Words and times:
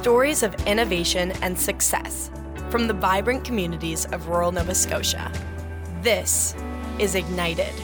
Stories 0.00 0.42
of 0.42 0.54
innovation 0.66 1.32
and 1.42 1.58
success 1.58 2.30
from 2.70 2.86
the 2.86 2.94
vibrant 2.94 3.44
communities 3.44 4.06
of 4.06 4.28
rural 4.28 4.50
Nova 4.50 4.74
Scotia. 4.74 5.30
This 6.00 6.54
is 6.98 7.14
Ignited. 7.14 7.74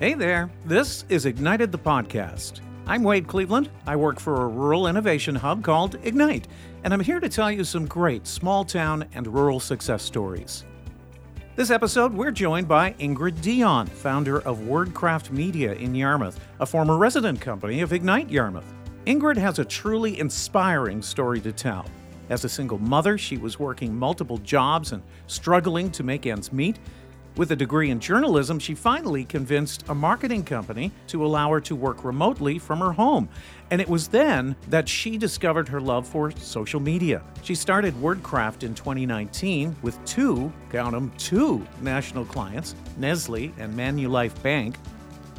Hey 0.00 0.14
there, 0.14 0.48
this 0.64 1.04
is 1.10 1.26
Ignited 1.26 1.72
the 1.72 1.78
Podcast. 1.78 2.60
I'm 2.86 3.02
Wade 3.02 3.28
Cleveland. 3.28 3.68
I 3.86 3.96
work 3.96 4.18
for 4.18 4.44
a 4.44 4.48
rural 4.48 4.86
innovation 4.86 5.34
hub 5.34 5.62
called 5.62 5.98
Ignite, 6.04 6.48
and 6.82 6.94
I'm 6.94 7.00
here 7.00 7.20
to 7.20 7.28
tell 7.28 7.52
you 7.52 7.64
some 7.64 7.84
great 7.84 8.26
small 8.26 8.64
town 8.64 9.04
and 9.12 9.26
rural 9.26 9.60
success 9.60 10.02
stories. 10.02 10.64
This 11.54 11.70
episode, 11.70 12.14
we're 12.14 12.30
joined 12.30 12.66
by 12.66 12.92
Ingrid 12.94 13.42
d'Eon, 13.42 13.88
founder 13.88 14.40
of 14.40 14.66
Word-Craft 14.66 15.32
Media 15.32 15.74
in 15.74 15.94
Yarmouth, 15.94 16.40
a 16.60 16.66
former 16.66 16.96
resident 16.96 17.42
company 17.42 17.82
of 17.82 17.92
Ignite 17.92 18.30
Yarmouth. 18.30 18.72
Ingrid 19.08 19.38
has 19.38 19.58
a 19.58 19.64
truly 19.64 20.20
inspiring 20.20 21.00
story 21.00 21.40
to 21.40 21.50
tell. 21.50 21.86
As 22.28 22.44
a 22.44 22.48
single 22.48 22.76
mother, 22.76 23.16
she 23.16 23.38
was 23.38 23.58
working 23.58 23.96
multiple 23.96 24.36
jobs 24.36 24.92
and 24.92 25.02
struggling 25.26 25.90
to 25.92 26.02
make 26.02 26.26
ends 26.26 26.52
meet. 26.52 26.78
With 27.34 27.50
a 27.52 27.56
degree 27.56 27.88
in 27.88 28.00
journalism, 28.00 28.58
she 28.58 28.74
finally 28.74 29.24
convinced 29.24 29.82
a 29.88 29.94
marketing 29.94 30.44
company 30.44 30.92
to 31.06 31.24
allow 31.24 31.50
her 31.52 31.60
to 31.62 31.74
work 31.74 32.04
remotely 32.04 32.58
from 32.58 32.80
her 32.80 32.92
home. 32.92 33.30
And 33.70 33.80
it 33.80 33.88
was 33.88 34.08
then 34.08 34.54
that 34.68 34.86
she 34.86 35.16
discovered 35.16 35.68
her 35.68 35.80
love 35.80 36.06
for 36.06 36.30
social 36.32 36.78
media. 36.78 37.22
She 37.42 37.54
started 37.54 37.98
Word-Craft 38.02 38.62
in 38.62 38.74
2019 38.74 39.74
with 39.80 40.04
two, 40.04 40.52
count 40.70 40.92
them, 40.92 41.10
two 41.16 41.66
national 41.80 42.26
clients, 42.26 42.74
Nestle 42.98 43.54
and 43.56 43.74
Manulife 43.74 44.42
Bank. 44.42 44.76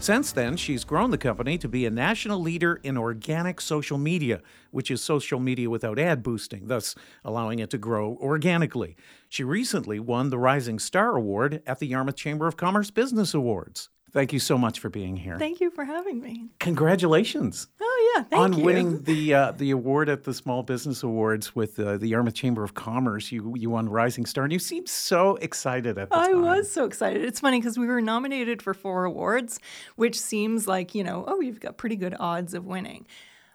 Since 0.02 0.32
then, 0.32 0.56
she's 0.56 0.86
grown 0.86 1.12
the 1.12 1.18
company 1.18 1.58
to 1.58 1.68
be 1.68 1.86
a 1.86 1.92
national 1.92 2.40
leader 2.40 2.80
in 2.84 2.98
organic 2.98 3.60
social 3.60 3.98
media, 3.98 4.42
which 4.72 4.90
is 4.90 5.02
social 5.02 5.42
media 5.42 5.70
without 5.70 6.00
ad 6.00 6.24
boosting, 6.24 6.68
thus 6.68 6.96
allowing 7.26 7.60
it 7.60 7.70
to 7.72 7.78
grow 7.78 8.18
organically. 8.22 8.96
She 9.28 9.44
recently 9.44 10.00
won 10.00 10.30
the 10.30 10.40
Rising 10.40 10.80
Star 10.80 11.18
Award 11.18 11.62
at 11.68 11.80
the 11.80 11.88
Yarmouth 11.88 12.16
Chamber 12.16 12.48
of 12.48 12.56
Commerce 12.56 12.92
Business 12.92 13.34
Awards. 13.34 13.90
Thank 14.12 14.34
you 14.34 14.40
so 14.40 14.58
much 14.58 14.80
for 14.80 14.90
being 14.90 15.16
here. 15.16 15.38
Thank 15.38 15.60
you 15.60 15.70
for 15.70 15.84
having 15.84 16.22
me. 16.22 16.50
Congratulations. 16.60 17.68
Oh 17.82 18.14
yeah, 18.16 18.24
thank 18.24 18.42
on 18.42 18.54
you. 18.54 18.64
winning 18.64 19.04
the 19.04 19.34
uh, 19.34 19.52
the 19.52 19.72
award 19.72 20.10
at 20.10 20.24
the 20.24 20.34
Small 20.34 20.64
Business 20.64 21.04
Awards 21.04 21.56
with 21.56 21.80
uh, 21.80 21.98
the 21.98 22.08
Yarmouth 22.08 22.34
Chamber 22.34 22.64
of 22.64 22.74
Commerce. 22.74 23.32
You 23.32 23.54
you 23.56 23.70
won 23.70 23.88
Rising 23.90 24.26
Star, 24.26 24.44
and 24.44 24.54
you 24.54 24.60
seemed 24.60 24.90
so 24.90 25.36
excited 25.38 25.98
at 25.98 26.10
the 26.10 26.16
I 26.18 26.28
time. 26.28 26.42
was 26.42 26.72
so 26.72 26.86
excited. 26.86 27.24
It's 27.24 27.40
funny 27.40 27.60
because 27.60 27.78
we 27.78 27.88
were 27.88 28.02
nominated 28.02 28.62
for 28.62 28.74
four 28.74 29.06
awards, 29.06 29.60
which 29.96 30.20
seems 30.20 30.68
like, 30.68 30.96
you 30.96 31.04
know, 31.04 31.26
oh, 31.28 31.42
you've 31.42 31.60
got 31.60 31.78
pretty 31.78 31.96
good 31.96 32.16
odds 32.20 32.54
of 32.54 32.66
winning. 32.66 33.08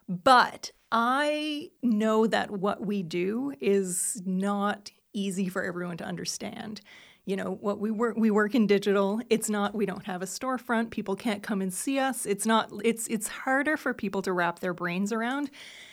But 0.08 0.70
I 0.92 1.70
know 1.82 2.26
that 2.26 2.50
what 2.50 2.84
we 2.86 3.02
do 3.02 3.52
is 3.60 4.22
not 4.24 4.90
easy 5.12 5.48
for 5.48 5.64
everyone 5.64 5.96
to 5.98 6.04
understand. 6.04 6.80
You 7.26 7.36
know, 7.36 7.56
what 7.60 7.78
we 7.78 7.90
work 7.90 8.16
we 8.16 8.30
work 8.30 8.54
in 8.54 8.66
digital. 8.66 9.20
It's 9.30 9.48
not 9.48 9.74
we 9.74 9.86
don't 9.86 10.04
have 10.04 10.20
a 10.20 10.26
storefront. 10.26 10.90
People 10.90 11.16
can't 11.16 11.42
come 11.42 11.62
and 11.62 11.72
see 11.72 11.98
us. 11.98 12.26
It's 12.26 12.44
not 12.44 12.70
it's 12.84 13.06
it's 13.08 13.28
harder 13.28 13.76
for 13.76 13.94
people 13.94 14.20
to 14.22 14.32
wrap 14.32 14.58
their 14.58 14.74
brains 14.74 15.10
around. 15.12 15.50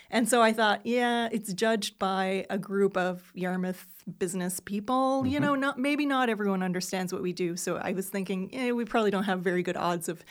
And 0.10 0.28
so 0.28 0.42
I 0.42 0.52
thought, 0.52 0.86
yeah, 0.86 1.30
it's 1.32 1.54
judged 1.54 1.98
by 1.98 2.46
a 2.50 2.58
group 2.58 2.98
of 2.98 3.32
Yarmouth 3.34 3.88
business 4.20 4.60
people. 4.60 5.26
You 5.26 5.40
know, 5.40 5.56
not 5.56 5.80
maybe 5.80 6.06
not 6.06 6.30
everyone 6.30 6.62
understands 6.62 7.14
what 7.14 7.22
we 7.22 7.32
do. 7.32 7.56
So 7.56 7.78
I 7.78 7.94
was 7.94 8.10
thinking, 8.10 8.50
eh, 8.54 8.72
we 8.72 8.84
probably 8.84 9.12
don't 9.12 9.24
have 9.24 9.40
very 9.40 9.64
good 9.64 9.78
odds 9.78 10.10
of 10.10 10.26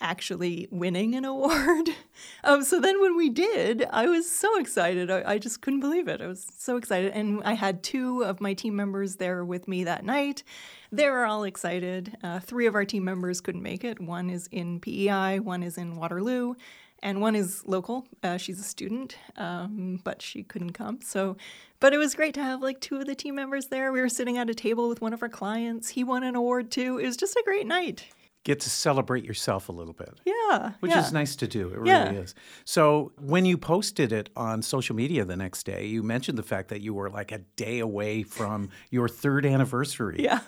actually 0.00 0.68
winning 0.70 1.14
an 1.14 1.24
award. 1.24 1.90
um, 2.44 2.64
so 2.64 2.80
then 2.80 3.00
when 3.00 3.16
we 3.16 3.28
did, 3.28 3.86
I 3.90 4.06
was 4.06 4.30
so 4.30 4.58
excited. 4.58 5.10
I, 5.10 5.22
I 5.26 5.38
just 5.38 5.60
couldn't 5.60 5.80
believe 5.80 6.08
it. 6.08 6.20
I 6.20 6.26
was 6.26 6.46
so 6.58 6.76
excited. 6.76 7.12
And 7.12 7.42
I 7.44 7.54
had 7.54 7.82
two 7.82 8.22
of 8.22 8.40
my 8.40 8.54
team 8.54 8.76
members 8.76 9.16
there 9.16 9.44
with 9.44 9.68
me 9.68 9.84
that 9.84 10.04
night. 10.04 10.42
They 10.90 11.08
were 11.08 11.24
all 11.24 11.44
excited. 11.44 12.16
Uh, 12.22 12.40
three 12.40 12.66
of 12.66 12.74
our 12.74 12.84
team 12.84 13.04
members 13.04 13.40
couldn't 13.40 13.62
make 13.62 13.84
it. 13.84 14.00
One 14.00 14.30
is 14.30 14.48
in 14.50 14.80
PEI, 14.80 15.38
one 15.38 15.62
is 15.62 15.78
in 15.78 15.96
Waterloo. 15.96 16.54
And 17.02 17.22
one 17.22 17.34
is 17.34 17.66
local. 17.66 18.06
Uh, 18.22 18.36
she's 18.36 18.60
a 18.60 18.62
student, 18.62 19.16
um, 19.38 20.00
but 20.04 20.20
she 20.20 20.42
couldn't 20.42 20.72
come. 20.74 21.00
So, 21.00 21.38
but 21.78 21.94
it 21.94 21.96
was 21.96 22.14
great 22.14 22.34
to 22.34 22.42
have 22.42 22.60
like 22.60 22.78
two 22.78 22.96
of 22.96 23.06
the 23.06 23.14
team 23.14 23.34
members 23.34 23.68
there. 23.68 23.90
We 23.90 24.02
were 24.02 24.10
sitting 24.10 24.36
at 24.36 24.50
a 24.50 24.54
table 24.54 24.86
with 24.86 25.00
one 25.00 25.14
of 25.14 25.22
our 25.22 25.30
clients. 25.30 25.88
He 25.88 26.04
won 26.04 26.22
an 26.24 26.36
award 26.36 26.70
too. 26.70 26.98
It 26.98 27.06
was 27.06 27.16
just 27.16 27.36
a 27.36 27.42
great 27.42 27.66
night. 27.66 28.04
Get 28.44 28.60
to 28.60 28.70
celebrate 28.70 29.24
yourself 29.24 29.68
a 29.68 29.72
little 29.72 29.92
bit. 29.92 30.18
Yeah, 30.24 30.72
Which 30.80 30.92
yeah. 30.92 31.00
is 31.04 31.12
nice 31.12 31.36
to 31.36 31.46
do. 31.46 31.68
It 31.68 31.76
really 31.78 31.88
Yeah. 31.90 32.10
is. 32.12 32.34
So, 32.64 33.12
when 33.18 33.44
you 33.44 33.58
posted 33.58 34.12
it 34.12 34.30
on 34.34 34.62
social 34.62 34.96
media 34.96 35.24
the 35.26 35.36
next 35.36 35.64
day, 35.64 35.84
you 35.86 36.02
mentioned 36.02 36.38
the 36.38 36.42
fact 36.42 36.68
that 36.70 36.80
you 36.80 36.94
were 36.94 37.10
like 37.10 37.32
a 37.32 37.38
day 37.56 37.80
away 37.80 38.22
from 38.22 38.70
your 38.90 39.08
third 39.08 39.44
anniversary. 39.44 40.16
Yeah. 40.20 40.40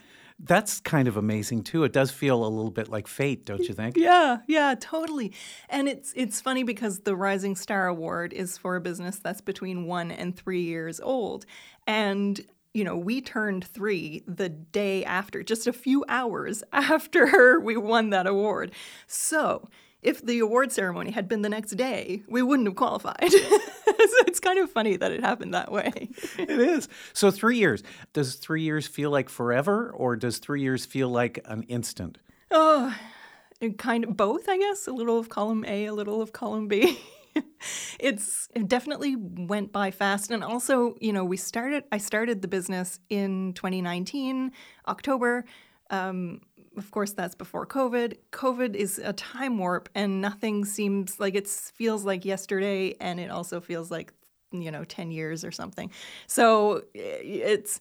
That's 0.44 0.80
kind 0.80 1.06
of 1.06 1.16
amazing 1.18 1.62
too. 1.64 1.84
It 1.84 1.92
does 1.92 2.10
feel 2.10 2.42
a 2.44 2.48
little 2.48 2.70
bit 2.70 2.88
like 2.88 3.06
fate, 3.06 3.44
don't 3.44 3.62
you 3.68 3.74
think? 3.74 3.96
Yeah, 3.96 4.38
yeah, 4.48 4.74
totally. 4.80 5.32
And 5.68 5.86
it's 5.86 6.12
it's 6.16 6.40
funny 6.40 6.64
because 6.64 7.00
the 7.00 7.14
Rising 7.14 7.54
Star 7.54 7.86
Award 7.86 8.32
is 8.32 8.56
for 8.58 8.74
a 8.74 8.80
business 8.80 9.18
that's 9.20 9.40
between 9.42 9.86
1 9.86 10.10
and 10.10 10.34
3 10.34 10.62
years 10.62 10.98
old. 10.98 11.44
And 11.86 12.40
you 12.74 12.84
know, 12.84 12.96
we 12.96 13.20
turned 13.20 13.64
3 13.64 14.24
the 14.26 14.48
day 14.48 15.04
after, 15.04 15.42
just 15.42 15.66
a 15.66 15.72
few 15.72 16.04
hours 16.08 16.62
after 16.72 17.60
we 17.60 17.76
won 17.76 18.10
that 18.10 18.26
award. 18.26 18.72
So, 19.06 19.68
if 20.02 20.20
the 20.20 20.40
award 20.40 20.72
ceremony 20.72 21.12
had 21.12 21.28
been 21.28 21.42
the 21.42 21.48
next 21.48 21.72
day, 21.72 22.22
we 22.26 22.42
wouldn't 22.42 22.66
have 22.66 22.74
qualified. 22.74 23.30
so 23.30 23.38
it's 24.26 24.40
kind 24.40 24.58
of 24.58 24.70
funny 24.70 24.96
that 24.96 25.12
it 25.12 25.20
happened 25.20 25.54
that 25.54 25.70
way. 25.70 26.08
it 26.38 26.50
is. 26.50 26.88
So, 27.12 27.30
three 27.30 27.58
years. 27.58 27.82
Does 28.12 28.34
three 28.34 28.62
years 28.62 28.86
feel 28.86 29.10
like 29.10 29.28
forever, 29.28 29.90
or 29.90 30.16
does 30.16 30.38
three 30.38 30.62
years 30.62 30.84
feel 30.84 31.08
like 31.08 31.40
an 31.44 31.62
instant? 31.64 32.18
Oh, 32.50 32.94
kind 33.78 34.04
of 34.04 34.16
both, 34.16 34.48
I 34.48 34.58
guess. 34.58 34.88
A 34.88 34.92
little 34.92 35.18
of 35.18 35.28
column 35.28 35.64
A, 35.66 35.86
a 35.86 35.94
little 35.94 36.20
of 36.20 36.32
column 36.32 36.66
B. 36.68 36.98
it's 38.00 38.48
it 38.54 38.68
definitely 38.68 39.16
went 39.16 39.72
by 39.72 39.90
fast, 39.90 40.30
and 40.30 40.44
also, 40.44 40.94
you 41.00 41.12
know, 41.12 41.24
we 41.24 41.36
started. 41.36 41.84
I 41.92 41.98
started 41.98 42.42
the 42.42 42.48
business 42.48 42.98
in 43.08 43.52
2019, 43.54 44.52
October. 44.88 45.44
Um, 45.90 46.40
of 46.76 46.90
course, 46.90 47.12
that's 47.12 47.34
before 47.34 47.66
COVID. 47.66 48.16
COVID 48.32 48.74
is 48.74 48.98
a 48.98 49.12
time 49.12 49.58
warp, 49.58 49.88
and 49.94 50.20
nothing 50.20 50.64
seems 50.64 51.20
like 51.20 51.34
it 51.34 51.46
feels 51.48 52.04
like 52.04 52.24
yesterday, 52.24 52.94
and 53.00 53.20
it 53.20 53.30
also 53.30 53.60
feels 53.60 53.90
like 53.90 54.12
you 54.52 54.70
know 54.70 54.84
10 54.84 55.10
years 55.10 55.44
or 55.44 55.50
something. 55.50 55.90
So 56.26 56.82
it's 56.94 57.80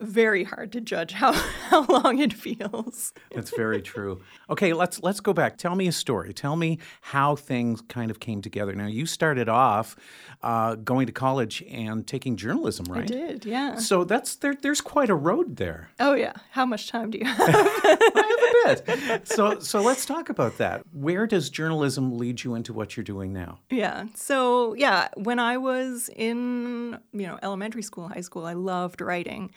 very 0.00 0.44
hard 0.44 0.72
to 0.72 0.80
judge 0.80 1.12
how, 1.12 1.32
how 1.68 1.84
long 1.86 2.18
it 2.18 2.32
feels. 2.32 3.12
That's 3.34 3.50
very 3.56 3.82
true. 3.82 4.20
Okay, 4.48 4.72
let's 4.72 5.02
let's 5.02 5.20
go 5.20 5.32
back. 5.32 5.58
Tell 5.58 5.74
me 5.74 5.88
a 5.88 5.92
story. 5.92 6.32
Tell 6.32 6.56
me 6.56 6.78
how 7.00 7.36
things 7.36 7.80
kind 7.88 8.10
of 8.10 8.20
came 8.20 8.40
together. 8.42 8.74
Now, 8.74 8.86
you 8.86 9.06
started 9.06 9.48
off 9.48 9.96
uh, 10.42 10.76
going 10.76 11.06
to 11.06 11.12
college 11.12 11.62
and 11.68 12.06
taking 12.06 12.36
journalism, 12.36 12.86
right? 12.86 13.02
I 13.02 13.06
did, 13.06 13.44
yeah. 13.44 13.76
So 13.76 14.04
that's 14.04 14.36
there. 14.36 14.54
There's 14.54 14.80
quite 14.80 15.10
a 15.10 15.14
road 15.14 15.56
there. 15.56 15.90
Oh 15.98 16.14
yeah. 16.14 16.34
How 16.50 16.64
much 16.66 16.88
time 16.88 17.10
do 17.10 17.18
you 17.18 17.24
have? 17.26 17.48
I 17.48 18.74
have 18.74 18.86
a 18.86 19.08
bit. 19.08 19.28
So 19.28 19.58
so 19.58 19.80
let's 19.82 20.06
talk 20.06 20.28
about 20.28 20.58
that. 20.58 20.82
Where 20.92 21.26
does 21.26 21.50
journalism 21.50 22.16
lead 22.16 22.44
you 22.44 22.54
into 22.54 22.72
what 22.72 22.96
you're 22.96 23.04
doing 23.04 23.32
now? 23.32 23.58
yeah. 23.70 24.06
So 24.14 24.74
yeah, 24.74 25.08
when 25.14 25.38
I 25.38 25.56
was 25.56 26.08
in 26.14 26.98
you 27.12 27.26
know 27.26 27.38
elementary 27.42 27.82
school, 27.82 28.08
high 28.08 28.20
school, 28.20 28.46
I 28.46 28.52
loved 28.52 29.00
writing. 29.00 29.50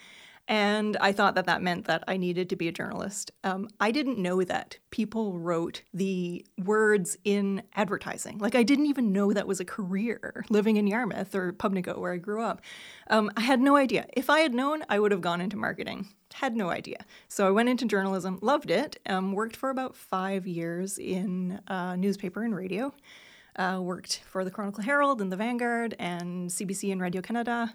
And 0.47 0.97
I 0.97 1.11
thought 1.11 1.35
that 1.35 1.45
that 1.45 1.61
meant 1.61 1.85
that 1.85 2.03
I 2.07 2.17
needed 2.17 2.49
to 2.49 2.55
be 2.55 2.67
a 2.67 2.71
journalist. 2.71 3.31
Um, 3.43 3.69
I 3.79 3.91
didn't 3.91 4.17
know 4.17 4.43
that 4.43 4.77
people 4.89 5.39
wrote 5.39 5.83
the 5.93 6.45
words 6.57 7.17
in 7.23 7.63
advertising. 7.75 8.37
Like, 8.37 8.55
I 8.55 8.63
didn't 8.63 8.87
even 8.87 9.13
know 9.13 9.33
that 9.33 9.47
was 9.47 9.59
a 9.59 9.65
career 9.65 10.43
living 10.49 10.77
in 10.77 10.87
Yarmouth 10.87 11.35
or 11.35 11.53
Pubnico, 11.53 11.97
where 11.97 12.13
I 12.13 12.17
grew 12.17 12.41
up. 12.41 12.61
Um, 13.09 13.31
I 13.37 13.41
had 13.41 13.61
no 13.61 13.75
idea. 13.75 14.07
If 14.13 14.29
I 14.29 14.39
had 14.39 14.53
known, 14.53 14.83
I 14.89 14.99
would 14.99 15.11
have 15.11 15.21
gone 15.21 15.41
into 15.41 15.57
marketing. 15.57 16.09
Had 16.33 16.55
no 16.55 16.69
idea. 16.69 17.05
So 17.27 17.47
I 17.47 17.51
went 17.51 17.69
into 17.69 17.85
journalism, 17.85 18.39
loved 18.41 18.71
it, 18.71 18.99
um, 19.05 19.33
worked 19.33 19.55
for 19.55 19.69
about 19.69 19.95
five 19.95 20.47
years 20.47 20.97
in 20.97 21.61
uh, 21.67 21.95
newspaper 21.95 22.43
and 22.43 22.55
radio. 22.55 22.93
Uh, 23.55 23.79
worked 23.81 24.21
for 24.25 24.45
the 24.45 24.51
Chronicle 24.51 24.81
Herald 24.81 25.21
and 25.21 25.29
the 25.29 25.35
Vanguard 25.35 25.93
and 25.99 26.49
CBC 26.49 26.91
and 26.91 27.01
Radio 27.01 27.21
Canada. 27.21 27.73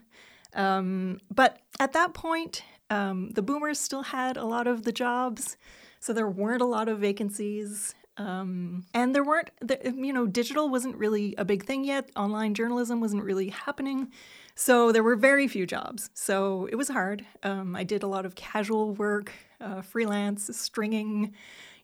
Um, 0.56 1.20
but 1.32 1.58
at 1.78 1.92
that 1.92 2.14
point, 2.14 2.62
um, 2.90 3.30
the 3.30 3.42
boomers 3.42 3.78
still 3.78 4.02
had 4.02 4.36
a 4.36 4.44
lot 4.44 4.66
of 4.66 4.82
the 4.82 4.92
jobs, 4.92 5.56
so 6.00 6.12
there 6.12 6.28
weren't 6.28 6.62
a 6.62 6.66
lot 6.66 6.88
of 6.88 6.98
vacancies. 6.98 7.94
Um, 8.18 8.86
and 8.94 9.14
there 9.14 9.22
weren't, 9.22 9.50
the, 9.60 9.78
you 9.94 10.12
know, 10.12 10.26
digital 10.26 10.70
wasn't 10.70 10.96
really 10.96 11.34
a 11.36 11.44
big 11.44 11.64
thing 11.64 11.84
yet. 11.84 12.10
Online 12.16 12.54
journalism 12.54 13.00
wasn't 13.00 13.22
really 13.22 13.50
happening. 13.50 14.10
So 14.54 14.90
there 14.90 15.02
were 15.02 15.16
very 15.16 15.46
few 15.48 15.66
jobs. 15.66 16.08
So 16.14 16.66
it 16.72 16.76
was 16.76 16.88
hard. 16.88 17.26
Um, 17.42 17.76
I 17.76 17.84
did 17.84 18.02
a 18.02 18.06
lot 18.06 18.24
of 18.24 18.34
casual 18.34 18.94
work, 18.94 19.32
uh, 19.60 19.82
freelance, 19.82 20.48
stringing, 20.56 21.34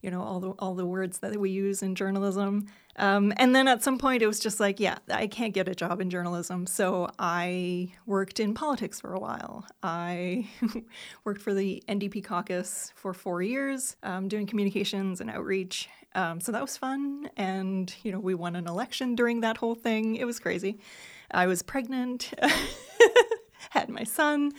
you 0.03 0.11
know, 0.11 0.23
all 0.23 0.41
the 0.41 0.51
all 0.59 0.75
the 0.75 0.85
words 0.85 1.19
that 1.21 1.37
we 1.39 1.51
use 1.51 1.83
in 1.83 1.95
journalism. 1.95 2.67
Um, 2.97 3.33
and 3.39 3.55
then 3.55 3.69
at 3.69 3.83
some 3.83 3.97
point, 3.97 4.23
it 4.23 4.27
was 4.27 4.39
just 4.39 4.61
like, 4.61 4.79
yeah, 4.79 4.99
I 5.09 5.27
can't 5.27 5.55
get 5.55 5.67
a 5.67 5.75
job 5.75 6.01
in 6.01 6.11
journalism. 6.11 6.67
So 6.67 7.11
I 7.19 7.93
worked 8.05 8.39
in 8.39 8.53
politics 8.53 9.01
for 9.01 9.15
a 9.15 9.19
while. 9.19 9.65
I 9.83 10.49
worked 11.25 11.41
for 11.41 11.55
the 11.55 11.83
NDP 11.89 12.25
caucus 12.25 12.93
for 12.95 13.15
four 13.15 13.41
years, 13.41 13.97
um, 14.03 14.29
doing 14.29 14.47
communications 14.47 15.23
and 15.23 15.31
outreach. 15.31 15.89
Um, 16.15 16.41
so 16.41 16.53
that 16.53 16.61
was 16.61 16.77
fun. 16.77 17.31
And, 17.37 17.95
you 18.03 18.13
know, 18.13 18.21
we 18.21 18.35
won 18.35 18.57
an 18.57 18.67
election 18.67 19.15
during 19.15 19.41
that 19.41 19.57
whole 19.57 19.75
thing. 19.75 20.17
It 20.17 20.27
was 20.27 20.39
crazy. 20.39 20.79
I 21.31 21.47
was 21.47 21.63
pregnant, 21.63 22.31
had 23.71 23.89
my 23.89 24.05
son. 24.05 24.53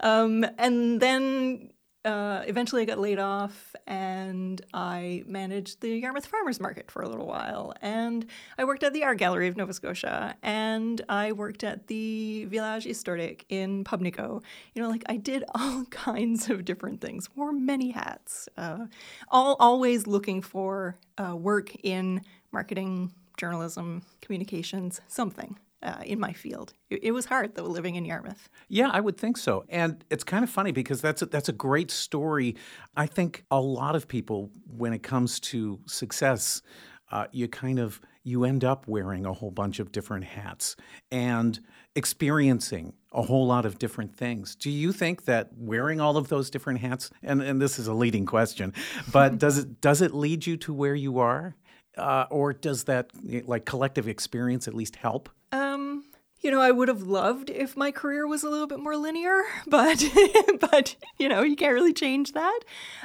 Um, 0.00 0.44
and 0.58 1.00
then 1.00 1.70
uh, 2.06 2.44
eventually 2.46 2.82
I 2.82 2.84
got 2.84 2.98
laid 2.98 3.18
off 3.18 3.74
and 3.86 4.62
I 4.72 5.24
managed 5.26 5.80
the 5.80 5.98
Yarmouth 5.98 6.26
Farmers 6.26 6.60
Market 6.60 6.88
for 6.88 7.02
a 7.02 7.08
little 7.08 7.26
while. 7.26 7.74
And 7.82 8.26
I 8.56 8.64
worked 8.64 8.84
at 8.84 8.92
the 8.92 9.02
Art 9.02 9.18
Gallery 9.18 9.48
of 9.48 9.56
Nova 9.56 9.72
Scotia 9.72 10.36
and 10.42 11.02
I 11.08 11.32
worked 11.32 11.64
at 11.64 11.88
the 11.88 12.44
Village 12.44 12.84
Historique 12.84 13.44
in 13.48 13.82
Pubnico. 13.82 14.40
You 14.74 14.82
know, 14.82 14.88
like 14.88 15.02
I 15.08 15.16
did 15.16 15.42
all 15.54 15.84
kinds 15.86 16.48
of 16.48 16.64
different 16.64 17.00
things, 17.00 17.28
wore 17.34 17.52
many 17.52 17.90
hats, 17.90 18.48
uh, 18.56 18.86
all 19.28 19.56
always 19.58 20.06
looking 20.06 20.42
for 20.42 20.96
uh, 21.18 21.34
work 21.34 21.74
in 21.82 22.22
marketing, 22.52 23.12
journalism, 23.36 24.02
communications, 24.22 25.00
something 25.08 25.58
uh, 25.82 26.02
in 26.04 26.18
my 26.18 26.32
field. 26.32 26.72
It, 26.90 27.04
it, 27.04 27.12
was 27.12 27.26
hard 27.26 27.54
though 27.54 27.64
living 27.64 27.96
in 27.96 28.04
Yarmouth. 28.04 28.48
Yeah, 28.68 28.90
I 28.92 29.00
would 29.00 29.16
think 29.16 29.36
so. 29.36 29.64
And 29.68 30.04
it's 30.10 30.24
kind 30.24 30.42
of 30.42 30.50
funny 30.50 30.72
because 30.72 31.00
that's 31.00 31.22
a, 31.22 31.26
that's 31.26 31.48
a 31.48 31.52
great 31.52 31.90
story. 31.90 32.56
I 32.96 33.06
think 33.06 33.44
a 33.50 33.60
lot 33.60 33.94
of 33.94 34.08
people, 34.08 34.50
when 34.66 34.92
it 34.92 35.02
comes 35.02 35.38
to 35.40 35.80
success, 35.86 36.62
uh, 37.10 37.26
you 37.30 37.48
kind 37.48 37.78
of 37.78 38.00
you 38.24 38.44
end 38.44 38.64
up 38.64 38.88
wearing 38.88 39.24
a 39.24 39.32
whole 39.32 39.52
bunch 39.52 39.78
of 39.78 39.92
different 39.92 40.24
hats 40.24 40.74
and 41.12 41.60
experiencing 41.94 42.92
a 43.12 43.22
whole 43.22 43.46
lot 43.46 43.64
of 43.64 43.78
different 43.78 44.14
things. 44.14 44.56
Do 44.56 44.68
you 44.68 44.92
think 44.92 45.24
that 45.26 45.50
wearing 45.56 46.00
all 46.00 46.16
of 46.16 46.28
those 46.28 46.50
different 46.50 46.80
hats 46.80 47.10
and, 47.22 47.40
and 47.40 47.62
this 47.62 47.78
is 47.78 47.86
a 47.86 47.94
leading 47.94 48.26
question, 48.26 48.74
but 49.12 49.38
does 49.44 49.58
it 49.58 49.80
does 49.80 50.02
it 50.02 50.12
lead 50.12 50.46
you 50.46 50.56
to 50.58 50.74
where 50.74 50.94
you 50.94 51.18
are? 51.18 51.54
Uh, 51.96 52.26
or 52.30 52.52
does 52.52 52.84
that 52.84 53.10
like 53.46 53.64
collective 53.64 54.06
experience 54.08 54.68
at 54.68 54.74
least 54.74 54.96
help? 54.96 55.30
Um, 55.52 56.04
you 56.40 56.50
know, 56.50 56.60
I 56.60 56.70
would 56.70 56.88
have 56.88 57.02
loved 57.02 57.50
if 57.50 57.76
my 57.76 57.90
career 57.90 58.26
was 58.26 58.44
a 58.44 58.50
little 58.50 58.66
bit 58.66 58.78
more 58.78 58.96
linear, 58.96 59.42
but 59.66 60.04
but 60.60 60.96
you 61.18 61.28
know, 61.28 61.42
you 61.42 61.56
can't 61.56 61.74
really 61.74 61.92
change 61.92 62.32
that. 62.32 62.60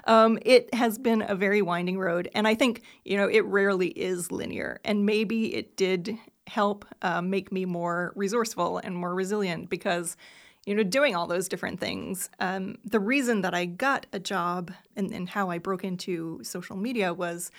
Um, 0.05 0.37
it 0.43 0.73
has 0.73 0.97
been 0.97 1.23
a 1.27 1.35
very 1.35 1.61
winding 1.61 1.97
road, 1.99 2.29
and 2.33 2.47
I 2.47 2.55
think 2.55 2.81
you 3.05 3.17
know 3.17 3.27
it 3.27 3.45
rarely 3.45 3.87
is 3.89 4.31
linear, 4.31 4.79
and 4.83 5.05
maybe 5.05 5.55
it 5.55 5.75
did 5.75 6.17
help 6.47 6.85
uh, 7.01 7.21
make 7.21 7.51
me 7.51 7.65
more 7.65 8.11
resourceful 8.15 8.77
and 8.79 8.95
more 8.95 9.15
resilient 9.15 9.69
because 9.69 10.17
you 10.65 10.75
know, 10.75 10.83
doing 10.83 11.15
all 11.15 11.25
those 11.25 11.47
different 11.47 11.79
things. 11.79 12.29
Um, 12.39 12.75
the 12.85 12.99
reason 12.99 13.41
that 13.41 13.55
I 13.55 13.65
got 13.65 14.05
a 14.13 14.19
job 14.19 14.71
and, 14.95 15.11
and 15.11 15.27
how 15.27 15.49
I 15.49 15.57
broke 15.57 15.83
into 15.83 16.39
social 16.43 16.75
media 16.75 17.13
was 17.13 17.51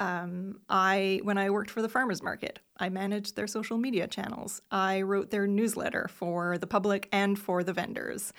um, 0.00 0.60
I 0.68 1.20
when 1.22 1.38
I 1.38 1.50
worked 1.50 1.70
for 1.70 1.82
the 1.82 1.88
farmers 1.88 2.22
market, 2.22 2.58
I 2.78 2.88
managed 2.88 3.36
their 3.36 3.46
social 3.46 3.76
media 3.76 4.08
channels. 4.08 4.62
I 4.70 5.02
wrote 5.02 5.30
their 5.30 5.46
newsletter 5.46 6.08
for 6.08 6.58
the 6.58 6.66
public 6.66 7.08
and 7.12 7.38
for 7.38 7.62
the 7.62 7.74
vendors. 7.74 8.32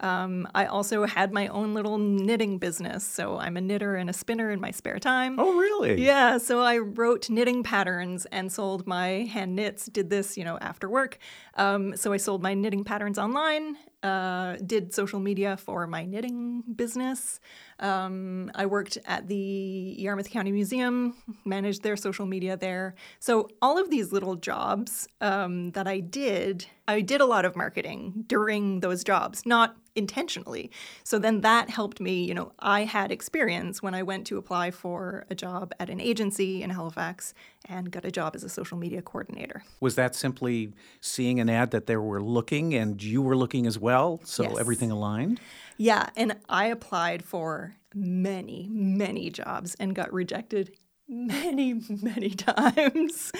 Um, 0.00 0.46
I 0.54 0.66
also 0.66 1.06
had 1.06 1.32
my 1.32 1.48
own 1.48 1.74
little 1.74 1.98
knitting 1.98 2.58
business. 2.58 3.04
So 3.04 3.36
I'm 3.38 3.56
a 3.56 3.60
knitter 3.60 3.96
and 3.96 4.08
a 4.08 4.12
spinner 4.12 4.50
in 4.50 4.60
my 4.60 4.70
spare 4.70 4.98
time. 4.98 5.38
Oh, 5.38 5.58
really? 5.58 6.00
Yeah. 6.00 6.38
So 6.38 6.60
I 6.60 6.78
wrote 6.78 7.28
knitting 7.28 7.62
patterns 7.62 8.24
and 8.26 8.52
sold 8.52 8.86
my 8.86 9.08
hand 9.24 9.56
knits, 9.56 9.86
did 9.86 10.08
this, 10.10 10.36
you 10.36 10.44
know, 10.44 10.56
after 10.60 10.88
work. 10.88 11.18
Um, 11.54 11.96
so 11.96 12.12
I 12.12 12.16
sold 12.16 12.42
my 12.42 12.54
knitting 12.54 12.84
patterns 12.84 13.18
online, 13.18 13.76
uh, 14.02 14.56
did 14.64 14.94
social 14.94 15.18
media 15.18 15.56
for 15.56 15.86
my 15.86 16.04
knitting 16.04 16.62
business. 16.76 17.40
Um, 17.80 18.50
I 18.54 18.66
worked 18.66 18.98
at 19.04 19.28
the 19.28 19.96
Yarmouth 19.98 20.30
County 20.30 20.52
Museum, 20.52 21.14
managed 21.44 21.82
their 21.82 21.96
social 21.96 22.26
media 22.26 22.56
there. 22.56 22.94
So, 23.18 23.48
all 23.60 23.78
of 23.78 23.90
these 23.90 24.12
little 24.12 24.36
jobs 24.36 25.08
um, 25.20 25.72
that 25.72 25.88
I 25.88 26.00
did, 26.00 26.66
I 26.86 27.00
did 27.00 27.20
a 27.20 27.26
lot 27.26 27.44
of 27.44 27.56
marketing 27.56 28.24
during 28.28 28.80
those 28.80 29.02
jobs, 29.02 29.44
not 29.44 29.76
intentionally. 29.98 30.70
So 31.02 31.18
then 31.18 31.40
that 31.42 31.68
helped 31.68 32.00
me, 32.00 32.24
you 32.24 32.32
know, 32.32 32.52
I 32.60 32.84
had 32.84 33.10
experience 33.10 33.82
when 33.82 33.94
I 33.94 34.04
went 34.04 34.26
to 34.28 34.38
apply 34.38 34.70
for 34.70 35.26
a 35.28 35.34
job 35.34 35.72
at 35.80 35.90
an 35.90 36.00
agency 36.00 36.62
in 36.62 36.70
Halifax 36.70 37.34
and 37.68 37.90
got 37.90 38.04
a 38.04 38.10
job 38.10 38.34
as 38.34 38.44
a 38.44 38.48
social 38.48 38.78
media 38.78 39.02
coordinator. 39.02 39.62
Was 39.80 39.94
that 39.96 40.14
simply 40.14 40.72
seeing 41.00 41.40
an 41.40 41.50
ad 41.50 41.70
that 41.72 41.86
they 41.86 41.96
were 41.96 42.22
looking 42.22 42.74
and 42.74 43.02
you 43.02 43.22
were 43.22 43.36
looking 43.36 43.66
as 43.66 43.78
well? 43.78 44.20
So 44.24 44.44
yes. 44.44 44.58
everything 44.58 44.90
aligned? 44.90 45.40
Yeah. 45.76 46.10
And 46.16 46.36
I 46.48 46.66
applied 46.66 47.24
for 47.24 47.76
many, 47.94 48.68
many 48.70 49.30
jobs 49.30 49.74
and 49.76 49.94
got 49.94 50.12
rejected 50.12 50.72
many, 51.08 51.74
many 52.02 52.30
times. 52.30 53.32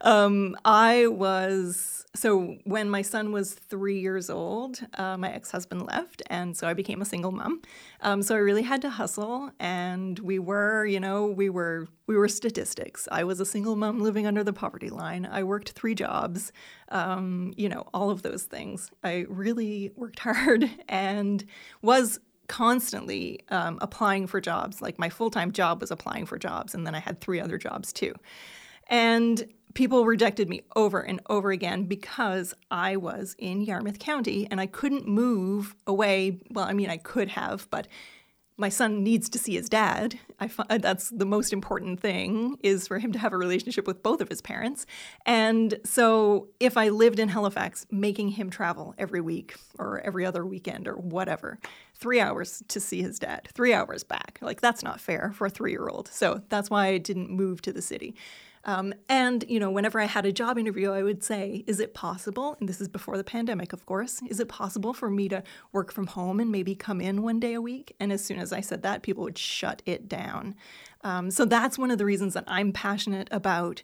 Um, 0.00 0.56
I 0.64 1.06
was 1.06 2.03
so 2.16 2.56
when 2.64 2.88
my 2.88 3.02
son 3.02 3.32
was 3.32 3.54
three 3.54 3.98
years 3.98 4.30
old, 4.30 4.80
uh, 4.94 5.16
my 5.16 5.32
ex-husband 5.32 5.84
left, 5.84 6.22
and 6.28 6.56
so 6.56 6.68
I 6.68 6.72
became 6.72 7.02
a 7.02 7.04
single 7.04 7.32
mom. 7.32 7.60
Um, 8.02 8.22
so 8.22 8.36
I 8.36 8.38
really 8.38 8.62
had 8.62 8.80
to 8.82 8.90
hustle, 8.90 9.50
and 9.58 10.16
we 10.20 10.38
were, 10.38 10.86
you 10.86 11.00
know, 11.00 11.26
we 11.26 11.50
were 11.50 11.88
we 12.06 12.16
were 12.16 12.28
statistics. 12.28 13.08
I 13.10 13.24
was 13.24 13.40
a 13.40 13.46
single 13.46 13.74
mom 13.74 14.00
living 14.00 14.28
under 14.28 14.44
the 14.44 14.52
poverty 14.52 14.90
line. 14.90 15.26
I 15.26 15.42
worked 15.42 15.72
three 15.72 15.96
jobs, 15.96 16.52
um, 16.90 17.52
you 17.56 17.68
know, 17.68 17.88
all 17.92 18.10
of 18.10 18.22
those 18.22 18.44
things. 18.44 18.92
I 19.02 19.26
really 19.28 19.90
worked 19.96 20.18
hard 20.20 20.70
and 20.88 21.44
was 21.82 22.20
constantly 22.46 23.40
um, 23.48 23.78
applying 23.80 24.28
for 24.28 24.40
jobs. 24.40 24.80
Like 24.80 25.00
my 25.00 25.08
full 25.08 25.30
time 25.30 25.50
job 25.50 25.80
was 25.80 25.90
applying 25.90 26.26
for 26.26 26.38
jobs, 26.38 26.74
and 26.74 26.86
then 26.86 26.94
I 26.94 27.00
had 27.00 27.20
three 27.20 27.40
other 27.40 27.58
jobs 27.58 27.92
too. 27.92 28.14
And 28.88 29.52
people 29.74 30.04
rejected 30.06 30.48
me 30.48 30.62
over 30.76 31.00
and 31.00 31.20
over 31.28 31.50
again 31.50 31.84
because 31.84 32.54
I 32.70 32.96
was 32.96 33.34
in 33.38 33.60
Yarmouth 33.60 33.98
County 33.98 34.46
and 34.50 34.60
I 34.60 34.66
couldn't 34.66 35.06
move 35.06 35.74
away. 35.86 36.40
Well, 36.50 36.64
I 36.64 36.72
mean, 36.72 36.90
I 36.90 36.96
could 36.96 37.30
have, 37.30 37.68
but 37.70 37.88
my 38.56 38.68
son 38.68 39.02
needs 39.02 39.28
to 39.30 39.38
see 39.38 39.54
his 39.54 39.68
dad. 39.68 40.18
I 40.38 40.46
find 40.46 40.70
uh, 40.70 40.78
that's 40.78 41.10
the 41.10 41.26
most 41.26 41.52
important 41.52 41.98
thing 41.98 42.56
is 42.62 42.86
for 42.86 43.00
him 43.00 43.10
to 43.12 43.18
have 43.18 43.32
a 43.32 43.36
relationship 43.36 43.86
with 43.86 44.02
both 44.02 44.20
of 44.20 44.28
his 44.28 44.40
parents. 44.40 44.86
And 45.26 45.80
so 45.84 46.48
if 46.60 46.76
I 46.76 46.90
lived 46.90 47.18
in 47.18 47.28
Halifax, 47.28 47.84
making 47.90 48.28
him 48.30 48.50
travel 48.50 48.94
every 48.96 49.20
week 49.20 49.56
or 49.78 50.00
every 50.00 50.24
other 50.24 50.46
weekend 50.46 50.86
or 50.86 50.94
whatever, 50.94 51.58
three 51.96 52.20
hours 52.20 52.62
to 52.68 52.78
see 52.78 53.02
his 53.02 53.18
dad, 53.18 53.48
three 53.52 53.72
hours 53.74 54.04
back, 54.04 54.38
like 54.40 54.60
that's 54.60 54.84
not 54.84 55.00
fair 55.00 55.32
for 55.34 55.48
a 55.48 55.50
three 55.50 55.72
year 55.72 55.88
old. 55.88 56.06
So 56.06 56.42
that's 56.48 56.70
why 56.70 56.86
I 56.86 56.98
didn't 56.98 57.30
move 57.30 57.60
to 57.62 57.72
the 57.72 57.82
city. 57.82 58.14
Um, 58.66 58.94
and, 59.08 59.44
you 59.48 59.60
know, 59.60 59.70
whenever 59.70 60.00
I 60.00 60.06
had 60.06 60.24
a 60.24 60.32
job 60.32 60.56
interview, 60.56 60.90
I 60.90 61.02
would 61.02 61.22
say, 61.22 61.64
is 61.66 61.80
it 61.80 61.92
possible, 61.92 62.56
and 62.58 62.68
this 62.68 62.80
is 62.80 62.88
before 62.88 63.16
the 63.16 63.24
pandemic, 63.24 63.72
of 63.72 63.84
course, 63.84 64.22
is 64.28 64.40
it 64.40 64.48
possible 64.48 64.94
for 64.94 65.10
me 65.10 65.28
to 65.28 65.42
work 65.72 65.92
from 65.92 66.06
home 66.06 66.40
and 66.40 66.50
maybe 66.50 66.74
come 66.74 67.00
in 67.00 67.22
one 67.22 67.40
day 67.40 67.54
a 67.54 67.60
week? 67.60 67.94
And 68.00 68.10
as 68.10 68.24
soon 68.24 68.38
as 68.38 68.52
I 68.52 68.60
said 68.60 68.82
that, 68.82 69.02
people 69.02 69.24
would 69.24 69.36
shut 69.36 69.82
it 69.84 70.08
down. 70.08 70.54
Um, 71.02 71.30
so 71.30 71.44
that's 71.44 71.78
one 71.78 71.90
of 71.90 71.98
the 71.98 72.06
reasons 72.06 72.32
that 72.34 72.44
I'm 72.46 72.72
passionate 72.72 73.28
about 73.30 73.82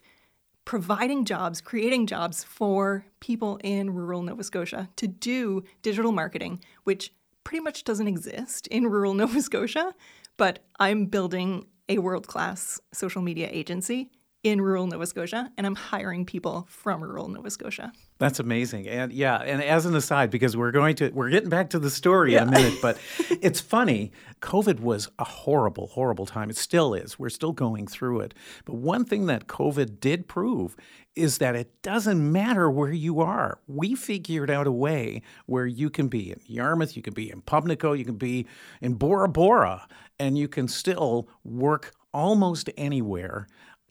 providing 0.65 1.25
jobs, 1.25 1.61
creating 1.61 2.07
jobs 2.07 2.43
for 2.43 3.05
people 3.21 3.59
in 3.63 3.93
rural 3.93 4.23
Nova 4.23 4.45
Scotia 4.45 4.89
to 4.97 5.07
do 5.07 5.63
digital 5.83 6.13
marketing, 6.13 6.63
which 6.85 7.13
pretty 7.45 7.61
much 7.61 7.85
doesn't 7.85 8.09
exist 8.09 8.67
in 8.69 8.87
rural 8.87 9.13
Nova 9.15 9.43
Scotia. 9.43 9.95
But 10.39 10.61
I'm 10.79 11.07
building 11.07 11.67
a 11.89 11.99
world 11.99 12.27
class 12.27 12.81
social 12.93 13.21
media 13.21 13.49
agency 13.51 14.11
in 14.43 14.61
rural 14.61 14.87
Nova 14.87 15.07
Scotia, 15.07 15.51
and 15.59 15.67
I'm 15.67 15.75
hiring 15.75 16.25
people 16.25 16.67
from 16.71 17.03
rural 17.03 17.29
Nova 17.29 17.51
Scotia. 17.51 17.93
That's 18.19 18.41
amazing. 18.41 18.89
And 18.89 19.13
yeah, 19.13 19.37
and 19.37 19.63
as 19.63 19.85
an 19.85 19.95
aside, 19.95 20.31
because 20.31 20.57
we're 20.57 20.71
going 20.71 20.97
to 20.97 21.11
we're 21.11 21.29
getting 21.29 21.51
back 21.51 21.71
to 21.71 21.79
the 21.79 21.91
story 21.91 22.33
yeah. 22.33 22.43
in 22.43 22.49
a 22.49 22.53
minute, 22.53 22.79
but 22.81 22.99
it's 23.31 23.61
funny. 23.61 24.13
COVID 24.41 24.81
was 24.81 25.11
a 25.19 25.25
horrible, 25.25 25.89
horrible 25.89 26.25
time. 26.25 26.49
It 26.49 26.57
still 26.57 26.95
is. 26.95 27.19
We're 27.19 27.29
still 27.29 27.53
going 27.53 27.87
through 27.87 28.21
it. 28.21 28.35
But 28.65 28.77
one 28.77 29.05
thing 29.05 29.27
that 29.27 29.47
COVID 29.47 30.01
did 30.01 30.27
prove 30.27 30.75
is 31.15 31.39
that 31.39 31.55
it 31.55 31.83
doesn't 31.83 32.33
matter 32.33 32.71
where 32.71 32.93
you 32.93 33.21
are. 33.21 33.59
We 33.67 33.95
figured 33.95 34.51
out 34.51 34.67
a 34.67 34.73
way 34.73 35.23
where 35.47 35.67
you 35.67 35.91
can 35.91 36.09
be 36.09 36.31
in 36.31 36.41
Yarmouth, 36.47 36.97
you 36.97 37.03
can 37.03 37.15
be 37.15 37.31
in 37.31 37.43
Pubnico, 37.43 37.99
you 37.99 38.05
can 38.05 38.17
be 38.17 38.47
in 38.81 38.95
Bora 38.95 39.29
Bora, 39.29 39.87
and 40.19 40.39
you 40.39 40.49
can 40.49 40.69
still 40.69 41.29
work 41.45 41.93
almost 42.13 42.71
anywhere 42.77 43.47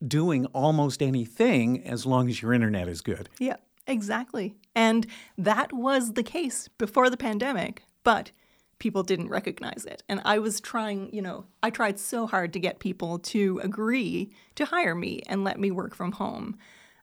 doing 0.06 0.46
almost 0.46 1.02
anything 1.02 1.84
as 1.86 2.06
long 2.06 2.28
as 2.28 2.42
your 2.42 2.52
internet 2.52 2.88
is 2.88 3.00
good. 3.00 3.28
Yeah. 3.38 3.56
Exactly. 3.86 4.54
And 4.74 5.06
that 5.36 5.72
was 5.72 6.12
the 6.12 6.22
case 6.22 6.68
before 6.78 7.10
the 7.10 7.16
pandemic, 7.16 7.82
but 8.04 8.30
people 8.78 9.02
didn't 9.02 9.30
recognize 9.30 9.84
it. 9.84 10.04
And 10.08 10.20
I 10.24 10.38
was 10.38 10.60
trying, 10.60 11.12
you 11.12 11.20
know, 11.20 11.46
I 11.62 11.70
tried 11.70 11.98
so 11.98 12.26
hard 12.28 12.52
to 12.52 12.60
get 12.60 12.78
people 12.78 13.18
to 13.18 13.60
agree 13.64 14.30
to 14.54 14.66
hire 14.66 14.94
me 14.94 15.22
and 15.26 15.42
let 15.42 15.58
me 15.58 15.72
work 15.72 15.96
from 15.96 16.12
home. 16.12 16.56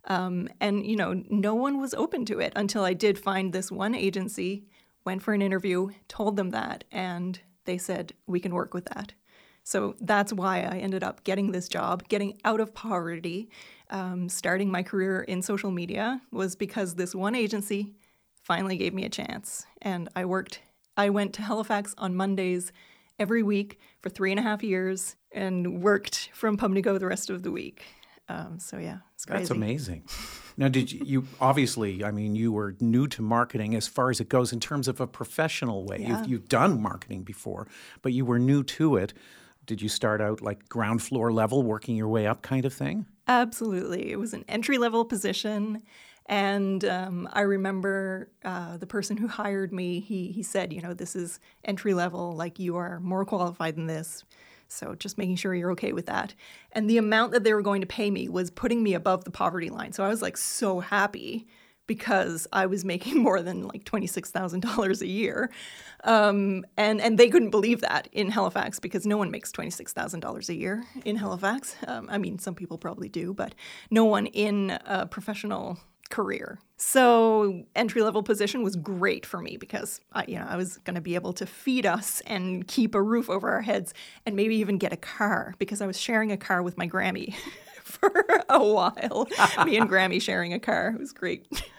Um, 0.06 0.48
and, 0.62 0.86
you 0.86 0.96
know, 0.96 1.22
no 1.30 1.54
one 1.54 1.82
was 1.82 1.94
open 1.94 2.24
to 2.26 2.40
it 2.40 2.54
until 2.56 2.86
I 2.86 2.94
did 2.94 3.20
find 3.20 3.52
this 3.52 3.70
one 3.70 3.94
agency, 3.94 4.66
went 5.04 5.22
for 5.22 5.34
an 5.34 5.42
interview, 5.42 5.90
told 6.08 6.38
them 6.38 6.52
that, 6.52 6.86
and 6.90 7.40
they 7.66 7.78
said, 7.78 8.14
we 8.28 8.40
can 8.40 8.54
work 8.54 8.74
with 8.74 8.86
that. 8.86 9.14
So 9.68 9.98
that's 10.00 10.32
why 10.32 10.60
I 10.60 10.78
ended 10.78 11.04
up 11.04 11.26
getting 11.26 11.52
this 11.52 11.68
job, 11.68 12.08
getting 12.08 12.40
out 12.46 12.62
of 12.62 12.74
poverty, 12.74 13.50
um, 13.90 14.30
starting 14.30 14.72
my 14.72 14.82
career 14.82 15.24
in 15.24 15.42
social 15.42 15.72
media 15.72 16.22
was 16.32 16.56
because 16.56 16.96
this 16.96 17.14
one 17.14 17.36
agency 17.36 17.92
finally 18.44 18.78
gave 18.78 18.94
me 18.94 19.04
a 19.04 19.10
chance. 19.10 19.66
And 19.82 20.08
I 20.16 20.24
worked, 20.24 20.62
I 20.96 21.10
went 21.10 21.34
to 21.34 21.42
Halifax 21.42 21.94
on 21.98 22.16
Mondays 22.16 22.72
every 23.20 23.44
week 23.44 23.78
for 24.00 24.08
three 24.08 24.32
and 24.32 24.40
a 24.40 24.44
half 24.44 24.64
years 24.64 25.18
and 25.34 25.84
worked 25.84 26.30
from 26.32 26.56
Pubnico 26.56 26.98
the 26.98 27.06
rest 27.06 27.30
of 27.30 27.44
the 27.44 27.52
week. 27.52 27.84
Um, 28.30 28.60
so 28.60 28.78
yeah, 28.78 29.00
it's 29.16 29.26
crazy. 29.26 29.40
That's 29.40 29.52
amazing. 29.52 30.06
Now, 30.56 30.70
did 30.70 30.94
you, 30.94 31.02
you, 31.06 31.28
obviously? 31.42 32.06
I 32.06 32.12
mean, 32.12 32.38
you 32.38 32.54
were 32.54 32.78
new 32.80 33.06
to 33.08 33.22
marketing 33.22 33.76
as 33.76 33.86
far 33.86 34.12
as 34.12 34.22
it 34.22 34.30
goes 34.30 34.54
in 34.54 34.62
terms 34.62 34.88
of 34.88 35.02
a 35.02 35.08
professional 35.08 35.84
way. 35.84 35.98
Yeah. 36.00 36.20
You've, 36.20 36.28
you've 36.30 36.50
done 36.50 36.82
marketing 36.82 37.24
before, 37.24 37.68
but 38.02 38.14
you 38.14 38.24
were 38.24 38.40
new 38.40 38.64
to 38.64 38.96
it. 38.96 39.14
Did 39.68 39.82
you 39.82 39.90
start 39.90 40.22
out 40.22 40.42
like 40.42 40.68
ground 40.68 41.04
floor 41.04 41.32
level, 41.32 41.62
working 41.62 41.96
your 41.96 42.08
way 42.08 42.26
up, 42.26 42.42
kind 42.42 42.66
of 42.66 42.74
thing? 42.74 43.06
Absolutely. 43.28 44.12
It 44.12 44.18
was 44.18 44.34
an 44.34 44.46
entry 44.48 44.78
level 44.78 45.06
position. 45.06 45.84
And 46.26 46.84
um, 46.86 47.30
I 47.32 47.42
remember 47.42 48.32
uh, 48.44 48.78
the 48.78 48.88
person 48.88 49.18
who 49.18 49.28
hired 49.28 49.72
me, 49.72 50.00
he, 50.00 50.32
he 50.32 50.44
said, 50.44 50.74
you 50.74 50.82
know, 50.82 50.94
this 50.94 51.16
is 51.16 51.40
entry 51.64 51.94
level, 51.94 52.34
like 52.34 52.60
you 52.60 52.76
are 52.78 53.00
more 53.00 53.26
qualified 53.26 53.76
than 53.76 53.88
this. 53.88 54.24
So 54.70 54.96
just 54.96 55.18
making 55.18 55.38
sure 55.38 55.56
you're 55.56 55.72
okay 55.72 55.94
with 55.94 56.08
that. 56.08 56.34
And 56.74 56.90
the 56.90 56.98
amount 56.98 57.32
that 57.32 57.44
they 57.44 57.54
were 57.54 57.62
going 57.62 57.82
to 57.82 57.88
pay 57.88 58.12
me 58.12 58.28
was 58.28 58.50
putting 58.50 58.84
me 58.84 58.94
above 58.94 59.24
the 59.24 59.32
poverty 59.32 59.70
line. 59.70 59.94
So 59.94 60.04
I 60.04 60.10
was 60.10 60.22
like 60.22 60.36
so 60.36 60.80
happy 60.82 61.48
because 61.88 62.48
I 62.54 62.66
was 62.66 62.86
making 62.86 63.18
more 63.24 63.42
than 63.42 63.68
like 63.68 63.84
$26,000 63.86 65.02
a 65.02 65.08
year. 65.08 65.50
Um, 66.04 66.66
and, 66.78 67.02
and 67.02 67.18
they 67.18 67.30
couldn't 67.30 67.50
believe 67.50 67.82
that 67.82 68.08
in 68.12 68.30
Halifax 68.30 68.80
because 68.80 69.06
no 69.06 69.18
one 69.18 69.32
makes 69.32 69.52
$26,000 69.52 70.50
a 70.50 70.54
year 70.54 70.84
in 71.06 71.16
Halifax. 71.16 71.76
Um, 71.88 72.08
I 72.12 72.18
mean, 72.18 72.38
some 72.38 72.54
people 72.54 72.78
probably 72.78 73.10
do, 73.10 73.34
but 73.34 73.56
no 73.90 74.06
one 74.06 74.28
in 74.28 74.78
a 74.86 75.08
professional 75.08 75.80
career. 76.10 76.60
So 76.78 77.64
entry 77.76 78.02
level 78.02 78.24
position 78.24 78.64
was 78.64 78.76
great 78.76 79.26
for 79.26 79.42
me 79.42 79.58
because 79.58 80.00
I, 80.14 80.26
you 80.28 80.38
know 80.40 80.46
I 80.48 80.56
was 80.56 80.78
going 80.78 80.96
to 80.96 81.02
be 81.02 81.16
able 81.16 81.34
to 81.34 81.46
feed 81.46 81.86
us 81.86 82.22
and 82.26 82.68
keep 82.68 82.96
a 82.96 83.02
roof 83.02 83.30
over 83.30 83.50
our 83.50 83.62
heads 83.62 83.94
and 84.26 84.36
maybe 84.36 84.56
even 84.58 84.78
get 84.78 84.94
a 84.94 84.98
car 84.98 85.56
because 85.58 85.82
I 85.82 85.88
was 85.88 86.00
sharing 86.00 86.32
a 86.32 86.38
car 86.38 86.62
with 86.62 86.78
my 86.78 86.88
Grammy 86.88 87.34
for 87.84 88.26
a 88.50 88.64
while. 88.64 89.28
me 89.66 89.78
and 89.78 89.90
Grammy 89.90 90.22
sharing 90.22 90.54
a 90.54 90.60
car 90.60 90.94
it 90.96 91.00
was 91.00 91.14
great. 91.14 91.48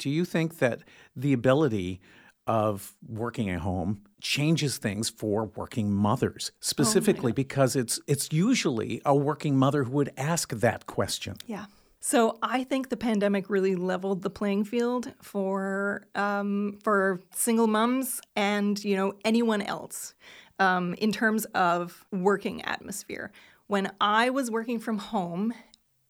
Do 0.00 0.10
you 0.10 0.24
think 0.24 0.58
that 0.58 0.80
the 1.14 1.32
ability 1.32 2.00
of 2.46 2.96
working 3.06 3.48
at 3.48 3.60
home 3.60 4.02
changes 4.20 4.76
things 4.78 5.08
for 5.08 5.44
working 5.54 5.92
mothers 5.92 6.50
specifically 6.58 7.30
oh, 7.30 7.34
because 7.34 7.76
it's 7.76 8.00
it's 8.08 8.32
usually 8.32 9.00
a 9.04 9.14
working 9.14 9.56
mother 9.56 9.84
who 9.84 9.92
would 9.92 10.12
ask 10.16 10.52
that 10.54 10.86
question. 10.86 11.36
Yeah. 11.46 11.66
So 12.00 12.38
I 12.42 12.64
think 12.64 12.88
the 12.88 12.96
pandemic 12.96 13.50
really 13.50 13.76
leveled 13.76 14.22
the 14.22 14.30
playing 14.30 14.64
field 14.64 15.12
for 15.22 16.06
um, 16.16 16.78
for 16.82 17.20
single 17.32 17.66
moms 17.66 18.20
and 18.34 18.82
you 18.82 18.96
know 18.96 19.12
anyone 19.24 19.62
else 19.62 20.14
um, 20.58 20.94
in 20.94 21.12
terms 21.12 21.44
of 21.54 22.04
working 22.10 22.62
atmosphere. 22.62 23.30
When 23.66 23.92
I 24.00 24.30
was 24.30 24.50
working 24.50 24.80
from 24.80 24.98
home 24.98 25.54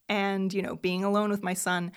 and 0.09 0.55
you 0.55 0.63
know 0.63 0.77
being 0.77 1.05
alone 1.05 1.29
with 1.29 1.43
my 1.43 1.55
son, 1.55 1.93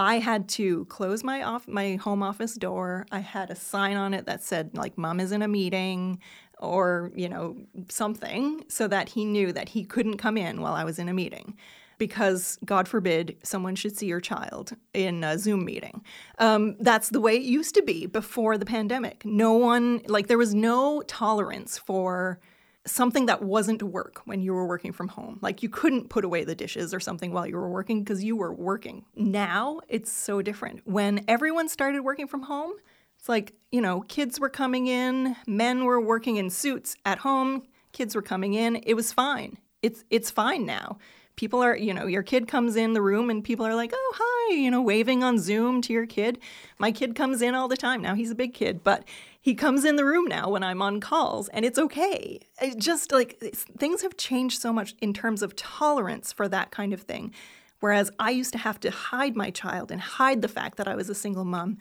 I 0.00 0.18
had 0.18 0.48
to 0.50 0.86
close 0.86 1.22
my 1.22 1.42
off 1.42 1.68
my 1.68 1.96
home 1.96 2.22
office 2.22 2.54
door. 2.54 3.06
I 3.12 3.20
had 3.20 3.50
a 3.50 3.54
sign 3.54 3.96
on 3.96 4.14
it 4.14 4.24
that 4.26 4.42
said 4.42 4.76
like 4.76 4.96
"Mom 4.96 5.20
is 5.20 5.30
in 5.32 5.42
a 5.42 5.48
meeting." 5.48 6.20
Or, 6.62 7.10
you 7.16 7.28
know, 7.30 7.56
something 7.88 8.64
so 8.68 8.86
that 8.88 9.08
he 9.08 9.24
knew 9.24 9.50
that 9.50 9.70
he 9.70 9.82
couldn't 9.82 10.18
come 10.18 10.36
in 10.36 10.60
while 10.60 10.74
I 10.74 10.84
was 10.84 10.98
in 10.98 11.08
a 11.08 11.14
meeting 11.14 11.56
because 11.96 12.58
God 12.66 12.86
forbid 12.86 13.38
someone 13.42 13.74
should 13.76 13.96
see 13.96 14.04
your 14.04 14.20
child 14.20 14.76
in 14.92 15.24
a 15.24 15.38
Zoom 15.38 15.64
meeting. 15.64 16.04
Um, 16.38 16.76
that's 16.78 17.08
the 17.08 17.20
way 17.20 17.36
it 17.36 17.42
used 17.42 17.74
to 17.76 17.82
be 17.82 18.04
before 18.04 18.58
the 18.58 18.66
pandemic. 18.66 19.24
No 19.24 19.54
one, 19.54 20.02
like, 20.06 20.26
there 20.26 20.36
was 20.36 20.54
no 20.54 21.00
tolerance 21.06 21.78
for 21.78 22.40
something 22.86 23.26
that 23.26 23.42
wasn't 23.42 23.82
work 23.82 24.22
when 24.24 24.40
you 24.40 24.52
were 24.52 24.66
working 24.66 24.92
from 24.92 25.08
home. 25.08 25.38
Like, 25.42 25.62
you 25.62 25.68
couldn't 25.68 26.08
put 26.08 26.24
away 26.24 26.44
the 26.44 26.54
dishes 26.54 26.94
or 26.94 27.00
something 27.00 27.32
while 27.32 27.46
you 27.46 27.56
were 27.56 27.68
working 27.68 28.02
because 28.02 28.24
you 28.24 28.36
were 28.36 28.52
working. 28.52 29.04
Now 29.14 29.80
it's 29.88 30.10
so 30.10 30.42
different. 30.42 30.80
When 30.86 31.24
everyone 31.28 31.68
started 31.68 32.02
working 32.02 32.26
from 32.26 32.42
home, 32.42 32.72
it's 33.18 33.28
like, 33.28 33.54
you 33.70 33.80
know, 33.80 34.00
kids 34.02 34.40
were 34.40 34.48
coming 34.48 34.86
in, 34.86 35.36
men 35.46 35.84
were 35.84 36.00
working 36.00 36.36
in 36.36 36.48
suits 36.48 36.96
at 37.04 37.18
home, 37.18 37.64
kids 37.92 38.14
were 38.14 38.22
coming 38.22 38.54
in. 38.54 38.76
It 38.76 38.94
was 38.94 39.12
fine. 39.12 39.58
It's 39.82 40.04
it's 40.10 40.30
fine 40.30 40.66
now 40.66 40.98
people 41.40 41.62
are, 41.62 41.74
you 41.74 41.94
know, 41.94 42.06
your 42.06 42.22
kid 42.22 42.46
comes 42.46 42.76
in 42.76 42.92
the 42.92 43.00
room 43.00 43.30
and 43.30 43.42
people 43.42 43.64
are 43.66 43.74
like, 43.74 43.90
oh, 43.94 44.14
hi, 44.14 44.54
you 44.56 44.70
know, 44.70 44.82
waving 44.82 45.24
on 45.24 45.38
Zoom 45.38 45.80
to 45.80 45.90
your 45.90 46.04
kid. 46.04 46.38
My 46.76 46.92
kid 46.92 47.14
comes 47.14 47.40
in 47.40 47.54
all 47.54 47.66
the 47.66 47.78
time. 47.78 48.02
Now 48.02 48.14
he's 48.14 48.30
a 48.30 48.34
big 48.34 48.52
kid, 48.52 48.84
but 48.84 49.04
he 49.40 49.54
comes 49.54 49.84
in 49.84 49.96
the 49.96 50.04
room 50.04 50.26
now 50.26 50.50
when 50.50 50.62
I'm 50.62 50.82
on 50.82 51.00
calls 51.00 51.48
and 51.48 51.64
it's 51.64 51.78
okay. 51.78 52.40
It 52.60 52.78
just 52.78 53.10
like 53.10 53.38
things 53.40 54.02
have 54.02 54.16
changed 54.16 54.60
so 54.60 54.72
much 54.72 54.94
in 55.00 55.14
terms 55.14 55.42
of 55.42 55.56
tolerance 55.56 56.32
for 56.32 56.46
that 56.48 56.70
kind 56.70 56.92
of 56.92 57.02
thing. 57.02 57.32
Whereas 57.80 58.10
I 58.18 58.30
used 58.30 58.52
to 58.52 58.58
have 58.58 58.78
to 58.80 58.90
hide 58.90 59.36
my 59.36 59.50
child 59.50 59.90
and 59.90 60.00
hide 60.00 60.42
the 60.42 60.48
fact 60.48 60.76
that 60.76 60.86
I 60.86 60.94
was 60.94 61.08
a 61.08 61.14
single 61.14 61.46
mom 61.46 61.78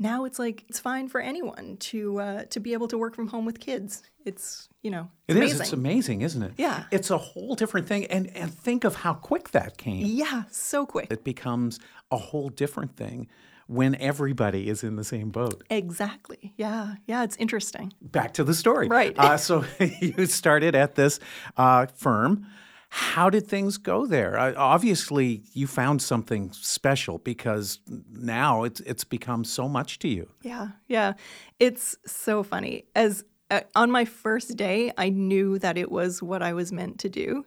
now 0.00 0.24
it's 0.24 0.38
like 0.38 0.64
it's 0.68 0.80
fine 0.80 1.08
for 1.08 1.20
anyone 1.20 1.76
to 1.78 2.18
uh, 2.20 2.44
to 2.50 2.58
be 2.58 2.72
able 2.72 2.88
to 2.88 2.98
work 2.98 3.14
from 3.14 3.28
home 3.28 3.44
with 3.44 3.60
kids. 3.60 4.02
It's 4.24 4.68
you 4.82 4.90
know 4.90 5.10
it's 5.28 5.36
it 5.36 5.42
is. 5.44 5.60
It's 5.60 5.72
amazing, 5.72 6.22
isn't 6.22 6.42
it? 6.42 6.52
Yeah. 6.56 6.84
It's 6.90 7.10
a 7.10 7.18
whole 7.18 7.54
different 7.54 7.86
thing, 7.86 8.06
and 8.06 8.34
and 8.34 8.52
think 8.52 8.84
of 8.84 8.96
how 8.96 9.12
quick 9.12 9.50
that 9.50 9.76
came. 9.76 10.06
Yeah, 10.06 10.44
so 10.50 10.86
quick. 10.86 11.08
It 11.12 11.22
becomes 11.22 11.78
a 12.10 12.16
whole 12.16 12.48
different 12.48 12.96
thing 12.96 13.28
when 13.66 13.94
everybody 13.96 14.68
is 14.68 14.82
in 14.82 14.96
the 14.96 15.04
same 15.04 15.28
boat. 15.28 15.62
Exactly. 15.70 16.54
Yeah. 16.56 16.94
Yeah. 17.06 17.22
It's 17.22 17.36
interesting. 17.36 17.92
Back 18.00 18.32
to 18.34 18.42
the 18.42 18.54
story. 18.54 18.88
Right. 18.88 19.16
Uh, 19.16 19.36
so 19.36 19.64
you 20.00 20.26
started 20.26 20.74
at 20.74 20.96
this 20.96 21.20
uh, 21.56 21.86
firm. 21.86 22.46
How 22.92 23.30
did 23.30 23.46
things 23.46 23.78
go 23.78 24.04
there? 24.04 24.36
Uh, 24.36 24.52
obviously, 24.56 25.44
you 25.52 25.68
found 25.68 26.02
something 26.02 26.50
special 26.52 27.18
because 27.18 27.78
now 28.10 28.64
it's 28.64 28.80
it's 28.80 29.04
become 29.04 29.44
so 29.44 29.68
much 29.68 30.00
to 30.00 30.08
you. 30.08 30.28
Yeah, 30.42 30.68
yeah, 30.88 31.12
it's 31.60 31.96
so 32.04 32.42
funny. 32.42 32.84
As 32.96 33.24
uh, 33.48 33.60
on 33.76 33.92
my 33.92 34.04
first 34.04 34.56
day, 34.56 34.92
I 34.98 35.08
knew 35.08 35.58
that 35.60 35.78
it 35.78 35.90
was 35.90 36.20
what 36.20 36.42
I 36.42 36.52
was 36.52 36.72
meant 36.72 36.98
to 37.00 37.08
do. 37.08 37.44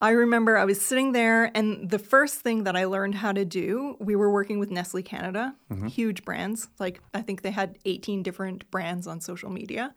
I 0.00 0.10
remember 0.10 0.56
I 0.56 0.64
was 0.64 0.80
sitting 0.80 1.12
there, 1.12 1.50
and 1.54 1.88
the 1.88 1.98
first 1.98 2.40
thing 2.40 2.64
that 2.64 2.76
I 2.76 2.84
learned 2.84 3.14
how 3.14 3.32
to 3.32 3.44
do, 3.44 3.96
we 4.00 4.16
were 4.16 4.30
working 4.30 4.58
with 4.58 4.70
Nestle 4.70 5.02
Canada, 5.02 5.54
mm-hmm. 5.70 5.86
huge 5.86 6.24
brands. 6.24 6.68
Like, 6.78 7.00
I 7.14 7.22
think 7.22 7.42
they 7.42 7.50
had 7.50 7.78
18 7.84 8.22
different 8.22 8.70
brands 8.70 9.06
on 9.06 9.20
social 9.20 9.50
media. 9.50 9.94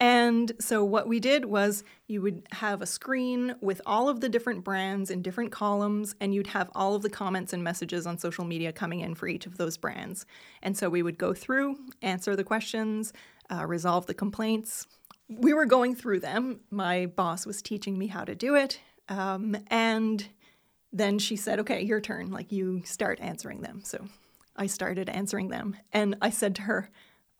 And 0.00 0.52
so 0.58 0.82
what 0.82 1.06
we 1.06 1.20
did 1.20 1.44
was 1.44 1.84
you 2.06 2.22
would 2.22 2.48
have 2.52 2.80
a 2.80 2.86
screen 2.86 3.54
with 3.60 3.82
all 3.84 4.08
of 4.08 4.20
the 4.20 4.30
different 4.30 4.64
brands 4.64 5.10
in 5.10 5.20
different 5.20 5.52
columns, 5.52 6.14
and 6.20 6.34
you'd 6.34 6.46
have 6.48 6.70
all 6.74 6.94
of 6.94 7.02
the 7.02 7.10
comments 7.10 7.52
and 7.52 7.62
messages 7.62 8.06
on 8.06 8.16
social 8.16 8.44
media 8.44 8.72
coming 8.72 9.00
in 9.00 9.14
for 9.14 9.28
each 9.28 9.44
of 9.44 9.58
those 9.58 9.76
brands. 9.76 10.24
And 10.62 10.74
so 10.74 10.88
we 10.88 11.02
would 11.02 11.18
go 11.18 11.34
through, 11.34 11.76
answer 12.00 12.34
the 12.34 12.44
questions, 12.44 13.12
uh, 13.50 13.66
resolve 13.66 14.06
the 14.06 14.14
complaints. 14.14 14.86
We 15.28 15.52
were 15.52 15.66
going 15.66 15.94
through 15.94 16.20
them. 16.20 16.60
My 16.70 17.04
boss 17.04 17.44
was 17.44 17.60
teaching 17.60 17.98
me 17.98 18.06
how 18.06 18.24
to 18.24 18.34
do 18.34 18.54
it. 18.54 18.80
Um, 19.10 19.56
and 19.66 20.26
then 20.92 21.18
she 21.18 21.36
said, 21.36 21.60
okay, 21.60 21.82
your 21.82 22.00
turn. 22.00 22.30
Like 22.30 22.50
you 22.50 22.82
start 22.84 23.20
answering 23.20 23.60
them. 23.60 23.82
So 23.84 24.08
I 24.56 24.66
started 24.66 25.10
answering 25.10 25.48
them. 25.48 25.76
And 25.92 26.16
I 26.22 26.30
said 26.30 26.54
to 26.56 26.62
her, 26.62 26.90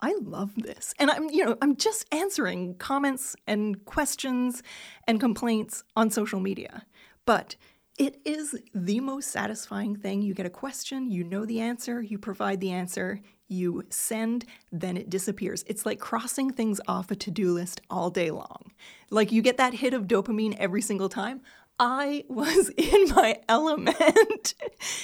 I 0.02 0.16
love 0.22 0.54
this. 0.56 0.94
And 0.98 1.10
I'm, 1.10 1.28
you 1.30 1.44
know, 1.44 1.56
I'm 1.60 1.76
just 1.76 2.06
answering 2.12 2.74
comments 2.76 3.36
and 3.46 3.84
questions 3.84 4.62
and 5.06 5.20
complaints 5.20 5.84
on 5.94 6.10
social 6.10 6.40
media. 6.40 6.86
But 7.26 7.56
it 7.98 8.18
is 8.24 8.58
the 8.74 9.00
most 9.00 9.30
satisfying 9.30 9.94
thing. 9.94 10.22
You 10.22 10.32
get 10.32 10.46
a 10.46 10.50
question, 10.50 11.10
you 11.10 11.22
know 11.22 11.44
the 11.44 11.60
answer, 11.60 12.00
you 12.00 12.18
provide 12.18 12.60
the 12.60 12.70
answer, 12.70 13.20
you 13.46 13.82
send, 13.90 14.46
then 14.72 14.96
it 14.96 15.10
disappears. 15.10 15.64
It's 15.66 15.84
like 15.84 15.98
crossing 15.98 16.50
things 16.50 16.80
off 16.88 17.10
a 17.10 17.16
to 17.16 17.30
do 17.30 17.52
list 17.52 17.82
all 17.90 18.08
day 18.08 18.30
long. 18.30 18.72
Like 19.10 19.32
you 19.32 19.42
get 19.42 19.58
that 19.58 19.74
hit 19.74 19.92
of 19.92 20.06
dopamine 20.06 20.56
every 20.56 20.80
single 20.80 21.10
time. 21.10 21.42
I 21.78 22.24
was 22.28 22.70
in 22.70 23.10
my 23.14 23.38
element. 23.48 24.54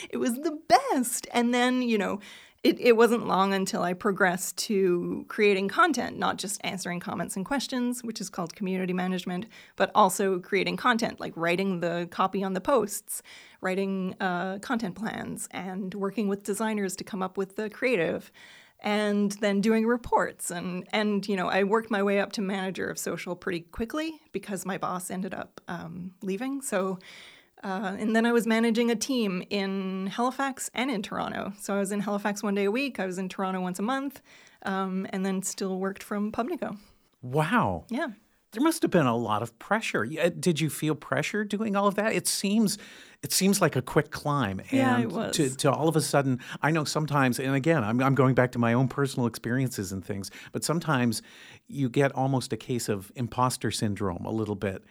it 0.08 0.16
was 0.16 0.34
the 0.36 0.58
best. 0.68 1.26
And 1.32 1.52
then, 1.52 1.82
you 1.82 1.98
know, 1.98 2.20
it, 2.66 2.80
it 2.80 2.96
wasn't 2.96 3.28
long 3.28 3.54
until 3.54 3.82
I 3.82 3.92
progressed 3.92 4.56
to 4.58 5.24
creating 5.28 5.68
content, 5.68 6.18
not 6.18 6.36
just 6.36 6.60
answering 6.64 6.98
comments 6.98 7.36
and 7.36 7.44
questions, 7.44 8.02
which 8.02 8.20
is 8.20 8.28
called 8.28 8.56
community 8.56 8.92
management, 8.92 9.46
but 9.76 9.92
also 9.94 10.40
creating 10.40 10.76
content, 10.76 11.20
like 11.20 11.32
writing 11.36 11.78
the 11.78 12.08
copy 12.10 12.42
on 12.42 12.54
the 12.54 12.60
posts, 12.60 13.22
writing 13.60 14.16
uh, 14.18 14.58
content 14.58 14.96
plans, 14.96 15.48
and 15.52 15.94
working 15.94 16.26
with 16.26 16.42
designers 16.42 16.96
to 16.96 17.04
come 17.04 17.22
up 17.22 17.36
with 17.36 17.54
the 17.54 17.70
creative 17.70 18.32
and 18.80 19.32
then 19.40 19.62
doing 19.62 19.86
reports 19.86 20.50
and 20.50 20.86
and 20.92 21.26
you 21.26 21.34
know 21.34 21.48
I 21.48 21.64
worked 21.64 21.90
my 21.90 22.02
way 22.02 22.20
up 22.20 22.32
to 22.32 22.42
manager 22.42 22.90
of 22.90 22.98
social 22.98 23.34
pretty 23.34 23.60
quickly 23.60 24.20
because 24.32 24.66
my 24.66 24.76
boss 24.76 25.10
ended 25.10 25.32
up 25.32 25.62
um, 25.66 26.10
leaving. 26.20 26.60
So 26.60 26.98
uh, 27.66 27.96
and 27.98 28.14
then 28.14 28.24
I 28.24 28.30
was 28.30 28.46
managing 28.46 28.92
a 28.92 28.94
team 28.94 29.42
in 29.50 30.06
Halifax 30.06 30.70
and 30.72 30.88
in 30.88 31.02
Toronto. 31.02 31.52
So 31.58 31.74
I 31.74 31.78
was 31.80 31.90
in 31.90 31.98
Halifax 31.98 32.40
one 32.40 32.54
day 32.54 32.66
a 32.66 32.70
week. 32.70 33.00
I 33.00 33.06
was 33.06 33.18
in 33.18 33.28
Toronto 33.28 33.60
once 33.60 33.80
a 33.80 33.82
month, 33.82 34.22
um, 34.62 35.04
and 35.10 35.26
then 35.26 35.42
still 35.42 35.80
worked 35.80 36.04
from 36.04 36.30
Pubnico. 36.30 36.78
Wow. 37.22 37.84
Yeah. 37.88 38.10
There 38.52 38.62
must 38.62 38.82
have 38.82 38.92
been 38.92 39.06
a 39.06 39.16
lot 39.16 39.42
of 39.42 39.58
pressure. 39.58 40.06
Did 40.06 40.60
you 40.60 40.70
feel 40.70 40.94
pressure 40.94 41.42
doing 41.42 41.74
all 41.74 41.88
of 41.88 41.96
that? 41.96 42.12
It 42.12 42.28
seems 42.28 42.78
it 43.22 43.32
seems 43.32 43.60
like 43.60 43.76
a 43.76 43.82
quick 43.82 44.10
climb. 44.10 44.60
And 44.60 44.72
yeah, 44.72 45.00
it 45.00 45.10
was. 45.10 45.36
To, 45.36 45.54
to 45.56 45.72
all 45.72 45.88
of 45.88 45.96
a 45.96 46.00
sudden, 46.00 46.40
I 46.62 46.70
know 46.70 46.84
sometimes, 46.84 47.38
and 47.38 47.54
again, 47.54 47.82
I'm, 47.82 48.00
I'm 48.02 48.14
going 48.14 48.34
back 48.34 48.52
to 48.52 48.58
my 48.58 48.72
own 48.72 48.88
personal 48.88 49.26
experiences 49.26 49.92
and 49.92 50.04
things, 50.04 50.30
but 50.52 50.64
sometimes 50.64 51.22
you 51.68 51.88
get 51.88 52.12
almost 52.12 52.52
a 52.52 52.56
case 52.56 52.88
of 52.88 53.10
imposter 53.16 53.70
syndrome 53.70 54.24
a 54.24 54.30
little 54.30 54.54
bit. 54.54 54.84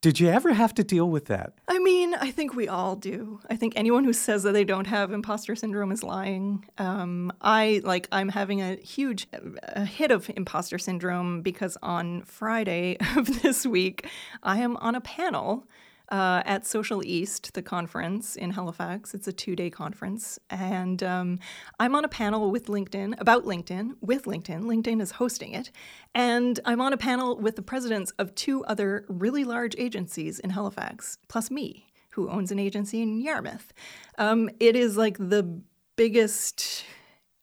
Did 0.00 0.18
you 0.18 0.28
ever 0.28 0.52
have 0.52 0.72
to 0.74 0.84
deal 0.84 1.10
with 1.10 1.26
that? 1.26 1.52
I 1.68 1.78
mean, 1.78 2.14
I 2.14 2.30
think 2.30 2.54
we 2.54 2.68
all 2.68 2.96
do. 2.96 3.40
I 3.50 3.56
think 3.56 3.74
anyone 3.76 4.04
who 4.04 4.12
says 4.12 4.44
that 4.44 4.52
they 4.52 4.64
don't 4.64 4.86
have 4.86 5.12
imposter 5.12 5.54
syndrome 5.54 5.92
is 5.92 6.02
lying. 6.02 6.64
Um, 6.78 7.32
I 7.42 7.82
like 7.84 8.08
I'm 8.10 8.30
having 8.30 8.62
a 8.62 8.76
huge 8.76 9.26
a 9.62 9.84
hit 9.84 10.10
of 10.10 10.30
imposter 10.36 10.78
syndrome 10.78 11.42
because 11.42 11.76
on 11.82 12.22
Friday 12.22 12.96
of 13.16 13.42
this 13.42 13.66
week, 13.66 14.06
I 14.42 14.60
am 14.60 14.76
on 14.78 14.94
a 14.94 15.00
panel 15.00 15.66
uh, 16.10 16.42
at 16.44 16.66
Social 16.66 17.04
East, 17.04 17.54
the 17.54 17.62
conference 17.62 18.36
in 18.36 18.50
Halifax. 18.50 19.14
It's 19.14 19.28
a 19.28 19.32
two 19.32 19.54
day 19.54 19.70
conference. 19.70 20.38
And 20.50 21.02
um, 21.02 21.38
I'm 21.78 21.94
on 21.94 22.04
a 22.04 22.08
panel 22.08 22.50
with 22.50 22.66
LinkedIn 22.66 23.20
about 23.20 23.44
LinkedIn, 23.44 23.96
with 24.00 24.24
LinkedIn. 24.24 24.62
LinkedIn 24.62 25.00
is 25.00 25.12
hosting 25.12 25.52
it. 25.52 25.70
And 26.14 26.58
I'm 26.64 26.80
on 26.80 26.92
a 26.92 26.96
panel 26.96 27.36
with 27.38 27.56
the 27.56 27.62
presidents 27.62 28.12
of 28.18 28.34
two 28.34 28.64
other 28.64 29.04
really 29.08 29.44
large 29.44 29.74
agencies 29.78 30.38
in 30.38 30.50
Halifax, 30.50 31.18
plus 31.28 31.50
me, 31.50 31.86
who 32.10 32.28
owns 32.28 32.50
an 32.50 32.58
agency 32.58 33.02
in 33.02 33.20
Yarmouth. 33.20 33.72
Um, 34.18 34.50
it 34.58 34.74
is 34.74 34.96
like 34.96 35.16
the 35.18 35.60
biggest 35.96 36.84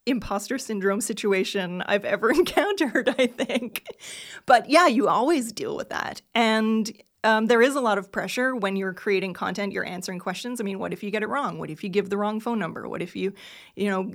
imposter 0.08 0.58
syndrome 0.58 1.02
situation 1.02 1.84
I've 1.86 2.06
ever 2.06 2.32
encountered, 2.32 3.14
I 3.18 3.28
think. 3.28 3.86
But 4.46 4.70
yeah, 4.70 4.88
you 4.88 5.08
always 5.08 5.52
deal 5.52 5.76
with 5.76 5.90
that. 5.90 6.22
And 6.34 6.92
um, 7.24 7.48
there 7.48 7.62
is 7.62 7.76
a 7.76 7.82
lot 7.82 7.98
of 7.98 8.12
pressure 8.12 8.56
when 8.56 8.76
you're 8.76 8.94
creating 8.94 9.34
content, 9.34 9.74
you're 9.74 9.86
answering 9.86 10.20
questions. 10.20 10.62
I 10.62 10.64
mean, 10.64 10.80
what 10.80 10.94
if 10.94 11.04
you 11.04 11.12
get 11.12 11.24
it 11.24 11.28
wrong? 11.28 11.58
What 11.58 11.70
if 11.70 11.84
you 11.84 11.90
give 11.90 12.10
the 12.10 12.18
wrong 12.18 12.40
phone 12.40 12.60
number? 12.60 12.88
What 12.88 13.02
if 13.02 13.16
you, 13.16 13.34
you 13.76 13.90
know, 13.90 14.14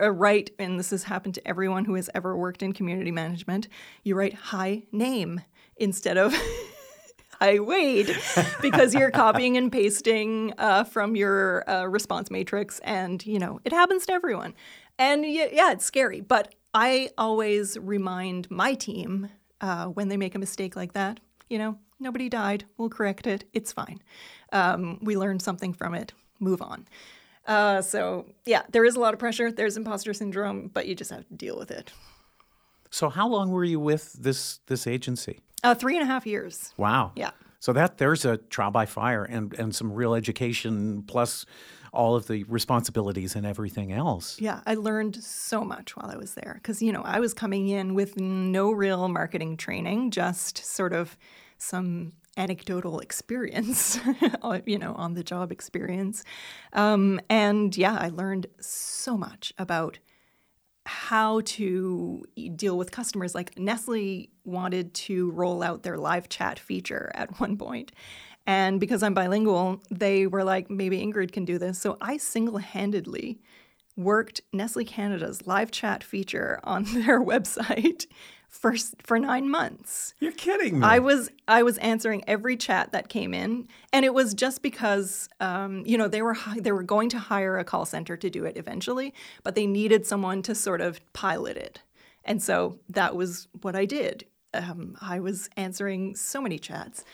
uh, 0.00 0.10
write, 0.10 0.50
and 0.58 0.78
this 0.78 0.90
has 0.90 1.04
happened 1.04 1.34
to 1.34 1.48
everyone 1.48 1.84
who 1.84 1.94
has 1.94 2.10
ever 2.14 2.36
worked 2.36 2.62
in 2.62 2.72
community 2.72 3.10
management, 3.10 3.68
you 4.02 4.14
write 4.14 4.34
hi 4.34 4.82
name 4.92 5.40
instead 5.76 6.18
of 6.18 6.34
hi 7.40 7.58
Wade 7.58 8.16
because 8.60 8.94
you're 8.94 9.10
copying 9.10 9.56
and 9.56 9.72
pasting 9.72 10.52
uh, 10.58 10.84
from 10.84 11.16
your 11.16 11.68
uh, 11.68 11.86
response 11.86 12.30
matrix. 12.30 12.78
And, 12.80 13.24
you 13.26 13.38
know, 13.38 13.58
it 13.64 13.72
happens 13.72 14.06
to 14.06 14.12
everyone. 14.12 14.54
And 14.98 15.24
yeah, 15.24 15.72
it's 15.72 15.84
scary. 15.84 16.20
But 16.20 16.54
I 16.74 17.10
always 17.16 17.78
remind 17.78 18.50
my 18.50 18.74
team 18.74 19.30
uh, 19.60 19.86
when 19.86 20.08
they 20.08 20.16
make 20.16 20.34
a 20.34 20.38
mistake 20.38 20.76
like 20.76 20.92
that, 20.92 21.20
you 21.48 21.58
know, 21.58 21.78
Nobody 22.00 22.28
died. 22.28 22.64
We'll 22.76 22.88
correct 22.88 23.26
it. 23.26 23.44
It's 23.52 23.72
fine. 23.72 24.00
Um, 24.52 24.98
we 25.02 25.16
learned 25.16 25.42
something 25.42 25.72
from 25.72 25.94
it. 25.94 26.12
Move 26.40 26.60
on. 26.62 26.86
Uh, 27.46 27.82
so, 27.82 28.26
yeah, 28.46 28.62
there 28.70 28.84
is 28.84 28.96
a 28.96 29.00
lot 29.00 29.12
of 29.12 29.20
pressure. 29.20 29.52
There's 29.52 29.76
imposter 29.76 30.14
syndrome, 30.14 30.70
but 30.72 30.86
you 30.86 30.94
just 30.94 31.10
have 31.10 31.28
to 31.28 31.34
deal 31.34 31.58
with 31.58 31.70
it. 31.70 31.92
So, 32.90 33.08
how 33.08 33.28
long 33.28 33.50
were 33.50 33.64
you 33.64 33.80
with 33.80 34.12
this 34.14 34.60
this 34.66 34.86
agency? 34.86 35.40
Uh, 35.62 35.74
three 35.74 35.94
and 35.96 36.02
a 36.02 36.06
half 36.06 36.26
years. 36.26 36.72
Wow. 36.76 37.12
Yeah. 37.16 37.30
So 37.58 37.72
that 37.72 37.98
there's 37.98 38.24
a 38.24 38.36
trial 38.36 38.70
by 38.70 38.86
fire 38.86 39.24
and 39.24 39.52
and 39.54 39.74
some 39.74 39.92
real 39.92 40.14
education 40.14 41.02
plus 41.02 41.46
all 41.94 42.14
of 42.14 42.26
the 42.26 42.44
responsibilities 42.44 43.36
and 43.36 43.46
everything 43.46 43.92
else. 43.92 44.40
Yeah, 44.40 44.60
I 44.66 44.74
learned 44.74 45.22
so 45.22 45.64
much 45.64 45.96
while 45.96 46.10
I 46.10 46.16
was 46.16 46.34
there 46.34 46.54
because 46.62 46.82
you 46.82 46.92
know 46.92 47.02
I 47.02 47.20
was 47.20 47.32
coming 47.32 47.68
in 47.68 47.94
with 47.94 48.18
no 48.18 48.70
real 48.70 49.08
marketing 49.08 49.56
training, 49.56 50.10
just 50.10 50.58
sort 50.58 50.92
of 50.92 51.16
some 51.58 52.12
anecdotal 52.36 53.00
experience, 53.00 53.98
you 54.66 54.78
know, 54.78 54.94
on 54.94 55.14
the 55.14 55.22
job 55.22 55.52
experience. 55.52 56.24
Um, 56.72 57.20
and 57.30 57.76
yeah, 57.76 57.96
I 57.98 58.08
learned 58.08 58.46
so 58.60 59.16
much 59.16 59.52
about 59.58 59.98
how 60.86 61.40
to 61.44 62.24
deal 62.56 62.76
with 62.76 62.90
customers. 62.90 63.34
Like 63.34 63.58
Nestle 63.58 64.30
wanted 64.44 64.92
to 64.94 65.30
roll 65.30 65.62
out 65.62 65.82
their 65.82 65.96
live 65.96 66.28
chat 66.28 66.58
feature 66.58 67.10
at 67.14 67.40
one 67.40 67.56
point. 67.56 67.92
And 68.46 68.78
because 68.78 69.02
I'm 69.02 69.14
bilingual, 69.14 69.80
they 69.90 70.26
were 70.26 70.44
like, 70.44 70.68
maybe 70.68 70.98
Ingrid 70.98 71.32
can 71.32 71.46
do 71.46 71.58
this. 71.58 71.80
So 71.80 71.96
I 72.00 72.18
single 72.18 72.58
handedly 72.58 73.40
worked 73.96 74.42
Nestle 74.52 74.84
Canada's 74.84 75.46
live 75.46 75.70
chat 75.70 76.04
feature 76.04 76.60
on 76.64 76.84
their 76.94 77.22
website 77.22 78.06
for 78.54 78.76
for 79.02 79.18
nine 79.18 79.50
months. 79.50 80.14
You're 80.20 80.32
kidding 80.32 80.78
me. 80.78 80.86
I 80.86 81.00
was 81.00 81.28
I 81.48 81.62
was 81.64 81.76
answering 81.78 82.22
every 82.26 82.56
chat 82.56 82.92
that 82.92 83.08
came 83.08 83.34
in, 83.34 83.68
and 83.92 84.04
it 84.04 84.14
was 84.14 84.32
just 84.32 84.62
because 84.62 85.28
um, 85.40 85.82
you 85.84 85.98
know 85.98 86.06
they 86.06 86.22
were 86.22 86.36
they 86.56 86.72
were 86.72 86.84
going 86.84 87.08
to 87.10 87.18
hire 87.18 87.58
a 87.58 87.64
call 87.64 87.84
center 87.84 88.16
to 88.16 88.30
do 88.30 88.44
it 88.44 88.56
eventually, 88.56 89.12
but 89.42 89.56
they 89.56 89.66
needed 89.66 90.06
someone 90.06 90.40
to 90.42 90.54
sort 90.54 90.80
of 90.80 91.00
pilot 91.12 91.56
it, 91.56 91.80
and 92.24 92.40
so 92.40 92.78
that 92.88 93.16
was 93.16 93.48
what 93.60 93.74
I 93.74 93.84
did. 93.84 94.24
Um, 94.54 94.96
I 95.00 95.18
was 95.18 95.50
answering 95.56 96.14
so 96.14 96.40
many 96.40 96.58
chats. 96.58 97.04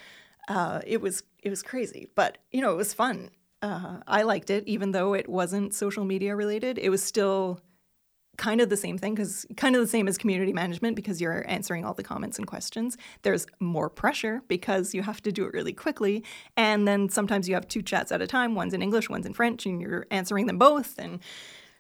Uh, 0.47 0.83
it 0.87 1.01
was 1.01 1.23
it 1.43 1.49
was 1.49 1.63
crazy, 1.63 2.09
but 2.15 2.37
you 2.53 2.61
know 2.61 2.73
it 2.73 2.77
was 2.77 2.93
fun. 2.93 3.31
Uh, 3.63 3.99
I 4.07 4.23
liked 4.23 4.51
it, 4.51 4.65
even 4.67 4.93
though 4.93 5.15
it 5.15 5.29
wasn't 5.29 5.75
social 5.75 6.05
media 6.05 6.37
related. 6.37 6.79
It 6.79 6.91
was 6.91 7.03
still 7.03 7.61
kind 8.41 8.63
of 8.63 8.71
the 8.71 8.77
same 8.77 8.97
thing 8.97 9.15
because 9.15 9.45
kind 9.59 9.77
of 9.77 9.83
the 9.83 9.87
same 9.87 10.09
as 10.09 10.17
community 10.17 10.55
management 10.55 10.97
because 10.97 11.21
you're 11.21 11.45
answering 11.47 11.85
all 11.85 11.93
the 11.93 12.03
comments 12.03 12.39
and 12.39 12.47
questions. 12.47 12.97
There's 13.21 13.47
more 13.61 13.91
pressure 13.91 14.41
because 14.49 14.95
you 14.95 15.03
have 15.03 15.21
to 15.25 15.31
do 15.31 15.45
it 15.45 15.53
really 15.53 15.75
quickly. 15.75 16.25
And 16.57 16.89
then 16.89 17.11
sometimes 17.11 17.51
you 17.51 17.55
have 17.55 17.69
two 17.69 17.83
chats 17.83 18.11
at 18.11 18.23
a 18.23 18.27
time 18.27 18.55
one's 18.55 18.73
in 18.73 18.81
English, 18.81 19.11
one's 19.11 19.27
in 19.27 19.35
French, 19.35 19.67
and 19.67 19.79
you're 19.79 20.07
answering 20.11 20.47
them 20.47 20.57
both 20.57 20.99
and 20.99 21.21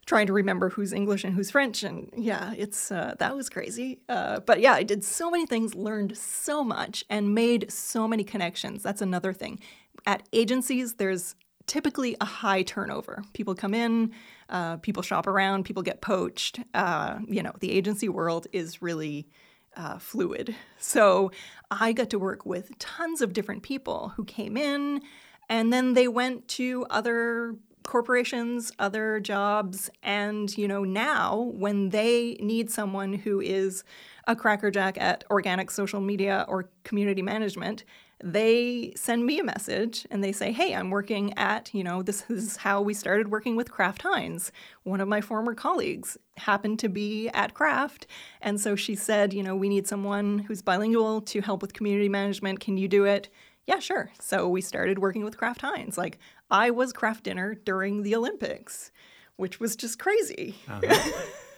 trying 0.05 0.27
to 0.27 0.35
remember 0.35 0.69
who's 0.69 0.93
English 0.93 1.25
and 1.25 1.33
who's 1.33 1.51
French. 1.51 1.83
And 1.83 2.13
yeah, 2.15 2.53
it's 2.55 2.93
uh, 2.93 3.15
that 3.19 3.35
was 3.35 3.49
crazy. 3.49 4.01
Uh, 4.07 4.41
but 4.41 4.61
yeah, 4.61 4.75
I 4.75 4.83
did 4.83 5.03
so 5.03 5.31
many 5.31 5.47
things, 5.47 5.75
learned 5.75 6.15
so 6.19 6.63
much, 6.63 7.05
and 7.09 7.35
made 7.35 7.73
so 7.73 8.07
many 8.07 8.23
connections. 8.23 8.83
That's 8.83 9.01
another 9.01 9.33
thing. 9.33 9.61
At 10.05 10.29
agencies, 10.35 10.95
there's 10.95 11.37
typically 11.71 12.17
a 12.21 12.25
high 12.25 12.63
turnover. 12.63 13.23
People 13.33 13.55
come 13.55 13.75
in, 13.75 14.11
uh, 14.49 14.79
people 14.79 15.05
shop 15.05 15.29
around, 15.29 15.65
people 15.65 15.85
get 15.85 16.01
poached. 16.01 16.59
Uh, 16.75 17.21
you 17.29 17.45
know, 17.45 17.53
the 17.61 17.71
agency 17.71 18.09
world 18.09 18.49
is 18.53 18.83
really 18.83 19.29
uh, 19.77 19.97
fluid. 19.99 20.57
So 20.79 21.31
I 21.71 21.93
got 21.93 22.11
to 22.11 22.19
work 22.19 22.45
with 22.45 22.77
tons 22.81 23.23
of 23.23 23.33
different 23.33 23.63
people 23.63 24.13
who 24.17 24.25
came 24.25 24.57
in 24.57 25.01
and 25.49 25.73
then 25.73 25.95
they 25.95 26.09
went 26.09 26.49
to 26.49 26.87
other 26.91 27.55
corporations, 27.85 28.73
other 28.81 29.21
jobs, 29.21 29.91
and 30.03 30.57
you 30.59 30.67
know 30.67 30.85
now 30.85 31.53
when 31.55 31.91
they 31.91 32.37
need 32.41 32.71
someone 32.71 33.13
who 33.13 33.41
is 33.41 33.85
a 34.27 34.37
crackerjack 34.37 35.01
at 35.01 35.25
organic 35.31 35.71
social 35.71 36.01
media 36.01 36.45
or 36.49 36.69
community 36.85 37.23
management, 37.23 37.85
they 38.23 38.93
send 38.97 39.25
me 39.25 39.39
a 39.39 39.45
message 39.45 40.07
and 40.11 40.23
they 40.23 40.33
say, 40.33 40.53
Hey, 40.53 40.75
I'm 40.75 40.91
working 40.91 41.37
at, 41.37 41.73
you 41.73 41.83
know, 41.83 42.03
this 42.03 42.25
is 42.29 42.57
how 42.59 42.81
we 42.81 42.95
started 42.95 43.29
working 43.31 43.57
with 43.57 43.71
Kraft 43.71 44.03
Heinz. 44.03 44.53
One 44.83 45.01
of 45.01 45.09
my 45.09 45.21
former 45.21 45.55
colleagues 45.55 46.19
happened 46.37 46.79
to 46.81 46.89
be 46.89 47.29
at 47.31 47.55
Kraft. 47.55 48.07
And 48.41 48.61
so 48.61 48.77
she 48.77 48.95
said, 48.95 49.33
You 49.33 49.43
know, 49.43 49.57
we 49.57 49.69
need 49.69 49.87
someone 49.87 50.41
who's 50.41 50.63
bilingual 50.63 51.21
to 51.23 51.41
help 51.41 51.63
with 51.63 51.73
community 51.73 52.09
management. 52.09 52.61
Can 52.61 52.77
you 52.77 52.89
do 52.89 53.05
it? 53.05 53.29
Yeah, 53.67 53.79
sure. 53.79 54.11
So 54.19 54.49
we 54.49 54.61
started 54.61 54.99
working 54.99 55.25
with 55.25 55.39
Kraft 55.39 55.61
Heinz. 55.61 55.97
Like, 55.97 56.19
I 56.51 56.71
was 56.71 56.93
Kraft 56.93 57.25
dinner 57.25 57.55
during 57.55 58.03
the 58.03 58.17
Olympics, 58.17 58.91
which 59.37 59.61
was 59.61 59.77
just 59.77 59.99
crazy. 59.99 60.57
Uh-huh. 60.69 61.23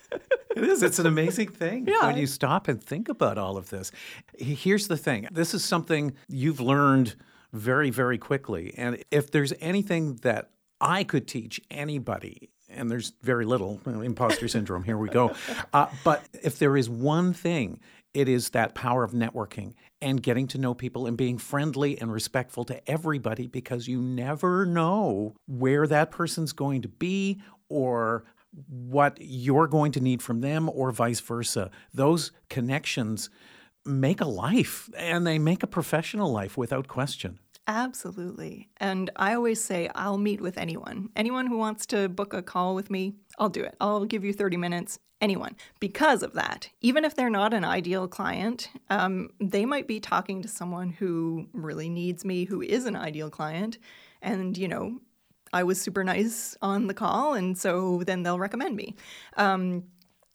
it 0.57 0.65
is. 0.65 0.83
It's 0.83 0.99
an 0.99 1.07
amazing 1.07 1.49
thing 1.49 1.87
yeah. 1.87 2.07
when 2.07 2.19
you 2.19 2.27
stop 2.27 2.69
and 2.69 2.83
think 2.83 3.09
about 3.09 3.39
all 3.39 3.57
of 3.57 3.71
this. 3.71 3.91
Here's 4.39 4.89
the 4.89 4.97
thing 4.97 5.29
this 5.33 5.55
is 5.55 5.65
something 5.65 6.15
you've 6.29 6.61
learned 6.61 7.17
very, 7.53 7.91
very 7.91 8.19
quickly. 8.19 8.75
And 8.77 9.03
if 9.11 9.31
there's 9.31 9.53
anything 9.61 10.17
that 10.17 10.51
I 10.81 11.05
could 11.05 11.29
teach 11.29 11.61
anybody, 11.71 12.51
and 12.69 12.91
there's 12.91 13.13
very 13.23 13.45
little 13.45 13.81
imposter 13.87 14.49
syndrome, 14.49 14.85
here 14.85 14.99
we 14.99 15.09
go. 15.09 15.35
Uh, 15.75 15.87
but 16.05 16.29
if 16.43 16.59
there 16.59 16.77
is 16.77 16.91
one 16.91 17.33
thing, 17.33 17.81
it 18.13 18.29
is 18.29 18.51
that 18.51 18.75
power 18.75 19.05
of 19.05 19.13
networking 19.13 19.73
and 20.03 20.23
getting 20.23 20.47
to 20.49 20.59
know 20.59 20.75
people 20.75 21.07
and 21.07 21.17
being 21.17 21.39
friendly 21.39 21.99
and 21.99 22.13
respectful 22.13 22.65
to 22.65 22.91
everybody 22.91 23.47
because 23.47 23.89
you 23.89 24.03
never 24.03 24.67
know 24.67 25.35
where 25.47 25.87
that 25.87 26.11
person's 26.11 26.53
going 26.53 26.83
to 26.83 26.89
be 26.89 27.41
or 27.71 28.25
what 28.69 29.17
you're 29.21 29.67
going 29.67 29.93
to 29.93 30.01
need 30.01 30.23
from 30.23 30.41
them 30.41 30.69
or 30.69 30.91
vice 30.91 31.21
versa. 31.21 31.71
Those 31.93 32.33
connections 32.49 33.31
make 33.85 34.21
a 34.21 34.27
life 34.27 34.91
and 34.97 35.27
they 35.27 35.39
make 35.39 35.63
a 35.63 35.67
professional 35.67 36.31
life 36.31 36.57
without 36.57 36.89
question. 36.89 37.39
Absolutely. 37.67 38.69
And 38.79 39.11
I 39.17 39.35
always 39.35 39.63
say 39.63 39.89
I'll 39.95 40.19
meet 40.19 40.41
with 40.41 40.59
anyone. 40.59 41.11
Anyone 41.15 41.47
who 41.47 41.57
wants 41.57 41.87
to 41.87 42.09
book 42.09 42.35
a 42.35 42.43
call 42.43 42.75
with 42.75 42.91
me, 42.91 43.15
I'll 43.39 43.49
do 43.49 43.63
it. 43.63 43.77
I'll 43.81 44.05
give 44.05 44.25
you 44.25 44.33
30 44.33 44.57
minutes. 44.57 44.99
Anyone. 45.21 45.55
Because 45.79 46.25
of 46.25 46.33
that, 46.33 46.69
even 46.81 47.05
if 47.05 47.15
they're 47.15 47.31
not 47.31 47.55
an 47.55 47.65
ideal 47.65 48.09
client, 48.09 48.69
um, 48.91 49.31
they 49.41 49.65
might 49.65 49.87
be 49.87 50.01
talking 50.01 50.43
to 50.43 50.49
someone 50.49 50.91
who 50.91 51.47
really 51.53 51.89
needs 51.89 52.25
me, 52.25 52.45
who 52.45 52.61
is 52.61 52.87
an 52.87 52.97
ideal 52.97 53.31
client. 53.31 53.79
And, 54.21 54.59
you 54.59 54.67
know, 54.67 54.99
I 55.53 55.63
was 55.65 55.81
super 55.81 56.03
nice 56.05 56.57
on 56.63 56.87
the 56.87 56.95
call, 56.95 57.35
and 57.35 57.57
so 57.57 58.03
then 58.05 58.23
they'll 58.23 58.39
recommend 58.39 58.77
me. 58.77 58.95
Um, 59.37 59.85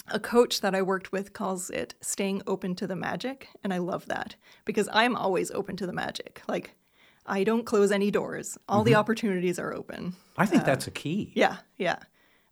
a 0.10 0.20
coach 0.20 0.62
that 0.62 0.74
I 0.74 0.82
worked 0.82 1.12
with 1.12 1.34
calls 1.34 1.70
it 1.70 1.96
staying 2.02 2.42
open 2.48 2.76
to 2.76 2.88
the 2.88 2.96
magic, 2.96 3.50
and 3.64 3.74
I 3.74 3.80
love 3.80 4.06
that 4.08 4.36
because 4.64 4.88
I'm 4.94 5.16
always 5.16 5.52
open 5.52 5.76
to 5.78 5.88
the 5.88 5.94
magic. 5.94 6.42
Like, 6.48 6.76
I 7.26 7.44
don't 7.44 7.66
close 7.66 7.92
any 7.92 8.10
doors. 8.10 8.58
All 8.70 8.80
mm-hmm. 8.80 8.86
the 8.86 8.96
opportunities 8.96 9.60
are 9.60 9.74
open. 9.74 10.16
I 10.38 10.46
think 10.46 10.64
uh, 10.64 10.66
that's 10.66 10.88
a 10.88 10.92
key. 10.92 11.34
Yeah, 11.36 11.58
yeah. 11.78 11.98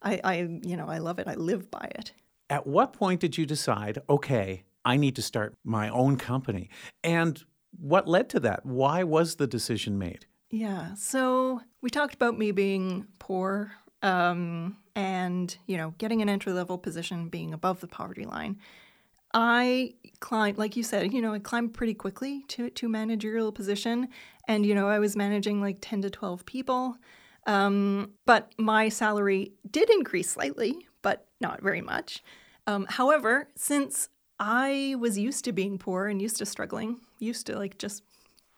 I, 0.01 0.19
I, 0.23 0.35
you 0.63 0.75
know, 0.75 0.87
I 0.87 0.97
love 0.97 1.19
it. 1.19 1.27
I 1.27 1.35
live 1.35 1.71
by 1.71 1.89
it. 1.95 2.11
At 2.49 2.67
what 2.67 2.93
point 2.93 3.21
did 3.21 3.37
you 3.37 3.45
decide, 3.45 3.99
okay, 4.09 4.65
I 4.83 4.97
need 4.97 5.15
to 5.15 5.21
start 5.21 5.55
my 5.63 5.89
own 5.89 6.17
company? 6.17 6.69
And 7.03 7.43
what 7.79 8.07
led 8.07 8.29
to 8.31 8.39
that? 8.41 8.65
Why 8.65 9.03
was 9.03 9.35
the 9.35 9.47
decision 9.47 9.97
made? 9.97 10.25
Yeah. 10.51 10.93
So 10.93 11.61
we 11.85 11.91
talked 11.91 12.15
about 12.15 12.35
me 12.35 12.51
being 12.51 13.05
poor 13.19 13.71
um, 14.01 14.75
and, 14.95 15.55
you 15.67 15.77
know, 15.77 15.93
getting 15.99 16.19
an 16.23 16.27
entry 16.27 16.51
level 16.51 16.79
position 16.79 17.29
being 17.29 17.53
above 17.53 17.79
the 17.79 17.85
poverty 17.87 18.25
line. 18.25 18.57
I 19.35 19.93
climbed, 20.19 20.57
like 20.57 20.75
you 20.75 20.81
said, 20.81 21.13
you 21.13 21.21
know, 21.21 21.31
I 21.31 21.37
climbed 21.37 21.75
pretty 21.75 21.93
quickly 21.93 22.43
to 22.47 22.71
to 22.71 22.89
managerial 22.89 23.51
position, 23.51 24.07
and 24.47 24.65
you 24.65 24.73
know, 24.73 24.87
I 24.87 24.97
was 24.97 25.15
managing 25.15 25.61
like 25.61 25.77
ten 25.79 26.01
to 26.01 26.09
twelve 26.09 26.43
people. 26.47 26.97
Um, 27.45 28.13
but 28.25 28.51
my 28.57 28.89
salary 28.89 29.51
did 29.69 29.87
increase 29.91 30.31
slightly, 30.31 30.87
but 31.03 31.27
not 31.39 31.61
very 31.61 31.81
much. 31.81 32.23
Um, 32.65 32.87
however, 32.89 33.49
since 33.55 34.09
I 34.39 34.95
was 34.97 35.19
used 35.19 35.45
to 35.45 35.51
being 35.51 35.77
poor 35.77 36.07
and 36.07 36.19
used 36.19 36.37
to 36.37 36.47
struggling, 36.47 37.01
used 37.19 37.45
to 37.45 37.59
like 37.59 37.77
just 37.77 38.01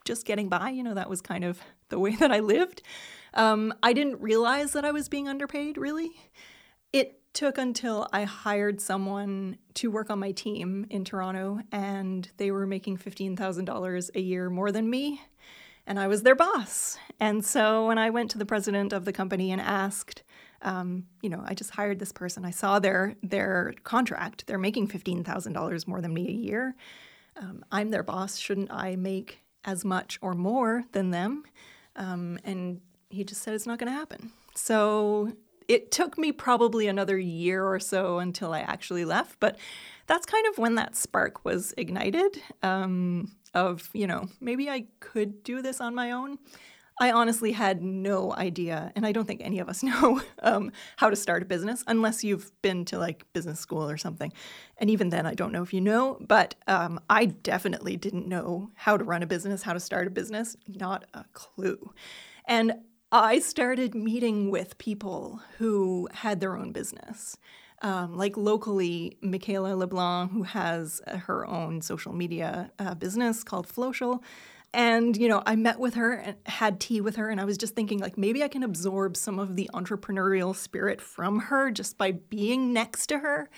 just 0.05 0.25
getting 0.25 0.47
by, 0.47 0.69
you 0.69 0.83
know, 0.83 0.93
that 0.93 1.09
was 1.09 1.19
kind 1.19 1.43
of 1.43 1.59
the 1.89 1.99
way 1.99 2.15
that 2.15 2.31
I 2.31 2.39
lived. 2.39 2.81
Um, 3.33 3.73
I 3.83 3.93
didn't 3.93 4.21
realize 4.21 4.73
that 4.73 4.85
I 4.85 4.91
was 4.91 5.09
being 5.09 5.27
underpaid, 5.27 5.77
really. 5.77 6.11
It 6.91 7.19
took 7.33 7.57
until 7.57 8.07
I 8.11 8.23
hired 8.23 8.81
someone 8.81 9.57
to 9.75 9.91
work 9.91 10.09
on 10.09 10.19
my 10.19 10.31
team 10.31 10.87
in 10.89 11.05
Toronto, 11.05 11.59
and 11.71 12.29
they 12.37 12.49
were 12.49 12.65
making 12.65 12.97
$15,000 12.97 14.15
a 14.15 14.21
year 14.21 14.49
more 14.49 14.71
than 14.71 14.89
me, 14.89 15.21
and 15.85 15.99
I 15.99 16.07
was 16.07 16.23
their 16.23 16.35
boss. 16.35 16.97
And 17.19 17.45
so 17.45 17.87
when 17.87 17.97
I 17.97 18.09
went 18.09 18.31
to 18.31 18.37
the 18.37 18.45
president 18.45 18.91
of 18.91 19.05
the 19.05 19.13
company 19.13 19.51
and 19.51 19.61
asked, 19.61 20.23
um, 20.63 21.05
you 21.21 21.29
know, 21.29 21.43
I 21.45 21.53
just 21.53 21.71
hired 21.71 21.99
this 21.99 22.11
person. 22.11 22.43
I 22.43 22.51
saw 22.51 22.79
their 22.79 23.15
their 23.21 23.73
contract. 23.83 24.47
They're 24.47 24.57
making 24.57 24.87
fifteen 24.87 25.23
thousand 25.23 25.53
dollars 25.53 25.87
more 25.87 26.01
than 26.01 26.13
me 26.13 26.27
a 26.27 26.31
year. 26.31 26.75
Um, 27.39 27.63
I'm 27.71 27.91
their 27.91 28.03
boss. 28.03 28.37
Shouldn't 28.37 28.71
I 28.71 28.95
make 28.95 29.43
as 29.63 29.85
much 29.85 30.17
or 30.21 30.33
more 30.33 30.85
than 30.93 31.11
them? 31.11 31.43
Um, 31.97 32.39
and 32.43 32.79
he 33.09 33.23
just 33.23 33.41
said 33.41 33.53
it's 33.53 33.67
not 33.67 33.79
going 33.79 33.91
to 33.91 33.97
happen. 33.97 34.31
So 34.55 35.33
it 35.67 35.91
took 35.91 36.17
me 36.17 36.31
probably 36.31 36.87
another 36.87 37.17
year 37.17 37.65
or 37.65 37.79
so 37.79 38.19
until 38.19 38.53
I 38.53 38.61
actually 38.61 39.05
left, 39.05 39.39
but 39.39 39.57
that's 40.05 40.25
kind 40.25 40.45
of 40.47 40.57
when 40.57 40.75
that 40.75 40.95
spark 40.95 41.43
was 41.43 41.73
ignited 41.77 42.41
um, 42.63 43.31
of, 43.53 43.89
you 43.93 44.07
know, 44.07 44.29
maybe 44.39 44.69
I 44.69 44.85
could 44.99 45.43
do 45.43 45.61
this 45.61 45.81
on 45.81 45.93
my 45.93 46.11
own. 46.11 46.37
I 46.99 47.11
honestly 47.11 47.51
had 47.51 47.83
no 47.83 48.33
idea, 48.33 48.91
and 48.95 49.05
I 49.05 49.11
don't 49.11 49.25
think 49.25 49.41
any 49.43 49.59
of 49.59 49.69
us 49.69 49.83
know 49.89 50.21
um, 50.41 50.71
how 50.97 51.09
to 51.09 51.15
start 51.15 51.43
a 51.43 51.45
business 51.45 51.83
unless 51.87 52.23
you've 52.23 52.51
been 52.61 52.85
to 52.85 52.97
like 52.97 53.25
business 53.33 53.59
school 53.59 53.87
or 53.89 53.97
something. 53.97 54.33
And 54.77 54.89
even 54.89 55.09
then, 55.09 55.25
I 55.25 55.33
don't 55.33 55.51
know 55.51 55.63
if 55.63 55.73
you 55.73 55.81
know, 55.81 56.17
but 56.21 56.55
um, 56.67 56.99
I 57.09 57.25
definitely 57.25 57.97
didn't 57.97 58.27
know 58.27 58.71
how 58.75 58.97
to 58.97 59.03
run 59.03 59.23
a 59.23 59.27
business, 59.27 59.63
how 59.63 59.73
to 59.73 59.79
start 59.79 60.07
a 60.07 60.11
business, 60.11 60.55
not 60.67 61.05
a 61.13 61.25
clue. 61.33 61.93
And 62.45 62.73
I 63.11 63.39
started 63.39 63.95
meeting 63.95 64.51
with 64.51 64.77
people 64.77 65.41
who 65.57 66.09
had 66.11 66.39
their 66.39 66.57
own 66.57 66.71
business. 66.71 67.37
Um, 67.83 68.17
like 68.17 68.35
locally, 68.35 69.17
Michaela 69.21 69.75
LeBlanc, 69.75 70.31
who 70.31 70.43
has 70.43 70.99
her 71.07 71.45
own 71.45 71.81
social 71.81 72.11
media 72.11 72.71
uh, 72.79 72.95
business 72.95 73.43
called 73.43 73.67
Flowcial. 73.67 74.23
And, 74.73 75.15
you 75.17 75.27
know, 75.29 75.41
I 75.45 75.55
met 75.55 75.79
with 75.79 75.95
her 75.95 76.13
and 76.13 76.35
had 76.45 76.79
tea 76.79 77.01
with 77.01 77.15
her, 77.15 77.29
and 77.29 77.39
I 77.39 77.45
was 77.45 77.57
just 77.57 77.73
thinking, 77.73 77.99
like, 77.99 78.17
maybe 78.17 78.43
I 78.43 78.47
can 78.47 78.63
absorb 78.63 79.15
some 79.17 79.39
of 79.39 79.55
the 79.55 79.69
entrepreneurial 79.73 80.55
spirit 80.55 81.01
from 81.01 81.39
her 81.39 81.71
just 81.71 81.97
by 81.97 82.11
being 82.11 82.73
next 82.73 83.07
to 83.07 83.19
her. 83.19 83.49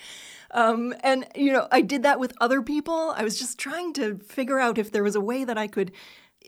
Um, 0.52 0.94
and, 1.00 1.26
you 1.34 1.52
know, 1.52 1.66
I 1.70 1.82
did 1.82 2.04
that 2.04 2.20
with 2.20 2.32
other 2.40 2.62
people. 2.62 3.12
I 3.16 3.24
was 3.24 3.38
just 3.38 3.58
trying 3.58 3.92
to 3.94 4.18
figure 4.18 4.58
out 4.58 4.78
if 4.78 4.92
there 4.92 5.02
was 5.02 5.16
a 5.16 5.20
way 5.20 5.44
that 5.44 5.58
I 5.58 5.66
could 5.66 5.92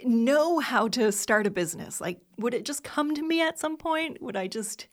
know 0.05 0.59
how 0.59 0.88
to 0.88 1.12
start 1.12 1.46
a 1.46 1.51
business? 1.51 2.01
Like, 2.01 2.20
would 2.38 2.55
it 2.55 2.64
just 2.64 2.85
come 2.85 3.14
to 3.14 3.22
me 3.22 3.40
at 3.42 3.59
some 3.59 3.77
point? 3.77 4.22
Would 4.22 4.37
I 4.37 4.46
just 4.46 4.87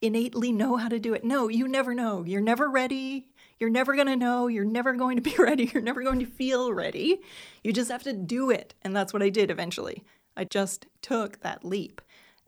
innately 0.00 0.52
know 0.52 0.76
how 0.76 0.88
to 0.88 0.98
do 0.98 1.14
it? 1.14 1.24
No, 1.24 1.48
you 1.48 1.68
never 1.68 1.94
know. 1.94 2.24
You're 2.24 2.40
never 2.40 2.68
ready. 2.68 3.28
You're 3.62 3.70
never 3.70 3.94
going 3.94 4.08
to 4.08 4.16
know. 4.16 4.48
You're 4.48 4.64
never 4.64 4.92
going 4.92 5.14
to 5.14 5.22
be 5.22 5.36
ready. 5.38 5.70
You're 5.72 5.84
never 5.84 6.02
going 6.02 6.18
to 6.18 6.26
feel 6.26 6.74
ready. 6.74 7.20
You 7.62 7.72
just 7.72 7.92
have 7.92 8.02
to 8.02 8.12
do 8.12 8.50
it. 8.50 8.74
And 8.82 8.94
that's 8.94 9.12
what 9.12 9.22
I 9.22 9.28
did 9.28 9.52
eventually. 9.52 10.02
I 10.36 10.42
just 10.42 10.86
took 11.00 11.42
that 11.42 11.64
leap. 11.64 12.00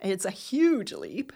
It's 0.02 0.24
a 0.24 0.32
huge 0.32 0.92
leap, 0.92 1.32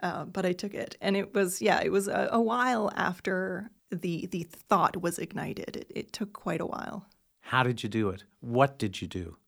uh, 0.00 0.26
but 0.26 0.46
I 0.46 0.52
took 0.52 0.74
it. 0.74 0.96
And 1.00 1.16
it 1.16 1.34
was, 1.34 1.60
yeah, 1.60 1.80
it 1.82 1.90
was 1.90 2.06
a, 2.06 2.28
a 2.30 2.40
while 2.40 2.92
after 2.94 3.72
the, 3.90 4.26
the 4.26 4.44
thought 4.44 5.02
was 5.02 5.18
ignited. 5.18 5.76
It, 5.76 5.90
it 5.92 6.12
took 6.12 6.32
quite 6.32 6.60
a 6.60 6.66
while. 6.66 7.08
How 7.40 7.64
did 7.64 7.82
you 7.82 7.88
do 7.88 8.10
it? 8.10 8.22
What 8.38 8.78
did 8.78 9.02
you 9.02 9.08
do? 9.08 9.38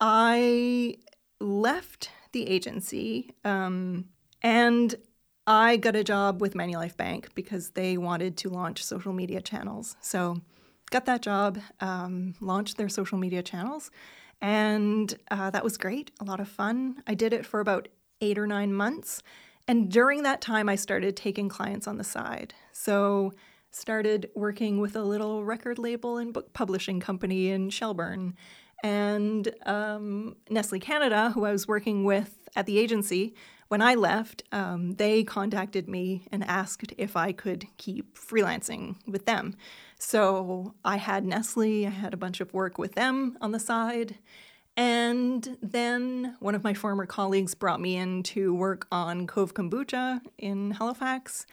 I 0.00 0.96
left 1.40 2.08
the 2.32 2.48
agency 2.48 3.34
um, 3.44 4.06
and 4.40 4.94
I 5.46 5.76
got 5.76 5.94
a 5.94 6.02
job 6.02 6.40
with 6.40 6.54
Manulife 6.54 6.96
Bank 6.96 7.28
because 7.34 7.70
they 7.70 7.96
wanted 7.96 8.36
to 8.38 8.48
launch 8.48 8.82
social 8.84 9.12
media 9.12 9.40
channels. 9.40 9.96
So, 10.00 10.40
got 10.90 11.06
that 11.06 11.22
job, 11.22 11.58
um, 11.80 12.34
launched 12.40 12.76
their 12.76 12.88
social 12.88 13.18
media 13.18 13.42
channels, 13.42 13.90
and 14.40 15.14
uh, 15.30 15.50
that 15.50 15.62
was 15.62 15.76
great. 15.76 16.10
A 16.20 16.24
lot 16.24 16.40
of 16.40 16.48
fun. 16.48 17.02
I 17.06 17.14
did 17.14 17.32
it 17.32 17.46
for 17.46 17.60
about 17.60 17.88
eight 18.20 18.38
or 18.38 18.46
nine 18.46 18.72
months. 18.72 19.22
And 19.68 19.90
during 19.90 20.22
that 20.22 20.40
time, 20.40 20.68
I 20.68 20.76
started 20.76 21.16
taking 21.16 21.48
clients 21.48 21.86
on 21.86 21.96
the 21.96 22.04
side. 22.04 22.54
So, 22.72 23.32
started 23.70 24.30
working 24.34 24.80
with 24.80 24.96
a 24.96 25.02
little 25.02 25.44
record 25.44 25.78
label 25.78 26.16
and 26.16 26.32
book 26.32 26.52
publishing 26.54 26.98
company 26.98 27.50
in 27.50 27.70
Shelburne 27.70 28.34
and 28.82 29.52
um, 29.64 30.36
Nestle 30.50 30.80
Canada, 30.80 31.30
who 31.34 31.44
I 31.44 31.52
was 31.52 31.68
working 31.68 32.04
with 32.04 32.48
at 32.56 32.66
the 32.66 32.78
agency, 32.78 33.34
when 33.68 33.82
I 33.82 33.94
left, 33.94 34.44
um, 34.52 34.92
they 34.92 35.24
contacted 35.24 35.88
me 35.88 36.26
and 36.30 36.44
asked 36.44 36.92
if 36.96 37.16
I 37.16 37.32
could 37.32 37.66
keep 37.76 38.16
freelancing 38.16 38.96
with 39.06 39.26
them. 39.26 39.56
So 39.98 40.74
I 40.84 40.96
had 40.96 41.24
Nestle, 41.24 41.86
I 41.86 41.90
had 41.90 42.14
a 42.14 42.18
bunch 42.18 42.40
of 42.40 42.52
work 42.52 42.78
with 42.78 42.94
them 42.94 43.36
on 43.40 43.52
the 43.52 43.58
side. 43.58 44.16
And 44.76 45.56
then 45.62 46.36
one 46.38 46.54
of 46.54 46.62
my 46.62 46.74
former 46.74 47.06
colleagues 47.06 47.54
brought 47.54 47.80
me 47.80 47.96
in 47.96 48.22
to 48.24 48.54
work 48.54 48.86
on 48.92 49.26
Cove 49.26 49.54
Kombucha 49.54 50.20
in 50.36 50.72
Halifax. 50.72 51.46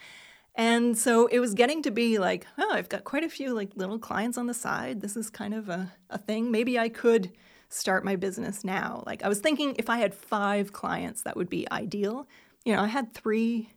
And 0.54 0.96
so 0.96 1.26
it 1.26 1.40
was 1.40 1.54
getting 1.54 1.82
to 1.82 1.90
be 1.90 2.18
like, 2.18 2.46
oh, 2.58 2.70
I've 2.72 2.88
got 2.88 3.02
quite 3.02 3.24
a 3.24 3.28
few 3.28 3.54
like 3.54 3.70
little 3.74 3.98
clients 3.98 4.38
on 4.38 4.46
the 4.46 4.54
side. 4.54 5.00
This 5.00 5.16
is 5.16 5.30
kind 5.30 5.54
of 5.54 5.68
a, 5.68 5.92
a 6.10 6.18
thing. 6.18 6.50
Maybe 6.50 6.78
I 6.78 6.88
could 6.88 7.32
start 7.74 8.04
my 8.04 8.16
business 8.16 8.64
now. 8.64 9.02
Like 9.06 9.22
I 9.22 9.28
was 9.28 9.40
thinking 9.40 9.74
if 9.78 9.90
I 9.90 9.98
had 9.98 10.14
five 10.14 10.72
clients, 10.72 11.22
that 11.22 11.36
would 11.36 11.50
be 11.50 11.70
ideal. 11.70 12.28
You 12.64 12.74
know, 12.74 12.82
I 12.82 12.86
had 12.86 13.12
three. 13.12 13.70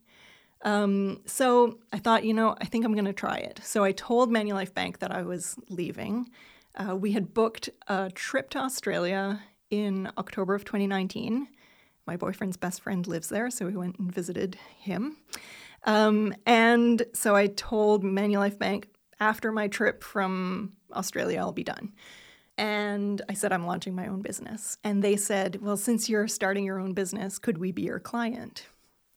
Um, 0.64 1.22
so 1.26 1.80
I 1.92 2.00
thought, 2.00 2.24
you 2.24 2.34
know, 2.34 2.56
I 2.60 2.66
think 2.66 2.86
I'm 2.86 2.94
going 2.94 3.06
to 3.06 3.14
try 3.14 3.38
it. 3.38 3.60
So 3.64 3.84
I 3.84 3.92
told 3.92 4.32
Manulife 4.32 4.74
Bank 4.74 5.00
that 5.00 5.12
I 5.12 5.24
was 5.24 5.56
leaving. 5.70 6.30
Uh, 6.76 6.96
we 6.96 7.12
had 7.12 7.34
booked 7.34 7.70
a 7.88 8.12
trip 8.12 8.50
to 8.52 8.60
Australia 8.60 9.42
in 9.70 10.10
October 10.18 10.56
of 10.56 10.64
2019. 10.64 11.48
My 12.06 12.18
boyfriend's 12.18 12.58
best 12.58 12.82
friend 12.82 13.06
lives 13.06 13.30
there, 13.30 13.50
so 13.50 13.66
we 13.66 13.76
went 13.76 14.00
and 14.00 14.14
visited 14.14 14.58
him. 14.80 15.18
Um, 15.84 16.34
and 16.46 17.04
so 17.14 17.36
I 17.36 17.48
told 17.48 18.04
Manulife 18.04 18.58
Bank 18.58 18.88
after 19.20 19.52
my 19.52 19.68
trip 19.68 20.04
from 20.04 20.74
Australia, 20.94 21.40
I'll 21.40 21.52
be 21.52 21.64
done. 21.64 21.94
And 22.58 23.22
I 23.30 23.34
said, 23.34 23.54
I'm 23.54 23.66
launching 23.66 23.96
my 23.96 24.08
own 24.08 24.22
business. 24.22 24.78
And 24.84 25.04
they 25.04 25.16
said, 25.16 25.60
Well, 25.62 25.78
since 25.78 26.10
you're 26.10 26.28
starting 26.28 26.66
your 26.66 26.80
own 26.80 26.94
business, 26.94 27.38
could 27.38 27.58
we 27.58 27.72
be 27.72 27.84
your 27.84 28.00
client? 28.00 28.66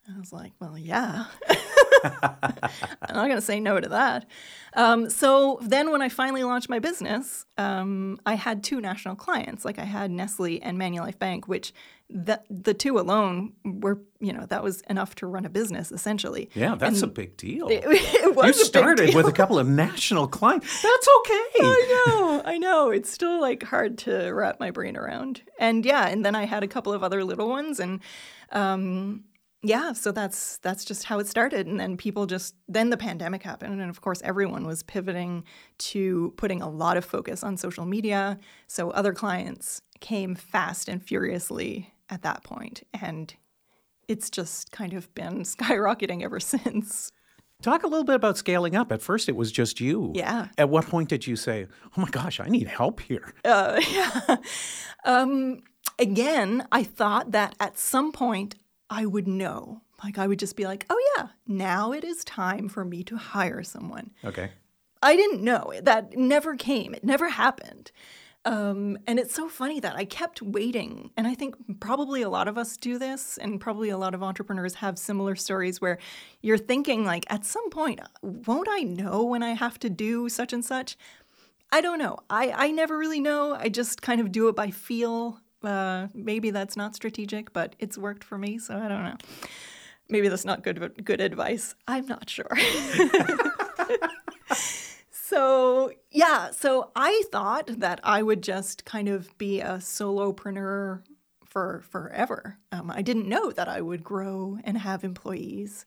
I 0.09 0.19
was 0.19 0.33
like, 0.33 0.53
Well, 0.61 0.77
yeah. 0.77 1.27
I'm 2.05 3.15
not 3.15 3.27
going 3.27 3.37
to 3.37 3.41
say 3.41 3.61
no 3.61 3.81
to 3.81 3.89
that. 3.89 4.27
Um, 4.75 5.11
so 5.11 5.59
then, 5.63 5.91
when 5.91 6.03
I 6.03 6.09
finally 6.09 6.45
launched 6.45 6.69
my 6.69 6.79
business, 6.79 7.45
um, 7.59 8.19
I 8.25 8.35
had 8.35 8.63
two 8.63 8.81
national 8.81 9.17
clients. 9.17 9.65
Like 9.65 9.79
I 9.79 9.85
had 9.85 10.11
Nestle 10.11 10.63
and 10.63 10.79
Manulife 10.79 11.19
Bank, 11.19 11.49
which 11.49 11.73
the 12.13 12.41
the 12.51 12.75
two 12.75 12.99
alone 12.99 13.53
were, 13.65 14.01
you 14.21 14.33
know, 14.33 14.47
that 14.47 14.63
was 14.63 14.83
enough 14.83 15.15
to 15.17 15.27
run 15.27 15.45
a 15.45 15.49
business 15.49 15.93
essentially. 15.93 16.51
Yeah, 16.55 16.75
that's 16.75 17.03
And 17.03 17.11
a 17.11 17.15
big 17.15 17.37
deal. 17.37 17.69
It, 17.69 17.85
it 17.87 18.35
was 18.35 18.59
you 18.59 18.65
started 18.65 19.15
with 19.15 19.27
a 19.27 19.33
couple 19.33 19.59
of 19.59 19.69
national 19.69 20.29
clients. 20.29 20.83
That's 20.83 21.09
okay. 21.19 21.45
I 21.61 22.05
know, 22.07 22.43
I 22.45 22.59
know. 22.59 22.91
It's 22.91 23.11
still 23.11 23.41
like 23.41 23.63
hard 23.63 23.99
to 23.99 24.31
wrap 24.33 24.61
my 24.61 24.71
brain 24.71 24.97
around. 24.97 25.43
And 25.59 25.85
yeah, 25.85 26.09
and 26.09 26.25
then 26.25 26.35
I 26.35 26.47
had 26.47 26.63
a 26.63 26.69
couple 26.69 26.93
of 26.93 27.03
other 27.03 27.25
little 27.25 27.49
ones, 27.49 27.81
and 27.81 28.01
um, 28.51 29.25
yeah, 29.63 29.93
so 29.93 30.11
that's 30.11 30.59
that's 30.59 30.85
just 30.85 31.05
how 31.05 31.19
it 31.19 31.27
started. 31.27 31.67
And 31.67 31.79
then 31.79 31.97
people 31.97 32.27
just 32.27 32.55
then 32.69 32.91
the 32.91 32.97
pandemic 32.97 33.43
happened, 33.43 33.81
and 33.81 33.91
of 33.91 34.01
course 34.01 34.23
everyone 34.25 34.67
was 34.67 34.83
pivoting 34.83 35.45
to 35.79 36.33
putting 36.37 36.63
a 36.63 36.69
lot 36.69 36.97
of 36.97 37.05
focus 37.05 37.45
on 37.45 37.57
social 37.57 37.85
media. 37.85 38.39
So 38.67 38.91
other 38.91 39.13
clients 39.13 39.83
came 40.01 40.35
fast 40.35 40.89
and 40.89 41.03
furiously 41.03 41.93
at 42.11 42.23
that 42.23 42.43
point, 42.45 42.83
and 43.01 43.35
it's 44.09 44.31
just 44.31 44.73
kind 44.73 44.93
of 44.93 45.13
been 45.15 45.43
skyrocketing 45.45 46.23
ever 46.23 46.41
since. 46.41 47.11
Talk 47.63 47.83
a 47.83 47.87
little 47.87 48.05
bit 48.05 48.15
about 48.15 48.39
scaling 48.39 48.75
up. 48.75 48.91
At 48.91 49.03
first, 49.03 49.29
it 49.29 49.37
was 49.37 49.53
just 49.53 49.81
you. 49.81 50.13
Yeah. 50.15 50.49
At 50.57 50.71
what 50.71 50.87
point 50.87 51.11
did 51.11 51.27
you 51.27 51.37
say, 51.37 51.67
"Oh 51.97 52.01
my 52.01 52.09
gosh, 52.09 52.41
I 52.41 52.49
need 52.49 52.69
help 52.69 53.01
here"? 53.01 53.35
Uh, 53.45 53.81
yeah. 53.91 54.37
Um, 55.05 55.63
again, 55.99 56.67
I 56.73 56.85
thought 56.85 57.33
that 57.33 57.55
at 57.61 57.79
some 57.79 58.13
point 58.13 58.57
I 58.89 59.07
would 59.07 59.29
know. 59.29 59.83
Like 60.03 60.19
I 60.19 60.27
would 60.27 60.39
just 60.39 60.57
be 60.57 60.65
like, 60.65 60.87
oh 60.91 61.13
yeah, 61.17 61.29
now 61.47 61.93
it 61.93 62.05
is 62.05 62.25
time 62.25 62.69
for 62.69 62.85
me 62.85 63.05
to 63.05 63.17
hire 63.17 63.63
someone. 63.63 64.11
Okay. 64.25 64.51
I 65.03 65.17
didn't 65.17 65.43
know. 65.43 65.73
That 65.83 66.17
never 66.17 66.57
came. 66.57 66.95
It 66.95 67.05
never 67.05 67.29
happened. 67.31 67.93
Um, 68.47 68.97
and 69.07 69.19
it's 69.19 69.35
so 69.35 69.49
funny 69.49 69.81
that 69.81 69.97
I 69.97 70.05
kept 70.07 70.41
waiting. 70.41 71.11
And 71.17 71.27
I 71.27 71.35
think 71.35 71.55
probably 71.79 72.23
a 72.23 72.31
lot 72.31 72.49
of 72.49 72.57
us 72.57 72.77
do 72.77 72.99
this, 72.99 73.37
and 73.37 73.61
probably 73.61 73.91
a 73.91 73.99
lot 73.99 74.15
of 74.15 74.23
entrepreneurs 74.23 74.77
have 74.77 74.99
similar 74.99 75.37
stories 75.37 75.81
where 75.81 75.99
you're 76.41 76.59
thinking, 76.59 77.05
like, 77.05 77.27
at 77.29 77.45
some 77.45 77.69
point, 77.71 78.01
won't 78.23 78.69
I 78.71 78.81
know 78.81 79.25
when 79.25 79.43
I 79.43 79.51
have 79.51 79.79
to 79.81 79.91
do 79.91 80.29
such 80.29 80.53
and 80.53 80.65
such? 80.65 80.97
I 81.71 81.81
don't 81.81 81.99
know. 81.99 82.19
I, 82.31 82.51
I 82.51 82.71
never 82.71 82.97
really 82.97 83.21
know. 83.21 83.55
I 83.55 83.69
just 83.69 84.01
kind 84.03 84.21
of 84.21 84.33
do 84.33 84.49
it 84.49 84.57
by 84.57 84.71
feel. 84.71 85.39
Uh, 85.63 86.09
maybe 86.15 86.51
that's 86.51 86.77
not 86.77 86.97
strategic, 86.97 87.53
but 87.53 87.77
it's 87.79 87.99
worked 87.99 88.25
for 88.25 88.39
me, 88.39 88.59
so 88.59 88.75
I 88.75 88.89
don't 88.89 89.05
know. 89.05 89.17
Maybe 90.09 90.29
that's 90.29 90.45
not 90.45 90.65
good 90.65 91.05
good 91.05 91.21
advice. 91.21 91.75
I'm 91.87 92.07
not 92.07 92.29
sure. 92.29 92.51
so 95.31 95.93
yeah, 96.11 96.51
so 96.51 96.91
I 96.97 97.23
thought 97.31 97.69
that 97.79 98.01
I 98.03 98.21
would 98.21 98.43
just 98.43 98.85
kind 98.85 99.09
of 99.09 99.39
be 99.39 99.61
a 99.61 99.75
solopreneur 99.75 101.03
for 101.45 101.83
forever. 101.89 102.59
Um, 102.73 102.91
I 102.91 103.03
didn't 103.03 103.29
know 103.29 103.53
that 103.53 103.69
I 103.69 103.81
would 103.81 104.03
grow 104.03 104.59
and 104.65 104.77
have 104.77 105.05
employees. 105.05 105.87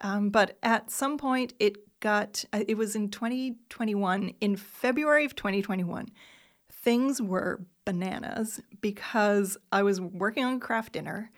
Um, 0.00 0.30
but 0.30 0.58
at 0.64 0.90
some 0.90 1.16
point, 1.16 1.54
it 1.60 2.00
got, 2.00 2.44
uh, 2.52 2.64
it 2.66 2.76
was 2.76 2.96
in 2.96 3.08
2021, 3.08 4.34
in 4.40 4.56
February 4.56 5.24
of 5.24 5.36
2021, 5.36 6.08
things 6.72 7.22
were 7.22 7.64
bananas 7.84 8.60
because 8.80 9.56
I 9.70 9.84
was 9.84 10.00
working 10.00 10.44
on 10.44 10.58
Kraft 10.58 10.94
Dinner. 10.94 11.30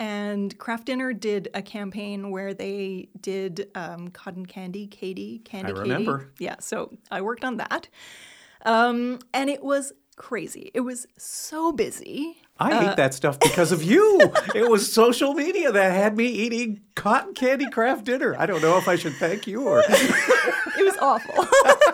And 0.00 0.56
Kraft 0.58 0.86
Dinner 0.86 1.12
did 1.12 1.48
a 1.54 1.60
campaign 1.60 2.30
where 2.30 2.54
they 2.54 3.10
did 3.20 3.68
um, 3.74 4.08
cotton 4.08 4.46
candy, 4.46 4.88
KD, 4.88 5.44
candy 5.44 5.72
I 5.72 5.74
KD. 5.74 5.80
remember. 5.82 6.30
Yeah, 6.38 6.56
so 6.58 6.96
I 7.10 7.20
worked 7.20 7.44
on 7.44 7.58
that. 7.58 7.88
Um, 8.64 9.18
and 9.34 9.50
it 9.50 9.62
was 9.62 9.92
crazy. 10.16 10.70
It 10.74 10.80
was 10.80 11.06
so 11.18 11.70
busy. 11.70 12.38
I 12.58 12.72
Uh, 12.72 12.90
ate 12.90 12.96
that 12.96 13.12
stuff 13.14 13.38
because 13.40 13.72
of 13.72 13.82
you. 13.82 14.20
it 14.54 14.68
was 14.70 14.90
social 14.90 15.34
media 15.34 15.70
that 15.72 15.92
had 15.92 16.16
me 16.16 16.26
eating 16.26 16.80
cotton 16.94 17.34
candy 17.34 17.68
Kraft 17.70 18.04
dinner. 18.04 18.34
I 18.38 18.46
don't 18.46 18.60
know 18.62 18.78
if 18.78 18.88
I 18.88 18.96
should 18.96 19.14
thank 19.16 19.46
you 19.46 19.66
or. 19.68 19.80
it 19.88 20.84
was 20.84 20.96
awful. 21.00 21.46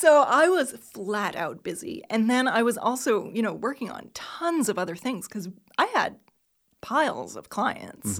so 0.00 0.24
I 0.26 0.48
was 0.48 0.72
flat 0.72 1.36
out 1.36 1.62
busy. 1.62 2.02
And 2.08 2.30
then 2.30 2.48
I 2.48 2.62
was 2.62 2.78
also, 2.78 3.30
you 3.32 3.42
know, 3.42 3.52
working 3.52 3.90
on 3.90 4.10
tons 4.14 4.70
of 4.70 4.78
other 4.78 4.96
things 4.96 5.28
because 5.28 5.48
I 5.76 5.86
had 5.94 6.16
piles 6.80 7.36
of 7.36 7.50
clients. 7.50 8.18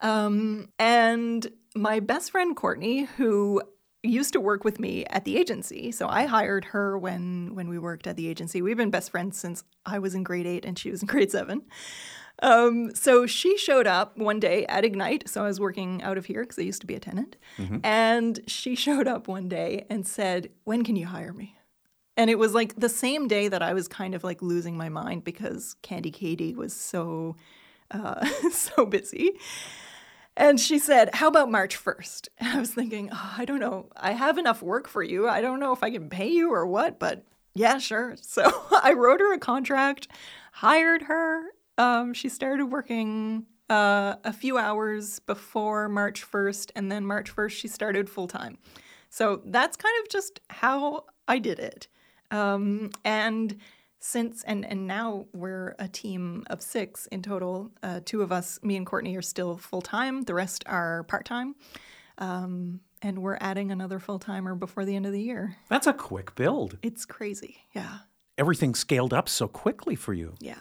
Um, 0.00 0.68
and 0.80 1.46
my 1.76 2.00
best 2.00 2.32
friend 2.32 2.56
Courtney, 2.56 3.04
who 3.04 3.62
used 4.02 4.32
to 4.32 4.40
work 4.40 4.64
with 4.64 4.80
me 4.80 5.04
at 5.06 5.24
the 5.24 5.36
agency, 5.36 5.92
so 5.92 6.08
I 6.08 6.26
hired 6.26 6.64
her 6.66 6.98
when 6.98 7.54
when 7.54 7.68
we 7.68 7.78
worked 7.78 8.08
at 8.08 8.16
the 8.16 8.26
agency. 8.26 8.60
We've 8.60 8.76
been 8.76 8.90
best 8.90 9.12
friends 9.12 9.38
since 9.38 9.62
I 9.86 10.00
was 10.00 10.16
in 10.16 10.24
grade 10.24 10.46
eight 10.46 10.64
and 10.64 10.76
she 10.76 10.90
was 10.90 11.02
in 11.02 11.06
grade 11.06 11.30
seven. 11.30 11.62
Um, 12.42 12.94
so 12.94 13.24
she 13.24 13.56
showed 13.56 13.86
up 13.86 14.18
one 14.18 14.40
day 14.40 14.66
at 14.66 14.84
Ignite. 14.84 15.28
So 15.28 15.44
I 15.44 15.46
was 15.46 15.60
working 15.60 16.02
out 16.02 16.18
of 16.18 16.26
here 16.26 16.42
because 16.42 16.58
I 16.58 16.62
used 16.62 16.80
to 16.82 16.86
be 16.86 16.94
a 16.96 17.00
tenant. 17.00 17.36
And 17.84 18.40
she 18.46 18.74
showed 18.84 19.06
up 19.08 19.28
one 19.28 19.48
day 19.48 19.86
and 19.88 20.06
said, 20.06 20.50
When 20.64 20.84
can 20.84 20.96
you 20.96 21.06
hire 21.06 21.32
me? 21.32 21.56
And 22.16 22.28
it 22.28 22.38
was 22.38 22.52
like 22.52 22.74
the 22.78 22.90
same 22.90 23.26
day 23.26 23.48
that 23.48 23.62
I 23.62 23.72
was 23.72 23.88
kind 23.88 24.14
of 24.14 24.22
like 24.22 24.42
losing 24.42 24.76
my 24.76 24.90
mind 24.90 25.24
because 25.24 25.76
Candy 25.82 26.10
KD 26.10 26.54
was 26.54 26.74
so, 26.74 27.36
uh, 27.90 28.26
so 28.50 28.84
busy. 28.84 29.32
And 30.36 30.58
she 30.58 30.78
said, 30.78 31.14
How 31.14 31.28
about 31.28 31.50
March 31.50 31.82
1st? 31.82 32.28
And 32.38 32.48
I 32.56 32.60
was 32.60 32.74
thinking, 32.74 33.08
oh, 33.12 33.34
I 33.38 33.44
don't 33.44 33.60
know. 33.60 33.88
I 33.96 34.12
have 34.12 34.36
enough 34.36 34.62
work 34.62 34.88
for 34.88 35.02
you. 35.02 35.28
I 35.28 35.40
don't 35.40 35.60
know 35.60 35.72
if 35.72 35.82
I 35.82 35.90
can 35.90 36.08
pay 36.10 36.28
you 36.28 36.52
or 36.52 36.66
what, 36.66 36.98
but 36.98 37.24
yeah, 37.54 37.78
sure. 37.78 38.16
So 38.22 38.42
I 38.82 38.92
wrote 38.94 39.20
her 39.20 39.32
a 39.34 39.38
contract, 39.38 40.08
hired 40.52 41.02
her. 41.02 41.44
Um, 41.78 42.12
she 42.14 42.28
started 42.28 42.66
working 42.66 43.46
uh, 43.70 44.16
a 44.24 44.32
few 44.32 44.58
hours 44.58 45.20
before 45.20 45.88
March 45.88 46.24
1st, 46.30 46.72
and 46.76 46.92
then 46.92 47.06
March 47.06 47.34
1st, 47.34 47.50
she 47.50 47.68
started 47.68 48.10
full 48.10 48.28
time. 48.28 48.58
So 49.08 49.42
that's 49.44 49.76
kind 49.76 49.94
of 50.02 50.08
just 50.10 50.40
how 50.50 51.04
I 51.28 51.38
did 51.38 51.58
it. 51.58 51.88
Um, 52.30 52.90
and 53.04 53.56
since 54.04 54.42
and 54.44 54.64
and 54.64 54.86
now 54.88 55.26
we're 55.32 55.76
a 55.78 55.86
team 55.86 56.44
of 56.50 56.60
six 56.60 57.06
in 57.06 57.22
total. 57.22 57.70
Uh, 57.82 58.00
two 58.04 58.22
of 58.22 58.32
us, 58.32 58.58
me 58.62 58.76
and 58.76 58.84
Courtney, 58.86 59.14
are 59.16 59.22
still 59.22 59.56
full 59.58 59.82
time. 59.82 60.22
The 60.22 60.34
rest 60.34 60.64
are 60.66 61.04
part 61.04 61.24
time, 61.24 61.54
um, 62.18 62.80
and 63.00 63.20
we're 63.20 63.38
adding 63.40 63.70
another 63.70 63.98
full 64.00 64.18
timer 64.18 64.54
before 64.54 64.84
the 64.84 64.96
end 64.96 65.06
of 65.06 65.12
the 65.12 65.20
year. 65.22 65.56
That's 65.68 65.86
a 65.86 65.92
quick 65.92 66.34
build. 66.34 66.78
It's 66.82 67.04
crazy. 67.04 67.58
Yeah, 67.74 67.98
Everything 68.38 68.74
scaled 68.74 69.12
up 69.12 69.28
so 69.28 69.46
quickly 69.46 69.94
for 69.94 70.14
you. 70.14 70.34
yeah. 70.40 70.56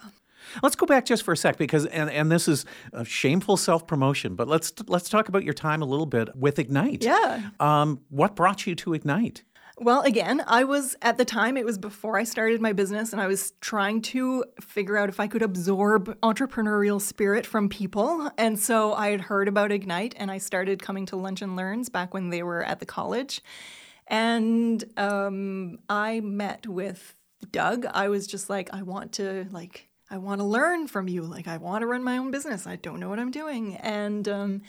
Let's 0.63 0.75
go 0.75 0.85
back 0.85 1.05
just 1.05 1.23
for 1.23 1.31
a 1.33 1.37
sec 1.37 1.57
because 1.57 1.85
and, 1.85 2.09
and 2.09 2.31
this 2.31 2.47
is 2.47 2.65
a 2.93 3.05
shameful 3.05 3.57
self-promotion, 3.57 4.35
but 4.35 4.47
let's 4.47 4.73
let's 4.87 5.09
talk 5.09 5.29
about 5.29 5.43
your 5.43 5.53
time 5.53 5.81
a 5.81 5.85
little 5.85 6.05
bit 6.05 6.35
with 6.35 6.59
Ignite. 6.59 7.03
Yeah. 7.03 7.49
Um, 7.59 8.01
what 8.09 8.35
brought 8.35 8.67
you 8.67 8.75
to 8.75 8.93
Ignite? 8.93 9.43
Well, 9.77 10.01
again, 10.01 10.43
I 10.45 10.63
was 10.63 10.95
at 11.01 11.17
the 11.17 11.25
time, 11.25 11.57
it 11.57 11.65
was 11.65 11.79
before 11.79 12.19
I 12.19 12.23
started 12.23 12.61
my 12.61 12.71
business, 12.71 13.13
and 13.13 13.21
I 13.21 13.25
was 13.25 13.53
trying 13.61 14.03
to 14.03 14.45
figure 14.59 14.95
out 14.95 15.09
if 15.09 15.19
I 15.19 15.25
could 15.25 15.41
absorb 15.41 16.19
entrepreneurial 16.21 17.01
spirit 17.01 17.47
from 17.47 17.67
people. 17.67 18.29
And 18.37 18.59
so 18.59 18.93
I 18.93 19.09
had 19.09 19.21
heard 19.21 19.47
about 19.47 19.71
Ignite, 19.71 20.13
and 20.17 20.29
I 20.29 20.37
started 20.37 20.83
coming 20.83 21.07
to 21.07 21.15
Lunch 21.15 21.41
and 21.41 21.55
Learns 21.55 21.89
back 21.89 22.13
when 22.13 22.29
they 22.29 22.43
were 22.43 22.63
at 22.63 22.79
the 22.79 22.85
college. 22.85 23.41
And 24.05 24.83
um, 24.97 25.79
I 25.89 26.19
met 26.19 26.67
with 26.67 27.15
Doug. 27.51 27.87
I 27.87 28.09
was 28.09 28.27
just 28.27 28.51
like, 28.51 28.69
I 28.71 28.83
want 28.83 29.13
to, 29.13 29.47
like, 29.49 29.89
I 30.11 30.17
want 30.17 30.39
to 30.39 30.45
learn 30.45 30.87
from 30.87 31.07
you. 31.07 31.21
Like, 31.23 31.47
I 31.47 31.55
want 31.55 31.83
to 31.83 31.87
run 31.87 32.03
my 32.03 32.17
own 32.17 32.31
business. 32.31 32.67
I 32.67 32.75
don't 32.75 32.99
know 32.99 33.07
what 33.07 33.17
I'm 33.17 33.31
doing. 33.31 33.77
And 33.77 34.27
um, 34.27 34.61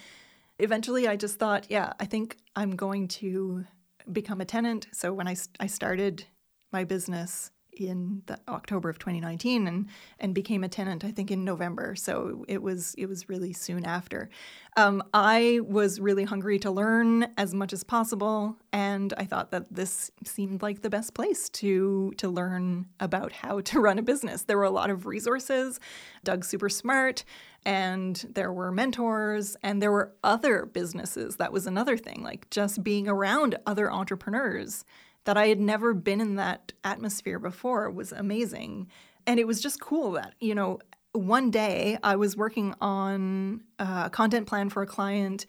eventually 0.61 1.09
I 1.09 1.16
just 1.16 1.38
thought, 1.40 1.66
yeah, 1.68 1.94
I 1.98 2.05
think 2.05 2.37
I'm 2.55 2.76
going 2.76 3.09
to 3.09 3.66
become 4.11 4.40
a 4.40 4.44
tenant. 4.44 4.87
So 4.92 5.12
when 5.12 5.26
I, 5.26 5.35
I 5.59 5.66
started 5.66 6.26
my 6.70 6.85
business 6.85 7.50
in 7.76 8.22
October 8.48 8.88
of 8.88 8.98
2019 8.98 9.66
and 9.66 9.88
and 10.18 10.35
became 10.35 10.64
a 10.64 10.68
tenant 10.68 11.04
I 11.04 11.11
think 11.11 11.30
in 11.30 11.44
November. 11.44 11.94
So 11.94 12.44
it 12.48 12.62
was 12.62 12.94
it 12.98 13.06
was 13.06 13.28
really 13.28 13.52
soon 13.52 13.85
after. 13.85 14.28
Um, 14.76 15.02
I 15.12 15.61
was 15.64 16.00
really 16.00 16.24
hungry 16.24 16.58
to 16.61 16.70
learn 16.70 17.26
as 17.37 17.54
much 17.54 17.72
as 17.72 17.85
possible 17.85 18.56
and 18.72 19.12
I 19.16 19.24
thought 19.24 19.50
that 19.50 19.72
this 19.72 20.11
seemed 20.24 20.62
like 20.62 20.82
the 20.82 20.90
best 20.90 21.14
place 21.14 21.48
to 21.50 22.12
to 22.18 22.28
learn 22.28 22.87
about 23.00 23.32
how 23.32 23.61
to 23.61 23.80
run 23.80 23.98
a 23.98 24.02
business. 24.02 24.42
There 24.42 24.58
were 24.58 24.64
a 24.64 24.70
lot 24.70 24.90
of 24.90 25.06
resources 25.06 25.80
Doug's 26.24 26.48
super 26.48 26.68
smart 26.68 27.24
and 27.64 28.26
there 28.35 28.52
were 28.52 28.72
mentors 28.72 29.56
and 29.62 29.80
there 29.80 29.92
were 29.92 30.12
other 30.24 30.66
businesses. 30.66 31.37
That 31.37 31.52
was 31.52 31.66
another 31.66 31.96
thing 31.96 32.22
like 32.22 32.50
just 32.50 32.82
being 32.82 33.08
around 33.08 33.56
other 33.66 33.90
entrepreneurs 33.90 34.85
that 35.24 35.37
I 35.37 35.48
had 35.48 35.61
never 35.61 35.94
been 35.94 36.20
in 36.20 36.37
that 36.37 36.72
atmosphere 36.85 37.38
before 37.38 37.90
was 37.90 38.12
amazing. 38.12 38.88
And 39.26 39.38
it 39.38 39.46
was 39.46 39.61
just 39.61 39.80
cool 39.80 40.12
that, 40.12 40.35
you 40.40 40.54
know, 40.54 40.80
one 41.12 41.50
day 41.50 41.98
I 42.02 42.16
was 42.16 42.37
working 42.37 42.74
on 42.80 43.62
a 43.78 44.11
content 44.11 44.46
plan 44.46 44.70
for 44.70 44.82
a 44.82 44.87
client. 44.87 45.46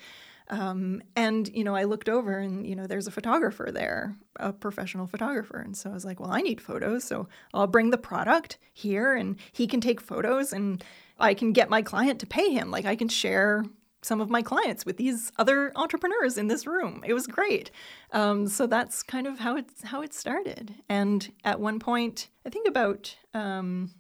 Um, 0.49 1.01
and, 1.15 1.47
you 1.55 1.63
know, 1.63 1.73
I 1.73 1.86
looked 1.86 2.09
over 2.09 2.38
and, 2.38 2.67
you 2.67 2.75
know, 2.75 2.86
there's 2.86 3.07
a 3.07 3.12
photographer 3.12 3.69
there, 3.73 4.15
a 4.36 4.51
professional 4.51 5.07
photographer. 5.07 5.57
And 5.57 5.75
so 5.75 5.89
I 5.89 5.93
was 5.93 6.05
like, 6.05 6.19
well, 6.19 6.31
I 6.31 6.41
need 6.41 6.62
photos. 6.62 7.05
So 7.05 7.27
I'll 7.53 7.65
bring 7.65 7.89
the 7.89 7.97
product 7.97 8.57
here 8.73 9.15
and 9.15 9.38
he 9.51 9.67
can 9.67 9.79
take 9.79 10.01
photos 10.01 10.51
and 10.53 10.83
I 11.17 11.33
can 11.33 11.53
get 11.53 11.69
my 11.69 11.81
client 11.81 12.19
to 12.19 12.27
pay 12.27 12.51
him. 12.51 12.69
Like 12.69 12.86
I 12.86 12.95
can 12.95 13.07
share 13.07 13.63
some 14.03 14.21
of 14.21 14.29
my 14.29 14.41
clients 14.41 14.85
with 14.85 14.97
these 14.97 15.31
other 15.37 15.71
entrepreneurs 15.75 16.37
in 16.37 16.47
this 16.47 16.67
room. 16.67 17.03
It 17.05 17.13
was 17.13 17.27
great. 17.27 17.71
Um, 18.11 18.47
so 18.47 18.67
that's 18.67 19.03
kind 19.03 19.27
of 19.27 19.39
how 19.39 19.57
it 19.57 19.65
how 19.83 20.01
it 20.01 20.13
started. 20.13 20.75
And 20.89 21.31
at 21.43 21.59
one 21.59 21.79
point, 21.79 22.29
I 22.45 22.49
think 22.49 22.67
about 22.67 23.15
um, 23.33 23.91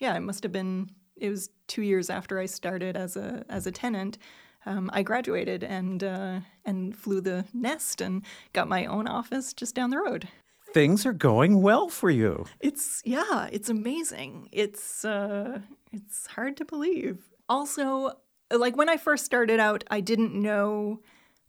yeah, 0.00 0.16
it 0.16 0.20
must 0.20 0.42
have 0.42 0.52
been 0.52 0.90
it 1.16 1.30
was 1.30 1.50
two 1.66 1.82
years 1.82 2.10
after 2.10 2.38
I 2.38 2.46
started 2.46 2.96
as 2.96 3.16
a 3.16 3.44
as 3.48 3.66
a 3.66 3.72
tenant. 3.72 4.18
Um, 4.66 4.90
I 4.92 5.02
graduated 5.02 5.62
and 5.62 6.02
uh, 6.02 6.40
and 6.64 6.96
flew 6.96 7.20
the 7.20 7.44
nest 7.52 8.00
and 8.00 8.22
got 8.52 8.68
my 8.68 8.86
own 8.86 9.06
office 9.06 9.52
just 9.52 9.74
down 9.74 9.90
the 9.90 9.98
road. 9.98 10.28
Things 10.72 11.06
are 11.06 11.12
going 11.12 11.62
well 11.62 11.88
for 11.88 12.10
you. 12.10 12.46
It's 12.60 13.02
yeah, 13.04 13.48
it's 13.52 13.68
amazing. 13.68 14.48
It's 14.52 15.04
uh, 15.04 15.60
it's 15.92 16.26
hard 16.28 16.56
to 16.56 16.64
believe. 16.64 17.18
Also, 17.48 18.12
like 18.58 18.76
when 18.76 18.88
I 18.88 18.96
first 18.96 19.24
started 19.24 19.60
out, 19.60 19.84
I 19.90 20.00
didn't 20.00 20.34
know 20.34 21.00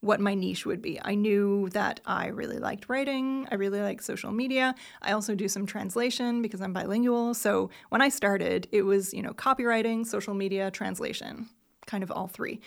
what 0.06 0.20
my 0.20 0.36
niche 0.36 0.66
would 0.66 0.82
be. 0.82 1.00
I 1.04 1.16
knew 1.16 1.68
that 1.70 2.00
I 2.06 2.28
really 2.28 2.60
liked 2.60 2.88
writing, 2.88 3.48
I 3.52 3.56
really 3.56 3.82
like 3.82 4.02
social 4.02 4.32
media. 4.32 4.76
I 5.02 5.12
also 5.12 5.34
do 5.34 5.48
some 5.48 5.66
translation 5.66 6.42
because 6.42 6.62
I'm 6.62 6.74
bilingual. 6.74 7.34
So 7.34 7.72
when 7.90 8.02
I 8.02 8.10
started, 8.10 8.68
it 8.72 8.84
was, 8.84 9.14
you 9.14 9.24
know, 9.24 9.34
copywriting, 9.34 10.06
social 10.06 10.36
media, 10.36 10.70
translation, 10.70 11.50
kind 11.88 12.04
of 12.04 12.12
all 12.12 12.28
three. 12.28 12.62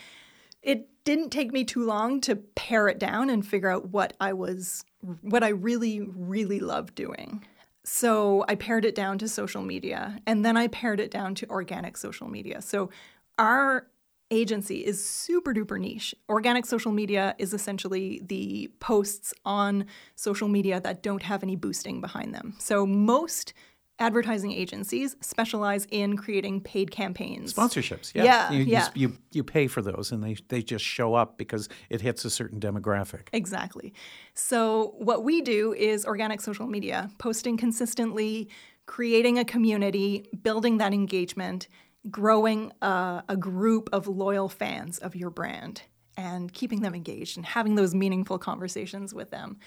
It 0.62 0.88
didn't 1.05 1.31
take 1.31 1.53
me 1.53 1.64
too 1.64 1.85
long 1.85 2.20
to 2.22 2.37
pare 2.37 2.88
it 2.88 2.98
down 2.98 3.31
and 3.31 3.46
figure 3.46 3.70
out 3.70 3.88
what 3.88 4.14
I 4.20 4.33
was 4.33 4.85
what 5.22 5.44
I 5.44 5.48
really 5.48 6.01
really 6.01 6.59
loved 6.59 6.96
doing. 6.96 7.44
So 7.85 8.44
I 8.48 8.57
pared 8.57 8.85
it 8.85 8.94
down 8.94 9.16
to 9.18 9.29
social 9.29 9.62
media 9.62 10.18
and 10.27 10.44
then 10.44 10.57
I 10.57 10.66
pared 10.66 11.01
it 11.01 11.11
down 11.11 11.35
to 11.37 11.48
organic 11.48 11.96
social 11.96 12.29
media. 12.29 12.61
So 12.61 12.90
our 13.38 13.87
agency 14.30 14.84
is 14.84 15.04
super 15.04 15.54
duper 15.54 15.78
niche. 15.80 16.14
Organic 16.28 16.66
social 16.66 16.92
media 16.92 17.34
is 17.38 17.54
essentially 17.54 18.20
the 18.24 18.70
posts 18.80 19.32
on 19.44 19.86
social 20.16 20.48
media 20.48 20.80
that 20.80 21.02
don't 21.02 21.22
have 21.22 21.42
any 21.42 21.56
boosting 21.56 22.00
behind 22.00 22.34
them. 22.34 22.54
So 22.58 22.86
most 22.86 23.54
advertising 24.00 24.52
agencies 24.52 25.16
specialize 25.20 25.86
in 25.90 26.16
creating 26.16 26.60
paid 26.60 26.90
campaigns. 26.90 27.52
Sponsorships, 27.54 28.14
yeah. 28.14 28.24
Yeah, 28.24 28.50
you, 28.52 28.64
yeah. 28.64 28.88
You, 28.94 29.08
you, 29.08 29.18
you 29.32 29.44
pay 29.44 29.66
for 29.66 29.82
those 29.82 30.12
and 30.12 30.22
they, 30.22 30.36
they 30.48 30.62
just 30.62 30.84
show 30.84 31.14
up 31.14 31.36
because 31.36 31.68
it 31.90 32.00
hits 32.00 32.24
a 32.24 32.30
certain 32.30 32.60
demographic. 32.60 33.28
Exactly. 33.32 33.92
So 34.34 34.94
what 34.98 35.24
we 35.24 35.42
do 35.42 35.72
is 35.72 36.06
organic 36.06 36.40
social 36.40 36.68
media, 36.68 37.10
posting 37.18 37.56
consistently, 37.56 38.48
creating 38.86 39.38
a 39.38 39.44
community, 39.44 40.26
building 40.42 40.78
that 40.78 40.92
engagement, 40.92 41.66
growing 42.10 42.72
a, 42.82 43.22
a 43.28 43.36
group 43.36 43.88
of 43.92 44.06
loyal 44.06 44.48
fans 44.48 44.98
of 44.98 45.16
your 45.16 45.30
brand 45.30 45.82
and 46.16 46.52
keeping 46.52 46.80
them 46.80 46.94
engaged 46.94 47.36
and 47.36 47.46
having 47.46 47.76
those 47.76 47.94
meaningful 47.94 48.38
conversations 48.38 49.14
with 49.14 49.30
them. 49.30 49.58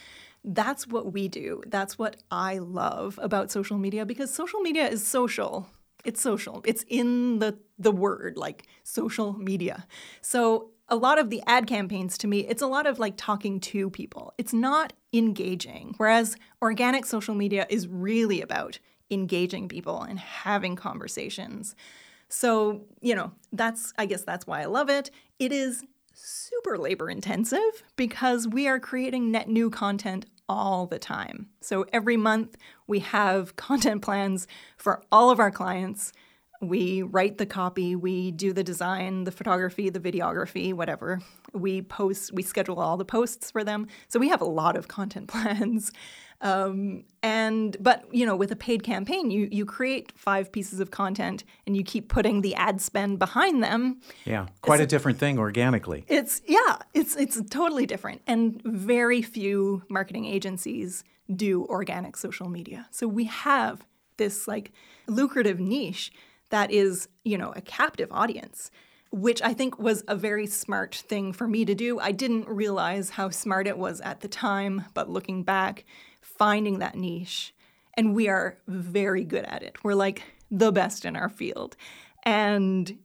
That's 0.43 0.87
what 0.87 1.13
we 1.13 1.27
do. 1.27 1.61
That's 1.67 1.97
what 1.97 2.17
I 2.29 2.57
love 2.57 3.19
about 3.21 3.51
social 3.51 3.77
media 3.77 4.05
because 4.05 4.33
social 4.33 4.59
media 4.59 4.87
is 4.87 5.05
social. 5.05 5.69
It's 6.03 6.19
social. 6.19 6.61
It's 6.65 6.83
in 6.87 7.39
the 7.39 7.57
the 7.77 7.91
word 7.91 8.37
like 8.37 8.67
social 8.83 9.33
media. 9.33 9.85
So 10.21 10.71
a 10.89 10.95
lot 10.95 11.19
of 11.19 11.29
the 11.29 11.41
ad 11.47 11.67
campaigns 11.67 12.17
to 12.17 12.27
me, 12.27 12.39
it's 12.47 12.61
a 12.61 12.67
lot 12.67 12.85
of 12.85 12.99
like 12.99 13.13
talking 13.17 13.59
to 13.61 13.89
people. 13.89 14.33
It's 14.37 14.53
not 14.53 14.93
engaging. 15.13 15.93
Whereas 15.97 16.35
organic 16.61 17.05
social 17.05 17.33
media 17.33 17.65
is 17.69 17.87
really 17.87 18.41
about 18.41 18.79
engaging 19.09 19.67
people 19.67 20.01
and 20.01 20.19
having 20.19 20.75
conversations. 20.75 21.75
So, 22.31 22.85
you 23.01 23.13
know, 23.13 23.31
that's, 23.51 23.93
I 23.97 24.05
guess 24.05 24.23
that's 24.23 24.47
why 24.47 24.61
I 24.61 24.65
love 24.65 24.89
it. 24.89 25.11
It 25.37 25.51
is 25.51 25.83
super 26.13 26.77
labor 26.77 27.09
intensive 27.09 27.83
because 27.97 28.47
we 28.47 28.67
are 28.67 28.79
creating 28.79 29.31
net 29.31 29.49
new 29.49 29.69
content 29.69 30.25
all 30.47 30.85
the 30.85 30.99
time. 30.99 31.47
So 31.59 31.85
every 31.91 32.17
month 32.17 32.57
we 32.87 32.99
have 32.99 33.55
content 33.57 34.01
plans 34.01 34.47
for 34.77 35.03
all 35.11 35.29
of 35.29 35.39
our 35.39 35.51
clients. 35.51 36.13
We 36.61 37.01
write 37.01 37.37
the 37.37 37.45
copy, 37.45 37.95
we 37.95 38.31
do 38.31 38.53
the 38.53 38.63
design, 38.63 39.23
the 39.23 39.31
photography, 39.31 39.89
the 39.89 39.99
videography, 39.99 40.73
whatever. 40.73 41.19
We 41.53 41.81
post, 41.81 42.33
we 42.33 42.43
schedule 42.43 42.79
all 42.79 42.97
the 42.97 43.05
posts 43.05 43.49
for 43.49 43.63
them. 43.63 43.87
So 44.07 44.19
we 44.19 44.29
have 44.29 44.41
a 44.41 44.45
lot 44.45 44.77
of 44.77 44.87
content 44.87 45.27
plans. 45.29 45.91
Um, 46.41 47.03
and 47.21 47.77
but 47.79 48.03
you 48.11 48.25
know, 48.25 48.35
with 48.35 48.51
a 48.51 48.55
paid 48.55 48.83
campaign, 48.83 49.29
you 49.29 49.47
you 49.51 49.63
create 49.63 50.11
five 50.15 50.51
pieces 50.51 50.79
of 50.79 50.89
content 50.89 51.43
and 51.67 51.77
you 51.77 51.83
keep 51.83 52.09
putting 52.09 52.41
the 52.41 52.55
ad 52.55 52.81
spend 52.81 53.19
behind 53.19 53.63
them. 53.63 54.01
Yeah, 54.25 54.47
quite 54.61 54.79
it's, 54.79 54.91
a 54.91 54.95
different 54.95 55.19
thing 55.19 55.37
organically. 55.37 56.03
It's 56.07 56.41
yeah, 56.47 56.77
it's 56.95 57.15
it's 57.15 57.39
totally 57.49 57.85
different, 57.85 58.21
and 58.25 58.59
very 58.65 59.21
few 59.21 59.83
marketing 59.87 60.25
agencies 60.25 61.03
do 61.33 61.65
organic 61.65 62.17
social 62.17 62.49
media. 62.49 62.87
So 62.89 63.07
we 63.07 63.25
have 63.25 63.85
this 64.17 64.47
like 64.47 64.71
lucrative 65.07 65.59
niche 65.59 66.11
that 66.51 66.71
is 66.71 67.07
you 67.23 67.37
know 67.37 67.51
a 67.55 67.61
captive 67.61 68.09
audience 68.11 68.71
which 69.11 69.41
I 69.41 69.53
think 69.53 69.77
was 69.77 70.03
a 70.07 70.15
very 70.15 70.47
smart 70.47 70.95
thing 70.95 71.33
for 71.33 71.45
me 71.45 71.65
to 71.65 71.75
do. 71.75 71.99
I 71.99 72.13
didn't 72.13 72.47
realize 72.47 73.09
how 73.11 73.29
smart 73.29 73.67
it 73.67 73.77
was 73.77 73.99
at 74.01 74.21
the 74.21 74.29
time, 74.29 74.85
but 74.93 75.09
looking 75.09 75.43
back, 75.43 75.85
finding 76.21 76.79
that 76.79 76.95
niche. 76.95 77.53
And 77.95 78.15
we 78.15 78.29
are 78.29 78.57
very 78.67 79.25
good 79.25 79.43
at 79.43 79.63
it. 79.63 79.83
We're 79.83 79.95
like 79.95 80.23
the 80.49 80.71
best 80.71 81.03
in 81.03 81.17
our 81.17 81.27
field. 81.27 81.75
And 82.23 82.97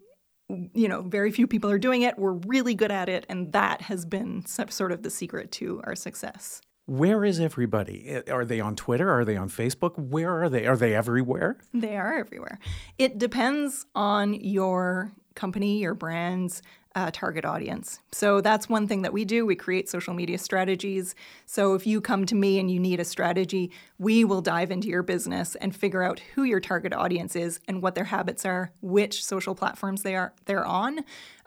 you 0.48 0.86
know, 0.86 1.02
very 1.02 1.32
few 1.32 1.48
people 1.48 1.70
are 1.70 1.78
doing 1.78 2.02
it. 2.02 2.16
We're 2.18 2.32
really 2.32 2.76
good 2.76 2.92
at 2.92 3.08
it, 3.08 3.26
and 3.28 3.52
that 3.52 3.82
has 3.82 4.06
been 4.06 4.46
sort 4.46 4.92
of 4.92 5.02
the 5.02 5.10
secret 5.10 5.50
to 5.52 5.80
our 5.82 5.96
success. 5.96 6.60
Where 6.86 7.24
is 7.24 7.40
everybody? 7.40 8.22
Are 8.30 8.44
they 8.44 8.60
on 8.60 8.76
Twitter? 8.76 9.10
Are 9.10 9.24
they 9.24 9.36
on 9.36 9.48
Facebook? 9.48 9.98
Where 9.98 10.42
are 10.42 10.48
they? 10.48 10.66
Are 10.66 10.76
they 10.76 10.94
everywhere? 10.94 11.58
They 11.74 11.96
are 11.96 12.16
everywhere. 12.16 12.60
It 12.96 13.18
depends 13.18 13.86
on 13.94 14.34
your 14.34 15.12
company, 15.34 15.80
your 15.80 15.94
brand's 15.94 16.62
uh, 16.94 17.10
target 17.12 17.44
audience. 17.44 18.00
So 18.10 18.40
that's 18.40 18.70
one 18.70 18.86
thing 18.88 19.02
that 19.02 19.12
we 19.12 19.26
do. 19.26 19.44
We 19.44 19.54
create 19.54 19.88
social 19.90 20.14
media 20.14 20.38
strategies. 20.38 21.14
So 21.44 21.74
if 21.74 21.86
you 21.86 22.00
come 22.00 22.24
to 22.24 22.34
me 22.34 22.58
and 22.58 22.70
you 22.70 22.80
need 22.80 23.00
a 23.00 23.04
strategy, 23.04 23.70
we 23.98 24.24
will 24.24 24.40
dive 24.40 24.70
into 24.70 24.88
your 24.88 25.02
business 25.02 25.56
and 25.56 25.76
figure 25.76 26.02
out 26.02 26.20
who 26.34 26.44
your 26.44 26.60
target 26.60 26.94
audience 26.94 27.36
is 27.36 27.60
and 27.68 27.82
what 27.82 27.96
their 27.96 28.04
habits 28.04 28.46
are, 28.46 28.72
which 28.80 29.22
social 29.22 29.54
platforms 29.54 30.02
they 30.02 30.16
are 30.16 30.32
they're 30.46 30.64
on, 30.64 31.00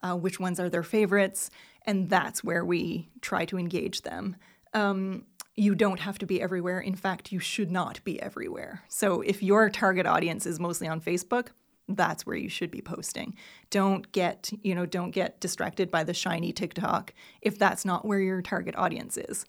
uh, 0.04 0.16
which 0.16 0.40
ones 0.40 0.60
are 0.60 0.70
their 0.70 0.84
favorites, 0.84 1.50
and 1.86 2.10
that's 2.10 2.44
where 2.44 2.64
we 2.64 3.10
try 3.22 3.46
to 3.46 3.58
engage 3.58 4.04
them. 4.04 4.36
Um, 4.76 5.26
you 5.60 5.76
don't 5.76 6.00
have 6.00 6.18
to 6.20 6.26
be 6.26 6.42
everywhere. 6.42 6.80
In 6.80 6.96
fact, 6.96 7.32
you 7.32 7.40
should 7.40 7.70
not 7.70 8.02
be 8.06 8.22
everywhere. 8.22 8.84
So 8.88 9.22
if 9.22 9.44
your 9.44 9.70
target 9.70 10.06
audience 10.06 10.46
is 10.46 10.60
mostly 10.60 10.88
on 10.88 11.02
Facebook, 11.02 11.50
that's 11.90 12.26
where 12.26 12.38
you 12.38 12.48
should 12.48 12.72
be 12.72 12.82
posting. 12.82 13.36
Don't 13.70 14.10
get, 14.14 14.52
you 14.62 14.74
know, 14.74 14.86
don't 14.86 15.12
get 15.12 15.42
distracted 15.42 15.92
by 15.92 16.04
the 16.04 16.14
shiny 16.14 16.54
TikTok 16.54 17.14
if 17.42 17.60
that's 17.60 17.84
not 17.84 18.06
where 18.06 18.20
your 18.20 18.42
target 18.42 18.76
audience 18.78 19.18
is. 19.18 19.46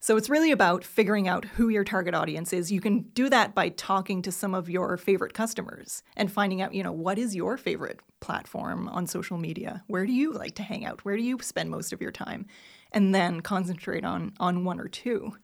So 0.00 0.16
it's 0.16 0.30
really 0.30 0.52
about 0.52 0.84
figuring 0.84 1.26
out 1.26 1.44
who 1.44 1.68
your 1.68 1.82
target 1.82 2.14
audience 2.14 2.52
is. 2.52 2.70
You 2.70 2.80
can 2.80 3.00
do 3.14 3.28
that 3.30 3.52
by 3.52 3.70
talking 3.70 4.22
to 4.22 4.30
some 4.30 4.54
of 4.54 4.70
your 4.70 4.96
favorite 4.96 5.34
customers 5.34 6.04
and 6.16 6.30
finding 6.30 6.62
out, 6.62 6.72
you 6.72 6.84
know, 6.84 6.92
what 6.92 7.18
is 7.18 7.34
your 7.34 7.56
favorite 7.56 7.98
platform 8.20 8.88
on 8.90 9.08
social 9.08 9.38
media? 9.38 9.82
Where 9.88 10.06
do 10.06 10.12
you 10.12 10.32
like 10.32 10.54
to 10.56 10.62
hang 10.62 10.84
out? 10.84 11.04
Where 11.04 11.16
do 11.16 11.22
you 11.24 11.38
spend 11.42 11.70
most 11.70 11.92
of 11.92 12.00
your 12.00 12.12
time? 12.12 12.46
And 12.92 13.14
then 13.14 13.40
concentrate 13.40 14.04
on 14.04 14.32
on 14.40 14.64
one 14.64 14.80
or 14.80 14.88
two. 14.88 15.36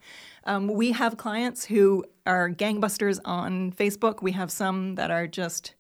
Um, 0.45 0.69
we 0.69 0.93
have 0.93 1.17
clients 1.17 1.65
who 1.65 2.05
are 2.27 2.51
gangbusters 2.51 3.19
on 3.25 3.73
Facebook. 3.73 4.23
We 4.23 4.33
have 4.33 4.51
some 4.51 4.95
that 4.97 5.11
are 5.11 5.27
just 5.27 5.75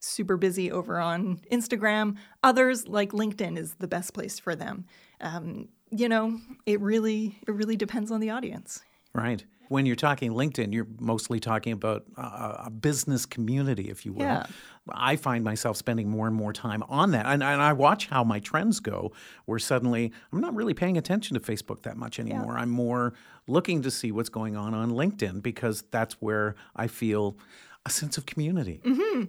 super 0.00 0.36
busy 0.36 0.70
over 0.70 0.98
on 0.98 1.40
Instagram. 1.52 2.16
Others, 2.42 2.88
like 2.88 3.12
LinkedIn, 3.12 3.58
is 3.58 3.74
the 3.74 3.88
best 3.88 4.14
place 4.14 4.38
for 4.38 4.56
them. 4.56 4.86
Um, 5.20 5.68
you 5.90 6.08
know, 6.08 6.40
it 6.66 6.80
really 6.80 7.38
it 7.46 7.52
really 7.52 7.76
depends 7.76 8.10
on 8.10 8.20
the 8.20 8.30
audience. 8.30 8.82
Right. 9.12 9.44
When 9.70 9.86
you're 9.86 9.94
talking 9.94 10.32
LinkedIn, 10.32 10.72
you're 10.72 10.88
mostly 10.98 11.38
talking 11.38 11.72
about 11.72 12.04
uh, 12.16 12.64
a 12.64 12.70
business 12.70 13.24
community, 13.24 13.88
if 13.88 14.04
you 14.04 14.12
will. 14.12 14.24
Yeah. 14.24 14.46
I 14.92 15.14
find 15.14 15.44
myself 15.44 15.76
spending 15.76 16.08
more 16.08 16.26
and 16.26 16.34
more 16.34 16.52
time 16.52 16.82
on 16.88 17.12
that. 17.12 17.24
And, 17.24 17.40
and 17.40 17.62
I 17.62 17.72
watch 17.72 18.08
how 18.08 18.24
my 18.24 18.40
trends 18.40 18.80
go, 18.80 19.12
where 19.44 19.60
suddenly 19.60 20.10
I'm 20.32 20.40
not 20.40 20.56
really 20.56 20.74
paying 20.74 20.98
attention 20.98 21.34
to 21.34 21.40
Facebook 21.40 21.82
that 21.82 21.96
much 21.96 22.18
anymore. 22.18 22.54
Yeah. 22.54 22.62
I'm 22.62 22.70
more 22.70 23.14
looking 23.46 23.80
to 23.82 23.92
see 23.92 24.10
what's 24.10 24.28
going 24.28 24.56
on 24.56 24.74
on 24.74 24.90
LinkedIn 24.90 25.40
because 25.40 25.84
that's 25.92 26.14
where 26.14 26.56
I 26.74 26.88
feel 26.88 27.38
a 27.86 27.90
sense 27.90 28.18
of 28.18 28.26
community. 28.26 28.80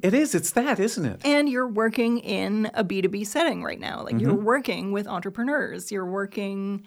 It 0.02 0.16
is. 0.16 0.34
It's 0.34 0.52
that, 0.54 0.80
isn't 0.80 1.06
it? 1.06 1.22
And 1.24 1.48
you're 1.50 1.68
working 1.68 2.18
in 2.18 2.72
a 2.74 2.84
B2B 2.84 3.28
setting 3.28 3.64
right 3.64 3.80
now. 3.80 4.04
Like 4.04 4.20
you're 4.20 4.34
working 4.34 4.92
with 4.92 5.08
entrepreneurs, 5.08 5.92
you're 5.92 6.10
working 6.10 6.84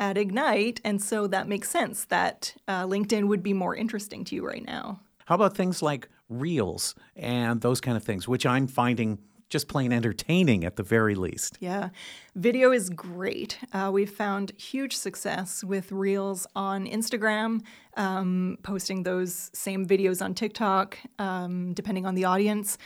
at 0.00 0.16
Ignite. 0.16 0.80
And 0.82 1.00
so 1.00 1.28
that 1.28 1.46
makes 1.46 1.70
sense 1.70 2.06
that 2.06 2.56
uh, 2.66 2.84
LinkedIn 2.84 3.28
would 3.28 3.42
be 3.42 3.52
more 3.52 3.76
interesting 3.76 4.24
to 4.24 4.34
you 4.34 4.44
right 4.44 4.64
now. 4.64 5.00
How 5.26 5.36
about 5.36 5.54
things 5.54 5.82
like 5.82 6.08
reels 6.28 6.96
and 7.14 7.60
those 7.60 7.80
kind 7.80 7.96
of 7.96 8.02
things, 8.02 8.26
which 8.26 8.44
I'm 8.44 8.66
finding 8.66 9.18
just 9.50 9.68
plain 9.68 9.92
entertaining 9.92 10.64
at 10.64 10.76
the 10.76 10.82
very 10.82 11.14
least? 11.14 11.58
Yeah, 11.60 11.90
video 12.34 12.72
is 12.72 12.88
great. 12.88 13.58
Uh, 13.72 13.90
we've 13.92 14.10
found 14.10 14.52
huge 14.56 14.96
success 14.96 15.62
with 15.62 15.92
Reels 15.92 16.46
on 16.56 16.86
Instagram, 16.86 17.60
um, 17.96 18.58
posting 18.62 19.02
those 19.02 19.50
same 19.52 19.86
videos 19.86 20.24
on 20.24 20.34
TikTok, 20.34 20.98
um, 21.18 21.74
depending 21.74 22.06
on 22.06 22.14
the 22.14 22.24
audience. 22.24 22.78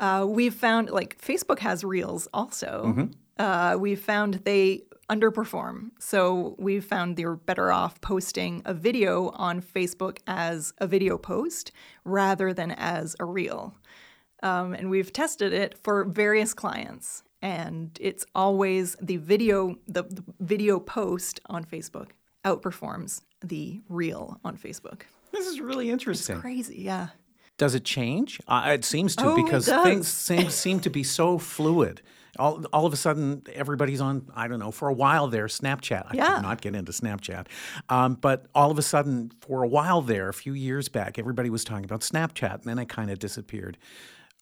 Uh, 0.00 0.26
we've 0.28 0.54
found 0.54 0.90
like 0.90 1.18
Facebook 1.18 1.60
has 1.60 1.84
Reels 1.84 2.26
also. 2.32 3.08
Uh, 3.38 3.76
we've 3.78 4.00
found 4.00 4.34
they 4.44 4.82
underperform. 5.08 5.90
So 5.98 6.54
we've 6.58 6.84
found 6.84 7.16
they're 7.16 7.36
better 7.36 7.72
off 7.72 8.00
posting 8.00 8.62
a 8.64 8.74
video 8.74 9.30
on 9.30 9.62
Facebook 9.62 10.18
as 10.26 10.72
a 10.78 10.86
video 10.86 11.18
post 11.18 11.72
rather 12.04 12.52
than 12.52 12.72
as 12.72 13.16
a 13.18 13.24
reel. 13.24 13.74
Um, 14.42 14.74
and 14.74 14.90
we've 14.90 15.12
tested 15.12 15.52
it 15.52 15.76
for 15.78 16.04
various 16.04 16.54
clients, 16.54 17.24
and 17.42 17.96
it's 18.00 18.24
always 18.34 18.96
the 19.02 19.16
video 19.16 19.76
the, 19.88 20.04
the 20.04 20.22
video 20.40 20.78
post 20.78 21.40
on 21.46 21.64
Facebook 21.64 22.10
outperforms 22.44 23.22
the 23.42 23.80
reel 23.88 24.38
on 24.44 24.56
Facebook. 24.56 25.02
This 25.32 25.46
is 25.46 25.60
really 25.60 25.90
interesting. 25.90 26.40
Crazy, 26.40 26.82
yeah. 26.82 27.08
Does 27.56 27.74
it 27.74 27.84
change? 27.84 28.40
Uh, 28.46 28.70
it 28.74 28.84
seems 28.84 29.16
to 29.16 29.26
Oh, 29.26 29.42
because 29.42 29.66
things 29.66 30.06
seem, 30.06 30.48
seem 30.50 30.80
to 30.80 30.90
be 30.90 31.02
so 31.02 31.38
fluid. 31.38 32.00
All, 32.38 32.64
all 32.72 32.86
of 32.86 32.92
a 32.92 32.96
sudden, 32.96 33.42
everybody's 33.54 34.00
on, 34.00 34.30
I 34.34 34.48
don't 34.48 34.58
know, 34.60 34.70
for 34.70 34.88
a 34.88 34.92
while 34.92 35.28
there, 35.28 35.46
Snapchat. 35.46 36.06
I 36.10 36.14
Yeah. 36.14 36.34
could 36.34 36.42
not 36.42 36.60
get 36.60 36.74
into 36.74 36.92
Snapchat. 36.92 37.46
Um, 37.88 38.14
but 38.14 38.46
all 38.54 38.70
of 38.70 38.78
a 38.78 38.82
sudden, 38.82 39.32
for 39.40 39.62
a 39.62 39.68
while 39.68 40.02
there, 40.02 40.28
a 40.28 40.34
few 40.34 40.52
years 40.52 40.88
back, 40.88 41.18
everybody 41.18 41.50
was 41.50 41.64
talking 41.64 41.84
about 41.84 42.00
Snapchat, 42.00 42.54
and 42.54 42.64
then 42.64 42.78
it 42.78 42.88
kind 42.88 43.10
of 43.10 43.18
disappeared. 43.18 43.78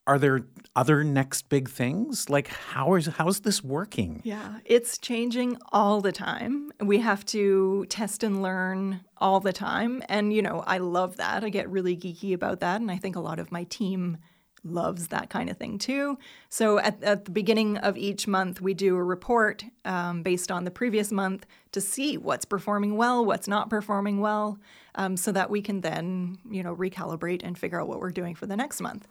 Are 0.08 0.20
there 0.20 0.42
other 0.76 1.02
next 1.02 1.48
big 1.48 1.68
things? 1.68 2.30
Like, 2.30 2.46
how 2.46 2.94
is 2.94 3.06
how's 3.06 3.40
this 3.40 3.64
working? 3.64 4.20
Yeah, 4.22 4.58
it's 4.64 4.98
changing 4.98 5.58
all 5.72 6.00
the 6.00 6.12
time. 6.12 6.70
We 6.80 7.00
have 7.00 7.24
to 7.26 7.86
test 7.88 8.22
and 8.22 8.40
learn 8.40 9.00
all 9.16 9.40
the 9.40 9.52
time. 9.52 10.04
And, 10.08 10.32
you 10.32 10.42
know, 10.42 10.62
I 10.64 10.78
love 10.78 11.16
that. 11.16 11.42
I 11.42 11.48
get 11.48 11.68
really 11.68 11.96
geeky 11.96 12.34
about 12.34 12.60
that. 12.60 12.80
And 12.80 12.88
I 12.88 12.98
think 12.98 13.16
a 13.16 13.20
lot 13.20 13.40
of 13.40 13.50
my 13.50 13.64
team 13.64 14.18
loves 14.66 15.08
that 15.08 15.30
kind 15.30 15.48
of 15.48 15.56
thing 15.56 15.78
too. 15.78 16.18
So 16.48 16.78
at, 16.78 17.02
at 17.02 17.24
the 17.24 17.30
beginning 17.30 17.78
of 17.78 17.96
each 17.96 18.26
month, 18.26 18.60
we 18.60 18.74
do 18.74 18.96
a 18.96 19.02
report 19.02 19.64
um, 19.84 20.22
based 20.22 20.50
on 20.50 20.64
the 20.64 20.70
previous 20.70 21.10
month 21.12 21.46
to 21.72 21.80
see 21.80 22.16
what's 22.16 22.44
performing 22.44 22.96
well, 22.96 23.24
what's 23.24 23.48
not 23.48 23.70
performing 23.70 24.20
well, 24.20 24.58
um, 24.94 25.16
so 25.16 25.32
that 25.32 25.50
we 25.50 25.62
can 25.62 25.80
then, 25.80 26.38
you 26.50 26.62
know, 26.62 26.74
recalibrate 26.74 27.42
and 27.44 27.58
figure 27.58 27.80
out 27.80 27.88
what 27.88 28.00
we're 28.00 28.10
doing 28.10 28.34
for 28.34 28.46
the 28.46 28.56
next 28.56 28.80
month. 28.80 29.06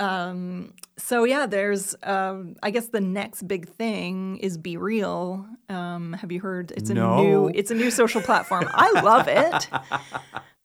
Um, 0.00 0.72
so 0.96 1.24
yeah, 1.24 1.46
there's 1.46 1.94
um, 2.02 2.56
I 2.62 2.70
guess 2.70 2.88
the 2.88 3.00
next 3.00 3.42
big 3.46 3.68
thing 3.68 4.38
is 4.38 4.58
BeReal. 4.58 5.46
Um, 5.68 6.14
have 6.14 6.32
you 6.32 6.40
heard? 6.40 6.72
It's 6.76 6.90
a 6.90 6.94
No. 6.94 7.22
new 7.22 7.50
it's 7.54 7.70
a 7.70 7.74
new 7.74 7.90
social 7.90 8.20
platform. 8.22 8.64
I 8.72 9.00
love 9.02 9.28
it. 9.28 9.68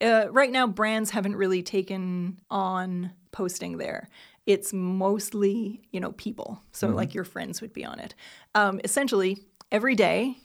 Uh, 0.02 0.28
right 0.32 0.52
now, 0.52 0.68
brands 0.68 1.10
haven't 1.12 1.36
really 1.36 1.64
taken 1.64 2.40
on 2.50 3.12
posting 3.32 3.78
there. 3.78 4.10
It's 4.46 4.74
mostly 4.74 5.82
you 5.92 6.00
know 6.00 6.12
people, 6.14 6.62
so 6.72 6.90
like 6.90 7.14
your 7.14 7.24
friends 7.24 7.62
would 7.62 7.74
be 7.74 7.86
on 7.86 8.00
it. 8.00 8.14
Um, 8.56 8.80
essentially, 8.84 9.44
every 9.72 9.96
day, 9.96 10.38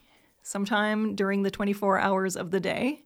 sometime 0.43 1.15
during 1.15 1.43
the 1.43 1.51
24 1.51 1.99
hours 1.99 2.37
of 2.37 2.51
the 2.51 2.61
day, 2.61 3.05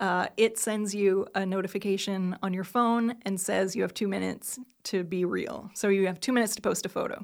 uh, 0.00 0.28
it 0.38 0.58
sends 0.58 0.94
you 0.94 1.26
a 1.34 1.44
notification 1.44 2.36
on 2.42 2.54
your 2.54 2.64
phone 2.64 3.16
and 3.22 3.38
says 3.38 3.76
you 3.76 3.82
have 3.82 3.94
two 3.94 4.08
minutes 4.08 4.58
to 4.84 5.04
be 5.04 5.24
real. 5.26 5.70
So 5.74 5.88
you 5.88 6.06
have 6.06 6.18
two 6.18 6.32
minutes 6.32 6.54
to 6.56 6.62
post 6.62 6.86
a 6.86 6.88
photo. 6.88 7.22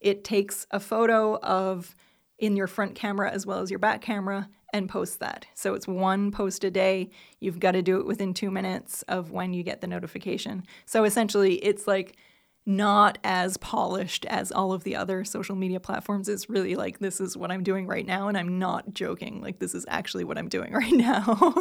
It 0.00 0.24
takes 0.24 0.66
a 0.70 0.78
photo 0.78 1.38
of 1.38 1.94
in 2.38 2.54
your 2.54 2.66
front 2.66 2.94
camera 2.94 3.32
as 3.32 3.46
well 3.46 3.60
as 3.60 3.70
your 3.70 3.78
back 3.78 4.02
camera 4.02 4.48
and 4.72 4.88
posts 4.88 5.16
that. 5.16 5.46
So 5.54 5.74
it's 5.74 5.88
one 5.88 6.30
post 6.30 6.62
a 6.64 6.70
day. 6.70 7.10
You've 7.40 7.58
got 7.58 7.72
to 7.72 7.82
do 7.82 7.98
it 7.98 8.06
within 8.06 8.34
two 8.34 8.50
minutes 8.50 9.02
of 9.08 9.30
when 9.30 9.54
you 9.54 9.62
get 9.62 9.80
the 9.80 9.86
notification. 9.86 10.64
So 10.84 11.04
essentially, 11.04 11.54
it's 11.64 11.86
like 11.86 12.16
not 12.66 13.16
as 13.24 13.56
polished 13.56 14.26
as 14.26 14.52
all 14.52 14.74
of 14.74 14.84
the 14.84 14.94
other 14.94 15.24
social 15.24 15.56
media 15.56 15.80
platforms. 15.80 16.28
It's 16.28 16.50
really 16.50 16.76
like, 16.76 16.98
this 16.98 17.18
is 17.18 17.34
what 17.34 17.50
I'm 17.50 17.62
doing 17.62 17.86
right 17.86 18.04
now. 18.04 18.28
And 18.28 18.36
I'm 18.36 18.58
not 18.58 18.92
joking. 18.92 19.40
Like, 19.40 19.58
this 19.58 19.74
is 19.74 19.86
actually 19.88 20.24
what 20.24 20.36
I'm 20.36 20.50
doing 20.50 20.72
right 20.74 20.92
now. 20.92 21.54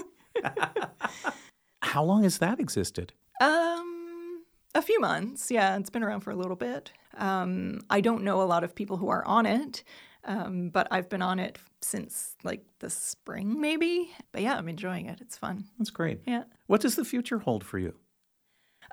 How 1.82 2.04
long 2.04 2.24
has 2.24 2.40
that 2.40 2.60
existed? 2.60 3.14
Um, 3.42 4.44
a 4.76 4.82
few 4.82 5.00
months. 5.00 5.50
Yeah, 5.52 5.78
it's 5.78 5.90
been 5.90 6.04
around 6.04 6.22
for 6.22 6.32
a 6.32 6.36
little 6.36 6.56
bit. 6.56 6.92
Um, 7.18 7.80
I 7.90 8.02
don't 8.02 8.24
know 8.24 8.42
a 8.42 8.44
lot 8.44 8.64
of 8.64 8.76
people 8.76 8.98
who 8.98 9.10
are 9.10 9.26
on 9.26 9.46
it, 9.46 9.84
um, 10.24 10.70
but 10.70 10.88
I've 10.92 11.10
been 11.10 11.22
on 11.22 11.40
it 11.40 11.58
since 11.82 12.36
like 12.44 12.64
the 12.80 12.90
spring, 12.90 13.60
maybe. 13.60 14.12
But 14.32 14.42
yeah, 14.42 14.56
I'm 14.56 14.68
enjoying 14.68 15.06
it. 15.08 15.20
It's 15.22 15.38
fun. 15.38 15.66
That's 15.78 15.90
great. 15.90 16.22
Yeah. 16.26 16.44
What 16.68 16.82
does 16.82 16.96
the 16.96 17.06
future 17.06 17.40
hold 17.40 17.64
for 17.64 17.80
you? 17.80 17.96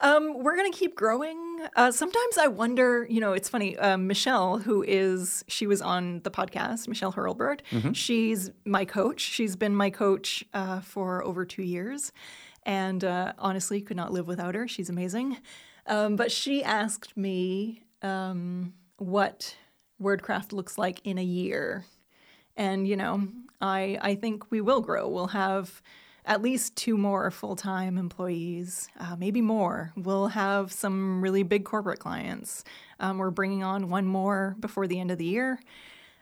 Um, 0.02 0.42
we're 0.42 0.56
gonna 0.56 0.70
keep 0.72 0.96
growing. 0.96 1.38
Uh, 1.76 1.90
sometimes 1.92 2.36
I 2.38 2.48
wonder, 2.48 3.06
you 3.08 3.20
know, 3.20 3.32
it's 3.32 3.48
funny. 3.48 3.76
Um, 3.78 4.06
Michelle, 4.06 4.58
who 4.58 4.82
is 4.82 5.44
she 5.48 5.66
was 5.66 5.80
on 5.80 6.20
the 6.24 6.30
podcast, 6.30 6.88
Michelle 6.88 7.12
Hurlbert. 7.12 7.62
She's 7.92 8.50
my 8.64 8.84
coach. 8.84 9.20
She's 9.20 9.56
been 9.56 9.74
my 9.74 9.90
coach 9.90 10.44
uh, 10.52 10.80
for 10.80 11.22
over 11.24 11.44
two 11.44 11.62
years, 11.62 12.12
and 12.64 13.04
uh, 13.04 13.32
honestly, 13.38 13.80
could 13.80 13.96
not 13.96 14.12
live 14.12 14.26
without 14.26 14.54
her. 14.54 14.66
She's 14.68 14.90
amazing. 14.90 15.38
Um, 15.86 16.16
but 16.16 16.32
she 16.32 16.64
asked 16.64 17.16
me 17.16 17.82
um, 18.02 18.72
what 18.96 19.56
Word-Craft 19.98 20.52
looks 20.52 20.76
like 20.78 21.00
in 21.04 21.18
a 21.18 21.22
year, 21.24 21.84
and 22.56 22.88
you 22.88 22.96
know, 22.96 23.28
I 23.60 23.98
I 24.02 24.14
think 24.16 24.50
we 24.50 24.60
will 24.60 24.80
grow. 24.80 25.08
We'll 25.08 25.28
have 25.28 25.80
at 26.24 26.40
least 26.40 26.74
two 26.76 26.96
more 26.96 27.30
full 27.30 27.56
time 27.56 27.98
employees, 27.98 28.88
uh, 28.98 29.16
maybe 29.16 29.40
more. 29.40 29.92
We'll 29.96 30.28
have 30.28 30.72
some 30.72 31.20
really 31.20 31.42
big 31.42 31.64
corporate 31.64 31.98
clients. 31.98 32.64
Um, 33.00 33.18
we're 33.18 33.30
bringing 33.30 33.62
on 33.62 33.90
one 33.90 34.06
more 34.06 34.56
before 34.60 34.86
the 34.86 35.00
end 35.00 35.10
of 35.10 35.18
the 35.18 35.24
year. 35.24 35.60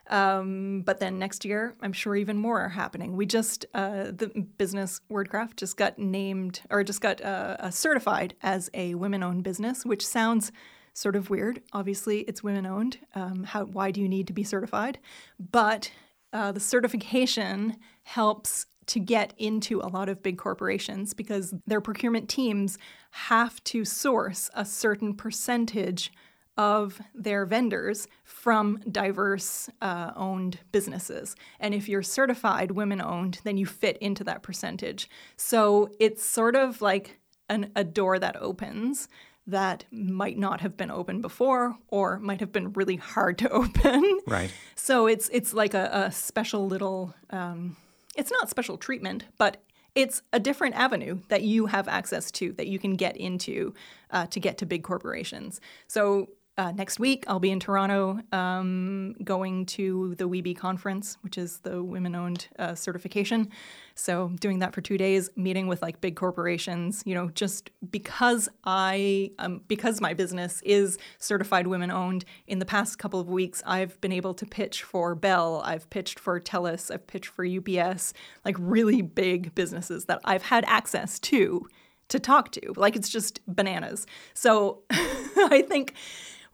Um, 0.09 0.81
but 0.85 0.99
then 0.99 1.17
next 1.17 1.45
year, 1.45 1.75
I'm 1.81 1.93
sure 1.93 2.15
even 2.15 2.37
more 2.37 2.59
are 2.59 2.69
happening. 2.69 3.15
We 3.15 3.25
just, 3.25 3.65
uh, 3.73 4.11
the 4.11 4.27
business 4.57 4.99
Word-Craft 5.07 5.57
just 5.57 5.77
got 5.77 5.97
named 5.97 6.61
or 6.69 6.83
just 6.83 6.99
got 6.99 7.21
uh, 7.21 7.55
uh, 7.59 7.69
certified 7.69 8.35
as 8.41 8.69
a 8.73 8.95
women 8.95 9.23
owned 9.23 9.43
business, 9.43 9.85
which 9.85 10.05
sounds 10.05 10.51
sort 10.93 11.15
of 11.15 11.29
weird. 11.29 11.61
Obviously, 11.71 12.19
it's 12.21 12.43
women 12.43 12.65
owned. 12.65 12.97
Um, 13.15 13.45
how, 13.45 13.63
why 13.63 13.91
do 13.91 14.01
you 14.01 14.09
need 14.09 14.27
to 14.27 14.33
be 14.33 14.43
certified? 14.43 14.99
But 15.39 15.89
uh, 16.33 16.51
the 16.51 16.59
certification 16.59 17.77
helps 18.03 18.65
to 18.87 18.99
get 18.99 19.33
into 19.37 19.79
a 19.81 19.87
lot 19.87 20.09
of 20.09 20.23
big 20.23 20.37
corporations 20.37 21.13
because 21.13 21.53
their 21.65 21.81
procurement 21.81 22.29
teams 22.29 22.77
have 23.11 23.63
to 23.65 23.85
source 23.85 24.49
a 24.53 24.65
certain 24.65 25.13
percentage 25.13 26.11
of 26.57 27.01
their 27.15 27.45
vendors 27.45 28.07
from 28.23 28.79
diverse 28.91 29.69
uh, 29.81 30.11
owned 30.15 30.59
businesses. 30.71 31.35
And 31.59 31.73
if 31.73 31.89
you're 31.89 32.03
certified 32.03 32.71
women 32.71 33.01
owned, 33.01 33.39
then 33.43 33.57
you 33.57 33.65
fit 33.65 33.97
into 33.97 34.23
that 34.25 34.43
percentage. 34.43 35.09
So 35.35 35.89
it's 35.99 36.23
sort 36.23 36.55
of 36.55 36.81
like 36.81 37.19
an, 37.49 37.71
a 37.75 37.83
door 37.83 38.19
that 38.19 38.35
opens 38.39 39.07
that 39.45 39.83
might 39.91 40.37
not 40.37 40.61
have 40.61 40.77
been 40.77 40.91
open 40.91 41.21
before 41.21 41.75
or 41.89 42.17
might 42.19 42.39
have 42.39 42.51
been 42.51 42.71
really 42.73 42.95
hard 42.95 43.37
to 43.39 43.49
open. 43.49 44.19
Right. 44.27 44.51
So 44.75 45.07
it's 45.07 45.29
it's 45.29 45.53
like 45.53 45.73
a, 45.73 45.89
a 46.07 46.11
special 46.11 46.67
little. 46.67 47.13
Um, 47.29 47.77
it's 48.15 48.31
not 48.31 48.49
special 48.49 48.77
treatment, 48.77 49.25
but 49.37 49.63
it's 49.95 50.21
a 50.31 50.39
different 50.39 50.75
avenue 50.75 51.19
that 51.29 51.43
you 51.43 51.67
have 51.67 51.87
access 51.87 52.31
to 52.31 52.51
that 52.53 52.67
you 52.67 52.79
can 52.79 52.95
get 52.95 53.15
into 53.15 53.73
uh, 54.09 54.25
to 54.27 54.39
get 54.39 54.57
to 54.57 54.65
big 54.65 54.83
corporations. 54.83 55.61
So 55.87 56.29
uh, 56.55 56.71
next 56.71 56.99
week, 56.99 57.23
I'll 57.27 57.39
be 57.39 57.49
in 57.49 57.59
Toronto 57.59 58.19
um, 58.31 59.13
going 59.23 59.65
to 59.67 60.13
the 60.15 60.27
WEB 60.27 60.55
conference, 60.55 61.17
which 61.21 61.35
is 61.35 61.59
the 61.59 61.83
women 61.83 62.13
owned 62.13 62.47
uh, 62.59 62.75
certification. 62.75 63.49
So, 63.95 64.29
doing 64.39 64.59
that 64.59 64.71
for 64.71 64.81
two 64.81 64.97
days, 64.97 65.31
meeting 65.35 65.65
with 65.65 65.81
like 65.81 65.99
big 65.99 66.15
corporations, 66.15 67.01
you 67.07 67.15
know, 67.15 67.29
just 67.29 67.71
because 67.89 68.49
I, 68.65 69.31
um, 69.39 69.61
because 69.67 69.99
my 69.99 70.13
business 70.13 70.61
is 70.61 70.99
certified 71.17 71.65
women 71.65 71.89
owned, 71.89 72.23
in 72.45 72.59
the 72.59 72.65
past 72.65 72.99
couple 72.99 73.19
of 73.19 73.27
weeks, 73.29 73.63
I've 73.65 73.99
been 73.99 74.11
able 74.11 74.35
to 74.35 74.45
pitch 74.45 74.83
for 74.83 75.15
Bell, 75.15 75.59
I've 75.65 75.89
pitched 75.89 76.19
for 76.19 76.39
TELUS, 76.39 76.91
I've 76.91 77.07
pitched 77.07 77.29
for 77.29 77.43
UPS, 77.43 78.13
like 78.45 78.57
really 78.59 79.01
big 79.01 79.55
businesses 79.55 80.05
that 80.05 80.21
I've 80.23 80.43
had 80.43 80.65
access 80.67 81.17
to 81.19 81.67
to 82.09 82.19
talk 82.19 82.51
to. 82.51 82.73
Like, 82.75 82.95
it's 82.95 83.09
just 83.09 83.39
bananas. 83.47 84.05
So, 84.35 84.83
I 84.91 85.63
think 85.67 85.95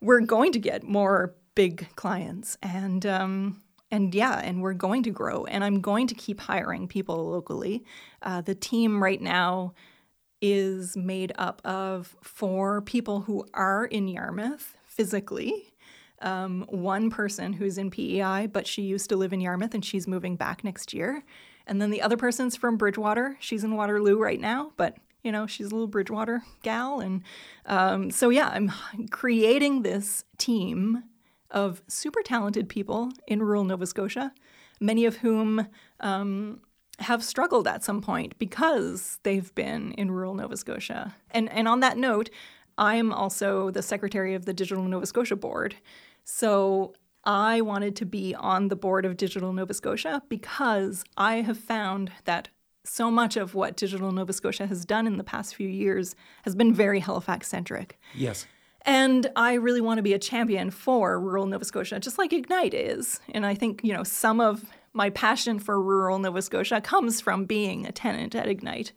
we're 0.02 0.22
going 0.22 0.52
to 0.54 0.60
get 0.60 0.84
more 0.84 1.36
big 1.56 1.88
clients 1.95 2.58
and 2.62 3.06
um, 3.06 3.62
and 3.91 4.14
yeah, 4.14 4.39
and 4.39 4.62
we're 4.62 4.74
going 4.74 5.04
to 5.04 5.12
grow. 5.12 5.45
And 5.45 5.64
I'm 5.64 5.82
going 5.82 6.08
to 6.08 6.16
keep 6.16 6.39
hiring 6.39 6.88
people 6.88 7.32
locally. 7.32 7.84
Uh, 8.22 8.41
the 8.41 8.56
team 8.56 9.02
right 9.02 9.22
now 9.22 9.74
is 10.41 10.95
made 10.95 11.32
up 11.38 11.62
of 11.66 12.16
four 12.22 12.82
people 12.82 13.22
who 13.22 13.45
are 13.54 13.86
in 13.86 14.08
Yarmouth 14.08 14.78
physically. 14.86 15.74
Um, 16.22 16.66
one 16.70 17.10
person 17.10 17.54
who's 17.54 17.78
in 17.78 17.89
PEI, 17.89 18.47
but 18.47 18.68
she 18.68 18.82
used 18.82 19.10
to 19.10 19.16
live 19.16 19.34
in 19.34 19.41
Yarmouth 19.41 19.74
and 19.74 19.84
she's 19.84 20.08
moving 20.08 20.36
back 20.36 20.64
next 20.64 20.93
year. 20.93 21.24
And 21.66 21.82
then 21.82 21.91
the 21.91 22.02
other 22.02 22.18
person's 22.18 22.56
from 22.56 22.78
Bridgewater. 22.78 23.38
She's 23.39 23.64
in 23.64 23.76
Waterloo 23.76 24.18
right 24.18 24.39
now, 24.39 24.74
but 24.76 24.97
you 25.24 25.32
know, 25.32 25.48
she's 25.48 25.68
a 25.68 25.70
little 25.70 25.88
Bridgewater 25.88 26.44
gal. 26.64 27.00
And 27.00 27.24
um, 27.66 28.12
so, 28.12 28.30
yeah, 28.30 28.50
I'm 28.50 28.72
creating 29.10 29.82
this 29.82 30.24
team 30.38 31.04
of 31.52 31.82
super 31.88 32.22
talented 32.22 32.70
people 32.70 33.12
in 33.28 33.42
rural 33.42 33.64
Nova 33.64 33.86
Scotia, 33.86 34.34
many 34.80 35.06
of 35.06 35.18
whom 35.18 35.68
um, 36.00 36.62
have 37.00 37.24
struggled 37.24 37.68
at 37.68 37.84
some 37.84 38.02
point 38.02 38.38
because 38.40 39.20
they've 39.24 39.54
been 39.56 39.94
in 39.94 40.12
rural 40.12 40.36
Nova 40.36 40.58
Scotia. 40.58 41.16
And, 41.32 41.50
and 41.52 41.68
on 41.68 41.80
that 41.80 41.98
note, 41.98 42.30
I'm 42.78 43.12
also 43.12 43.72
the 43.72 43.82
secretary 43.82 44.36
of 44.36 44.46
the 44.46 44.54
Digital 44.54 44.84
Nova 44.84 45.06
Scotia 45.06 45.36
board. 45.36 45.76
So 46.24 46.94
I 47.26 47.62
wanted 47.62 47.96
to 47.98 48.06
be 48.06 48.34
on 48.36 48.70
the 48.70 48.76
board 48.76 49.06
of 49.06 49.18
Digital 49.18 49.52
Nova 49.52 49.74
Scotia 49.74 50.22
because 50.30 51.04
I 51.18 51.38
have 51.38 51.58
found 51.58 52.12
that 52.24 52.50
so 52.90 53.12
much 53.12 53.38
of 53.38 53.56
what 53.56 53.78
Digital 53.78 54.12
Nova 54.12 54.34
Scotia 54.34 54.68
has 54.68 54.86
done 54.86 55.08
in 55.08 55.18
the 55.18 55.24
past 55.24 55.56
few 55.56 55.68
years 55.68 56.16
has 56.44 56.56
been 56.56 56.74
very 56.74 57.00
Halifax 57.00 57.48
centric. 57.48 58.00
Yes. 58.16 58.46
And 58.86 59.30
I 59.36 59.54
really 59.54 59.82
want 59.82 59.98
to 59.98 60.04
be 60.04 60.14
a 60.14 60.20
champion 60.20 60.72
for 60.72 61.20
rural 61.20 61.46
Nova 61.46 61.66
Scotia, 61.66 62.00
just 62.00 62.18
like 62.18 62.34
Ignite 62.34 62.74
is. 62.74 63.20
And 63.34 63.46
I 63.46 63.54
think, 63.54 63.82
you 63.84 63.94
know, 63.94 64.04
some 64.04 64.40
of 64.40 64.66
my 64.94 65.10
passion 65.12 65.60
for 65.60 65.82
rural 65.82 66.18
Nova 66.20 66.42
Scotia 66.42 66.82
comes 66.82 67.22
from 67.22 67.46
being 67.46 67.86
a 67.86 67.92
tenant 67.92 68.36
at 68.36 68.48
Ignite. 68.48 68.94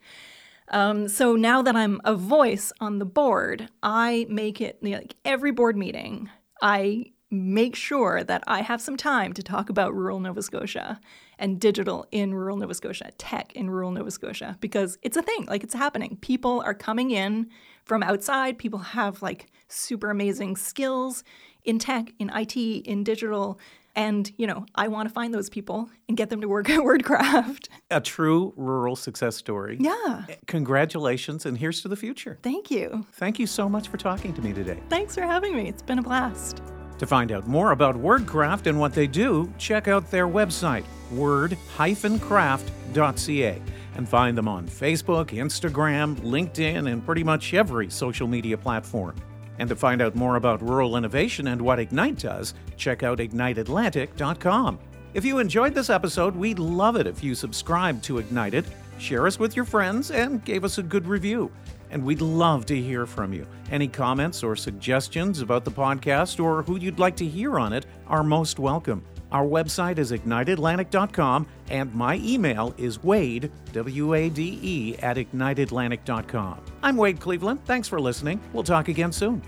Um, 0.69 1.07
so 1.07 1.35
now 1.35 1.61
that 1.61 1.75
I'm 1.75 2.01
a 2.05 2.15
voice 2.15 2.71
on 2.79 2.99
the 2.99 3.05
board, 3.05 3.69
I 3.83 4.25
make 4.29 4.61
it 4.61 4.79
you 4.81 4.91
know, 4.91 4.97
like 4.97 5.15
every 5.25 5.51
board 5.51 5.77
meeting, 5.77 6.29
I 6.61 7.11
make 7.29 7.75
sure 7.75 8.23
that 8.23 8.43
I 8.47 8.61
have 8.61 8.81
some 8.81 8.95
time 8.95 9.33
to 9.33 9.43
talk 9.43 9.69
about 9.69 9.93
rural 9.93 10.19
Nova 10.19 10.41
Scotia 10.41 10.99
and 11.43 11.59
digital 11.59 12.07
in 12.11 12.33
rural 12.33 12.55
Nova 12.55 12.73
Scotia, 12.73 13.11
tech 13.17 13.51
in 13.53 13.69
rural 13.69 13.91
Nova 13.91 14.09
Scotia, 14.09 14.57
because 14.61 14.97
it's 15.01 15.17
a 15.17 15.21
thing, 15.21 15.45
like 15.45 15.61
it's 15.61 15.73
happening. 15.73 16.17
People 16.21 16.63
are 16.65 16.73
coming 16.73 17.11
in 17.11 17.49
from 17.83 18.01
outside, 18.01 18.57
people 18.57 18.79
have 18.79 19.21
like 19.21 19.47
super 19.67 20.09
amazing 20.09 20.55
skills 20.55 21.25
in 21.65 21.79
tech, 21.79 22.13
in 22.17 22.31
IT, 22.33 22.55
in 22.55 23.03
digital. 23.03 23.59
And, 23.93 24.31
you 24.37 24.47
know, 24.47 24.65
I 24.73 24.87
want 24.87 25.09
to 25.09 25.13
find 25.13 25.33
those 25.33 25.49
people 25.49 25.89
and 26.07 26.15
get 26.15 26.29
them 26.29 26.39
to 26.39 26.47
work 26.47 26.69
at 26.69 26.81
Word-Craft. 26.81 27.67
A 27.91 27.99
true 27.99 28.53
rural 28.55 28.95
success 28.95 29.35
story. 29.35 29.77
Yeah. 29.81 30.23
Eh, 30.29 30.35
congratulations, 30.47 31.45
and 31.45 31.57
here's 31.57 31.81
to 31.81 31.89
the 31.89 31.97
future. 31.97 32.39
Thank 32.41 32.71
you. 32.71 33.05
Thank 33.11 33.37
you 33.37 33.47
so 33.47 33.67
much 33.67 33.89
for 33.89 33.97
talking 33.97 34.33
to 34.33 34.41
me 34.41 34.53
today. 34.53 34.79
Thanks 34.89 35.13
for 35.13 35.23
having 35.23 35.55
me. 35.55 35.67
It's 35.67 35.83
been 35.83 35.99
a 35.99 36.03
blast. 36.03 36.63
To 37.03 37.07
find 37.07 37.31
out 37.33 37.47
more 37.47 37.73
about 37.73 37.97
Word-Craft 37.97 38.67
and 38.67 38.79
what 38.79 38.93
they 38.93 39.07
do, 39.07 39.51
check 39.57 39.89
out 39.89 40.09
their 40.09 40.25
website, 40.25 40.85
word-craft.ca, 41.11 43.61
and 43.95 44.07
find 44.07 44.37
them 44.37 44.47
on 44.47 44.69
Facebook, 44.69 45.31
Instagram, 45.31 46.15
LinkedIn, 46.21 46.89
and 46.89 47.05
pretty 47.05 47.25
much 47.25 47.53
every 47.53 47.89
social 47.89 48.25
media 48.25 48.57
platform. 48.57 49.17
And 49.59 49.67
to 49.67 49.75
find 49.75 50.01
out 50.01 50.15
more 50.15 50.37
about 50.37 50.61
rural 50.61 50.95
innovation 50.95 51.47
and 51.47 51.61
what 51.61 51.77
Ignite 51.77 52.19
does, 52.19 52.53
check 52.77 53.03
out 53.03 53.17
igniteatlantic.com. 53.17 54.79
If 55.13 55.25
you 55.25 55.39
enjoyed 55.39 55.73
this 55.73 55.89
episode, 55.89 56.37
we'd 56.37 56.57
love 56.57 56.95
it 56.95 57.05
if 57.05 57.21
you 57.21 57.35
subscribed 57.35 58.01
to 58.05 58.19
Ignited, 58.19 58.63
share 58.97 59.27
us 59.27 59.37
with 59.37 59.57
your 59.57 59.65
friends, 59.65 60.09
and 60.09 60.41
gave 60.45 60.63
us 60.63 60.77
a 60.77 60.83
good 60.83 61.05
review 61.05 61.51
and 61.93 62.03
we'd 62.03 62.21
love 62.21 62.65
to 62.65 62.75
hear 62.75 63.05
from 63.05 63.31
you. 63.31 63.47
Any 63.71 63.87
comments 63.87 64.43
or 64.43 64.55
suggestions 64.57 65.39
about 65.39 65.63
the 65.63 65.71
podcast 65.71 66.43
or 66.43 66.63
who 66.63 66.77
you'd 66.77 66.99
like 66.99 67.15
to 67.17 67.25
hear 67.25 67.57
on 67.57 67.71
it 67.71 67.85
are 68.07 68.23
most 68.23 68.59
welcome. 68.59 69.05
Our 69.31 69.45
website 69.45 69.97
is 69.97 70.11
igniteatlantic.com, 70.11 71.47
and 71.69 71.93
my 71.95 72.17
email 72.17 72.73
is 72.77 73.01
wade, 73.03 73.51
W 73.71 74.13
A 74.13 74.29
D 74.29 74.59
E, 74.61 74.95
at 74.97 75.17
igniteatlantic.com. 75.17 76.59
I'm 76.83 76.97
Wade 76.97 77.19
Cleveland. 77.19 77.63
Thanks 77.65 77.87
for 77.87 77.99
listening. 77.99 78.39
We'll 78.53 78.63
talk 78.63 78.89
again 78.89 79.11
soon. 79.11 79.41